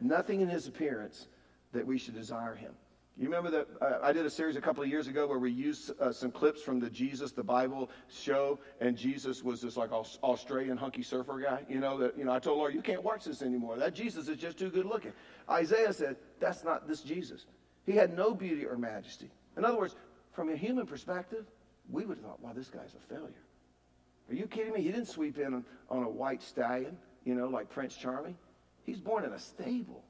nothing 0.00 0.40
in 0.40 0.48
his 0.48 0.66
appearance 0.66 1.28
that 1.74 1.86
we 1.86 1.98
should 1.98 2.14
desire 2.14 2.54
him. 2.54 2.72
You 3.16 3.26
remember 3.26 3.50
that 3.50 3.68
uh, 3.80 3.98
I 4.02 4.12
did 4.12 4.26
a 4.26 4.30
series 4.30 4.56
a 4.56 4.60
couple 4.60 4.82
of 4.82 4.88
years 4.88 5.06
ago 5.06 5.28
where 5.28 5.38
we 5.38 5.50
used 5.50 5.92
uh, 6.00 6.10
some 6.10 6.32
clips 6.32 6.62
from 6.62 6.80
the 6.80 6.90
Jesus 6.90 7.30
the 7.30 7.44
Bible 7.44 7.90
show, 8.08 8.58
and 8.80 8.96
Jesus 8.96 9.44
was 9.44 9.60
this 9.60 9.76
like 9.76 9.92
Australian 9.92 10.76
hunky 10.76 11.02
surfer 11.02 11.38
guy. 11.38 11.64
You 11.68 11.78
know 11.78 11.96
that 11.98 12.18
you 12.18 12.24
know 12.24 12.32
I 12.32 12.40
told 12.40 12.58
Laura 12.58 12.72
you 12.72 12.82
can't 12.82 13.04
watch 13.04 13.24
this 13.24 13.40
anymore. 13.40 13.76
That 13.76 13.94
Jesus 13.94 14.26
is 14.28 14.36
just 14.38 14.58
too 14.58 14.68
good 14.68 14.86
looking. 14.86 15.12
Isaiah 15.48 15.92
said 15.92 16.16
that's 16.40 16.64
not 16.64 16.88
this 16.88 17.02
Jesus. 17.02 17.46
He 17.86 17.92
had 17.92 18.16
no 18.16 18.34
beauty 18.34 18.66
or 18.66 18.76
majesty. 18.76 19.30
In 19.56 19.64
other 19.64 19.78
words, 19.78 19.94
from 20.32 20.48
a 20.48 20.56
human 20.56 20.86
perspective, 20.86 21.44
we 21.90 22.04
would 22.04 22.16
have 22.16 22.26
thought, 22.26 22.42
wow, 22.42 22.52
this 22.54 22.68
guy's 22.68 22.94
a 22.94 23.14
failure. 23.14 23.44
Are 24.28 24.34
you 24.34 24.46
kidding 24.46 24.72
me? 24.72 24.80
He 24.80 24.88
didn't 24.88 25.08
sweep 25.08 25.38
in 25.38 25.54
on, 25.54 25.64
on 25.90 26.02
a 26.02 26.08
white 26.08 26.42
stallion, 26.42 26.96
you 27.24 27.34
know, 27.34 27.48
like 27.48 27.68
Prince 27.68 27.94
Charming. 27.94 28.36
He's 28.84 29.00
born 29.00 29.24
in 29.24 29.32
a 29.32 29.38
stable. 29.38 30.03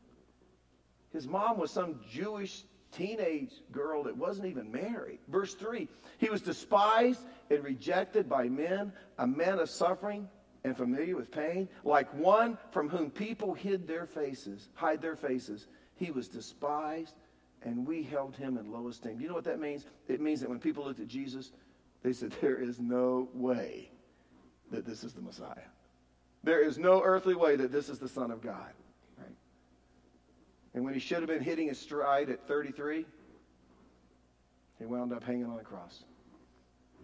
His 1.15 1.29
mom 1.29 1.59
was 1.59 1.71
some 1.71 2.01
Jewish 2.11 2.65
teenage 2.91 3.53
girl 3.71 4.03
that 4.03 4.17
wasn't 4.17 4.49
even 4.49 4.71
married. 4.71 5.21
Verse 5.29 5.55
3 5.55 5.89
He 6.19 6.29
was 6.29 6.43
despised 6.43 7.21
and 7.51 7.63
rejected 7.63 8.29
by 8.29 8.49
men, 8.49 8.93
a 9.19 9.27
man 9.27 9.61
of 9.61 9.71
suffering 9.71 10.29
and 10.65 10.77
familiar 10.77 11.15
with 11.15 11.31
pain, 11.31 11.69
like 11.85 12.13
one 12.15 12.59
from 12.73 12.89
whom 12.89 13.11
people 13.11 13.55
hid 13.55 13.87
their 13.87 14.07
faces, 14.07 14.69
hide 14.75 15.01
their 15.01 15.15
faces. 15.15 15.69
He 15.95 16.11
was 16.11 16.27
despised 16.27 17.15
and 17.63 17.87
we 17.87 18.03
held 18.03 18.35
him 18.35 18.59
in 18.59 18.73
low 18.73 18.89
esteem. 18.89 19.17
Do 19.17 19.23
you 19.23 19.29
know 19.29 19.37
what 19.37 19.45
that 19.45 19.61
means? 19.61 19.87
It 20.09 20.21
means 20.21 20.41
that 20.41 20.51
when 20.51 20.59
people 20.59 20.85
looked 20.85 21.01
at 21.01 21.07
Jesus, 21.07 21.53
they 22.03 22.13
said, 22.13 22.33
There 22.41 22.61
is 22.61 22.81
no 22.81 23.29
way 23.33 23.89
that 24.73 24.85
this 24.85 25.05
is 25.05 25.13
the 25.13 25.23
Messiah. 25.23 25.71
There 26.43 26.61
is 26.61 26.77
no 26.77 27.03
earthly 27.03 27.37
way 27.37 27.55
that 27.55 27.71
this 27.71 27.89
is 27.89 28.01
the 28.01 28.09
Son 28.09 28.33
of 28.33 28.43
God. 28.43 28.73
And 30.75 30.85
when 30.85 30.93
he 30.93 31.01
should 31.01 31.19
have 31.19 31.29
been 31.29 31.43
hitting 31.43 31.69
his 31.69 31.79
stride 31.79 32.29
at 32.31 32.47
33, 32.49 33.07
he 34.79 34.85
wound 34.85 35.13
up 35.13 35.23
hanging 35.23 35.47
on 35.47 35.59
a 35.59 35.63
cross. 35.63 36.05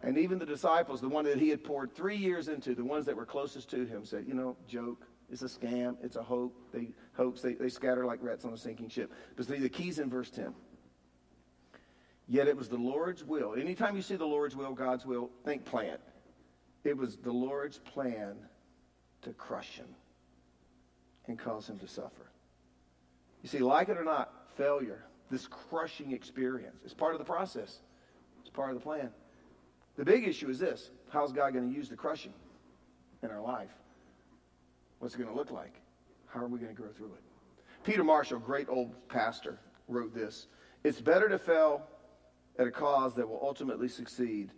And 0.03 0.19
even 0.19 0.39
the 0.39 0.47
disciples, 0.47 1.01
the 1.01 1.09
one 1.09 1.25
that 1.27 1.39
he 1.39 1.51
had 1.51 1.63
poured 1.63 1.95
three 1.95 2.17
years 2.17 2.49
into, 2.49 2.75
the 2.75 2.85
ones 2.85 3.07
that 3.07 3.17
were 3.17 3.27
closest 3.27 3.71
to 3.71 3.85
him, 3.85 4.05
said, 4.05 4.25
You 4.27 4.35
know, 4.35 4.57
joke. 4.67 5.07
It's 5.31 5.43
a 5.43 5.47
scam. 5.47 5.97
It's 6.03 6.17
a 6.17 6.23
hoax. 6.23 6.55
They 6.73 6.89
hoax. 7.13 7.41
They, 7.41 7.55
they 7.55 7.69
scatter 7.69 8.05
like 8.05 8.19
rats 8.21 8.45
on 8.45 8.53
a 8.53 8.57
sinking 8.57 8.89
ship. 8.89 9.13
But 9.37 9.47
see, 9.47 9.59
the 9.59 9.69
key's 9.69 10.01
in 10.01 10.11
verse 10.11 10.31
10. 10.31 10.53
Yet 12.27 12.49
it 12.49 12.57
was 12.57 12.69
the 12.69 12.77
Lord's 12.77 13.23
will. 13.23 13.55
Anytime 13.55 13.95
you 13.95 14.03
see 14.03 14.17
the 14.17 14.25
Lord's 14.25 14.57
will, 14.57 14.73
God's 14.73 15.07
will, 15.07 15.31
think 15.45 15.65
plan. 15.65 15.99
It 16.83 16.97
was 16.97 17.17
the 17.17 17.33
Lord's 17.33 17.79
plan 17.79 18.37
to 19.23 19.33
crush 19.33 19.77
him 19.77 19.89
and 21.27 21.39
cause 21.39 21.69
him 21.69 21.79
to 21.79 21.87
suffer. 21.87 22.31
You 23.43 23.49
see, 23.49 23.59
like 23.59 23.89
it 23.89 23.97
or 23.97 24.05
not, 24.05 24.33
failure, 24.57 25.05
this 25.31 25.47
crushing 25.47 26.13
experience, 26.13 26.77
is 26.85 26.93
part 26.93 27.15
of 27.15 27.19
the 27.19 27.25
process. 27.25 27.79
It's 28.41 28.51
part 28.51 28.71
of 28.71 28.75
the 28.75 28.83
plan. 28.83 29.11
The 29.97 30.05
big 30.05 30.27
issue 30.27 30.49
is 30.49 30.59
this 30.59 30.91
how's 31.11 31.33
God 31.33 31.53
going 31.53 31.69
to 31.69 31.75
use 31.75 31.89
the 31.89 31.97
crushing 31.97 32.33
in 33.23 33.31
our 33.31 33.41
life? 33.41 33.71
What's 34.99 35.15
it 35.15 35.19
going 35.19 35.31
to 35.31 35.37
look 35.37 35.51
like? 35.51 35.75
How 36.27 36.41
are 36.41 36.49
we 36.49 36.59
going 36.59 36.75
to 36.75 36.81
grow 36.81 36.93
through 36.93 37.15
it? 37.15 37.23
Peter 37.85 38.05
Marshall, 38.05 38.39
great 38.39 38.69
old 38.69 38.95
pastor, 39.09 39.59
wrote 39.89 40.15
this 40.15 40.47
It's 40.85 41.01
better 41.01 41.29
to 41.29 41.39
fail 41.39 41.83
at 42.59 42.67
a 42.67 42.71
cause 42.71 43.15
that 43.15 43.29
will 43.29 43.41
ultimately 43.43 43.89
succeed 43.89 44.53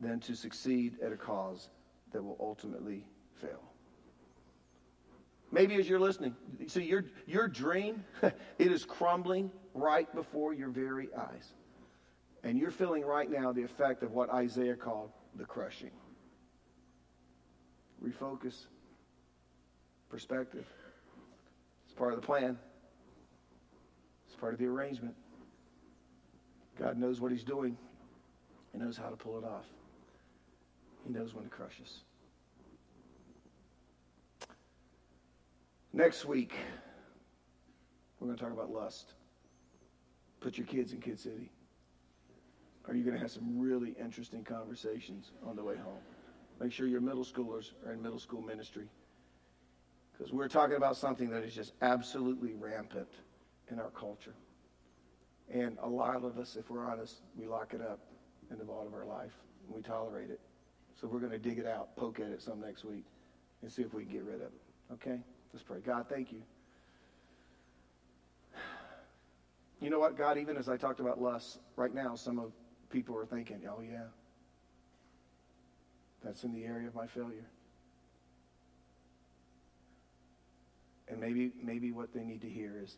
than 0.00 0.20
to 0.20 0.34
succeed 0.34 0.96
at 1.02 1.12
a 1.12 1.16
cause 1.16 1.68
that 2.12 2.22
will 2.22 2.36
ultimately 2.40 3.04
fail. 3.34 3.67
Maybe 5.50 5.76
as 5.76 5.88
you're 5.88 6.00
listening, 6.00 6.34
see 6.66 6.84
your, 6.84 7.06
your 7.26 7.48
dream, 7.48 8.04
it 8.22 8.36
is 8.58 8.84
crumbling 8.84 9.50
right 9.74 10.12
before 10.14 10.52
your 10.52 10.68
very 10.68 11.08
eyes. 11.14 11.54
And 12.44 12.58
you're 12.58 12.70
feeling 12.70 13.02
right 13.04 13.30
now 13.30 13.52
the 13.52 13.62
effect 13.62 14.02
of 14.02 14.12
what 14.12 14.30
Isaiah 14.30 14.76
called 14.76 15.10
the 15.36 15.44
crushing. 15.44 15.90
Refocus. 18.02 18.66
Perspective. 20.08 20.66
It's 21.84 21.94
part 21.94 22.12
of 22.12 22.20
the 22.20 22.26
plan. 22.26 22.58
It's 24.26 24.36
part 24.36 24.52
of 24.52 24.58
the 24.58 24.66
arrangement. 24.66 25.14
God 26.78 26.96
knows 26.96 27.20
what 27.20 27.32
he's 27.32 27.44
doing. 27.44 27.76
He 28.72 28.78
knows 28.78 28.96
how 28.96 29.08
to 29.08 29.16
pull 29.16 29.38
it 29.38 29.44
off. 29.44 29.66
He 31.06 31.12
knows 31.12 31.34
when 31.34 31.44
to 31.44 31.50
crush 31.50 31.80
us. 31.82 32.00
Next 35.98 36.24
week, 36.26 36.52
we're 38.20 38.28
going 38.28 38.38
to 38.38 38.44
talk 38.44 38.52
about 38.52 38.70
lust. 38.70 39.14
Put 40.38 40.56
your 40.56 40.64
kids 40.64 40.92
in 40.92 41.00
Kid 41.00 41.18
City. 41.18 41.50
Are 42.86 42.94
you 42.94 43.02
going 43.02 43.16
to 43.16 43.20
have 43.20 43.32
some 43.32 43.58
really 43.58 43.96
interesting 44.00 44.44
conversations 44.44 45.32
on 45.44 45.56
the 45.56 45.64
way 45.64 45.74
home? 45.74 45.98
Make 46.60 46.70
sure 46.70 46.86
your 46.86 47.00
middle 47.00 47.24
schoolers 47.24 47.72
are 47.84 47.94
in 47.94 48.00
middle 48.00 48.20
school 48.20 48.40
ministry. 48.40 48.88
Because 50.12 50.32
we're 50.32 50.46
talking 50.46 50.76
about 50.76 50.96
something 50.96 51.30
that 51.30 51.42
is 51.42 51.52
just 51.52 51.72
absolutely 51.82 52.52
rampant 52.52 53.08
in 53.68 53.80
our 53.80 53.90
culture. 53.90 54.34
And 55.52 55.78
a 55.82 55.88
lot 55.88 56.22
of 56.22 56.38
us, 56.38 56.54
if 56.54 56.70
we're 56.70 56.86
honest, 56.86 57.22
we 57.36 57.48
lock 57.48 57.74
it 57.74 57.80
up 57.80 57.98
in 58.52 58.58
the 58.58 58.64
vault 58.64 58.86
of 58.86 58.94
our 58.94 59.04
life. 59.04 59.32
And 59.66 59.74
we 59.74 59.82
tolerate 59.82 60.30
it. 60.30 60.38
So 60.94 61.08
we're 61.08 61.18
going 61.18 61.32
to 61.32 61.40
dig 61.40 61.58
it 61.58 61.66
out, 61.66 61.96
poke 61.96 62.20
at 62.20 62.28
it 62.28 62.40
some 62.40 62.60
next 62.60 62.84
week, 62.84 63.04
and 63.62 63.72
see 63.72 63.82
if 63.82 63.92
we 63.92 64.04
can 64.04 64.12
get 64.12 64.22
rid 64.22 64.36
of 64.36 64.42
it. 64.42 64.92
Okay? 64.92 65.24
Let's 65.52 65.64
pray. 65.64 65.78
God, 65.84 66.06
thank 66.08 66.32
you. 66.32 66.42
You 69.80 69.90
know 69.90 69.98
what, 69.98 70.18
God, 70.18 70.38
even 70.38 70.56
as 70.56 70.68
I 70.68 70.76
talked 70.76 71.00
about 71.00 71.20
lust, 71.20 71.58
right 71.76 71.94
now 71.94 72.16
some 72.16 72.38
of 72.38 72.52
people 72.90 73.16
are 73.16 73.26
thinking, 73.26 73.60
oh, 73.68 73.80
yeah, 73.80 74.06
that's 76.24 76.42
in 76.42 76.52
the 76.52 76.64
area 76.64 76.88
of 76.88 76.94
my 76.94 77.06
failure. 77.06 77.46
And 81.08 81.20
maybe, 81.20 81.52
maybe 81.62 81.92
what 81.92 82.12
they 82.12 82.24
need 82.24 82.42
to 82.42 82.48
hear 82.48 82.72
is 82.82 82.96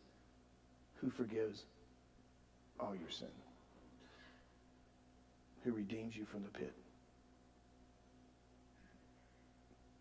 who 0.96 1.10
forgives 1.10 1.64
all 2.80 2.94
your 2.94 3.10
sin, 3.10 3.28
who 5.64 5.72
redeems 5.72 6.16
you 6.16 6.24
from 6.24 6.42
the 6.42 6.58
pit, 6.58 6.74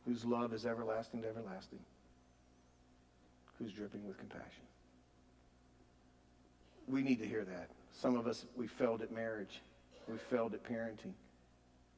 whose 0.05 0.23
love 0.23 0.53
is 0.53 0.65
everlasting 0.65 1.21
to 1.21 1.27
everlasting 1.27 1.79
who's 3.59 3.71
dripping 3.73 4.07
with 4.07 4.17
compassion. 4.17 4.63
We 6.87 7.03
need 7.03 7.19
to 7.19 7.27
hear 7.27 7.43
that. 7.43 7.69
Some 7.91 8.15
of 8.15 8.25
us, 8.25 8.45
we 8.55 8.67
failed 8.67 9.01
at 9.01 9.11
marriage. 9.11 9.61
We 10.07 10.17
failed 10.29 10.53
at 10.53 10.63
parenting. 10.63 11.13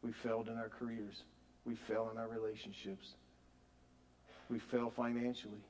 We 0.03 0.11
failed 0.11 0.49
in 0.49 0.57
our 0.57 0.69
careers. 0.69 1.23
We 1.65 1.75
fail 1.75 2.09
in 2.11 2.17
our 2.17 2.27
relationships. 2.27 3.13
We 4.49 4.59
fail 4.59 4.91
financially. 4.95 5.63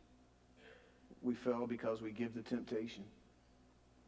We 1.22 1.36
fail 1.36 1.68
because 1.68 2.02
we 2.02 2.12
give 2.12 2.34
the 2.34 2.42
temptation. 2.42 3.04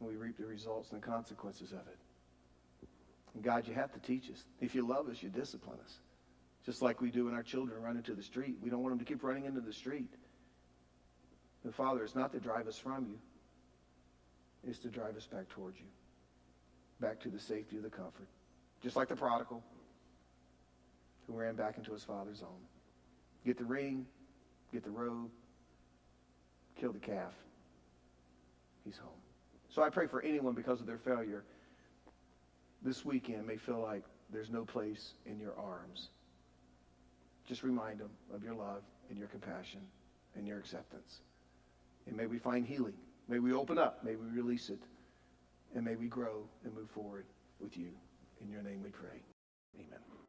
And 0.00 0.08
we 0.08 0.16
reap 0.16 0.38
the 0.38 0.46
results 0.46 0.90
and 0.90 1.00
the 1.00 1.06
consequences 1.06 1.70
of 1.70 1.86
it. 1.86 1.98
And 3.34 3.44
God, 3.44 3.68
you 3.68 3.74
have 3.74 3.92
to 3.92 4.00
teach 4.00 4.30
us. 4.30 4.44
If 4.60 4.74
you 4.74 4.86
love 4.86 5.08
us, 5.08 5.22
you 5.22 5.28
discipline 5.28 5.78
us. 5.84 5.98
Just 6.64 6.80
like 6.82 7.00
we 7.00 7.10
do 7.10 7.26
when 7.26 7.34
our 7.34 7.42
children 7.42 7.80
run 7.82 7.96
into 7.96 8.14
the 8.14 8.22
street. 8.22 8.56
We 8.62 8.70
don't 8.70 8.82
want 8.82 8.92
them 8.92 8.98
to 8.98 9.04
keep 9.04 9.22
running 9.22 9.44
into 9.44 9.60
the 9.60 9.72
street. 9.72 10.08
The 11.64 11.72
Father 11.72 12.04
is 12.04 12.14
not 12.14 12.32
to 12.32 12.40
drive 12.40 12.68
us 12.68 12.78
from 12.78 13.06
you, 13.06 13.18
it's 14.68 14.78
to 14.80 14.88
drive 14.88 15.16
us 15.16 15.26
back 15.26 15.48
towards 15.48 15.78
you, 15.78 15.86
back 17.00 17.20
to 17.20 17.28
the 17.28 17.38
safety 17.38 17.76
of 17.76 17.82
the 17.82 17.90
comfort. 17.90 18.28
Just 18.82 18.96
like 18.96 19.08
the 19.08 19.16
prodigal 19.16 19.62
who 21.26 21.32
ran 21.32 21.54
back 21.54 21.78
into 21.78 21.92
his 21.92 22.04
father's 22.04 22.40
home. 22.40 22.60
Get 23.46 23.58
the 23.58 23.64
ring, 23.64 24.06
get 24.72 24.84
the 24.84 24.90
robe, 24.90 25.30
kill 26.78 26.92
the 26.92 26.98
calf. 26.98 27.32
He's 28.84 28.98
home. 28.98 29.10
So 29.70 29.82
I 29.82 29.88
pray 29.88 30.06
for 30.06 30.22
anyone 30.22 30.54
because 30.54 30.80
of 30.80 30.86
their 30.86 30.98
failure 30.98 31.44
this 32.82 33.04
weekend 33.04 33.46
may 33.46 33.56
feel 33.56 33.80
like 33.80 34.04
there's 34.30 34.50
no 34.50 34.64
place 34.64 35.14
in 35.24 35.40
your 35.40 35.54
arms. 35.58 36.08
Just 37.48 37.62
remind 37.62 37.98
them 37.98 38.10
of 38.34 38.42
your 38.44 38.54
love 38.54 38.82
and 39.08 39.18
your 39.18 39.28
compassion 39.28 39.80
and 40.36 40.46
your 40.46 40.58
acceptance. 40.58 41.20
And 42.06 42.16
may 42.16 42.26
we 42.26 42.38
find 42.38 42.66
healing. 42.66 42.94
May 43.28 43.38
we 43.38 43.52
open 43.52 43.78
up. 43.78 44.04
May 44.04 44.16
we 44.16 44.26
release 44.28 44.68
it. 44.68 44.80
And 45.74 45.84
may 45.84 45.96
we 45.96 46.06
grow 46.06 46.44
and 46.64 46.74
move 46.74 46.90
forward 46.90 47.26
with 47.60 47.76
you. 47.76 47.90
In 48.40 48.50
your 48.50 48.62
name 48.62 48.82
we 48.82 48.90
pray. 48.90 49.22
Amen. 49.76 50.23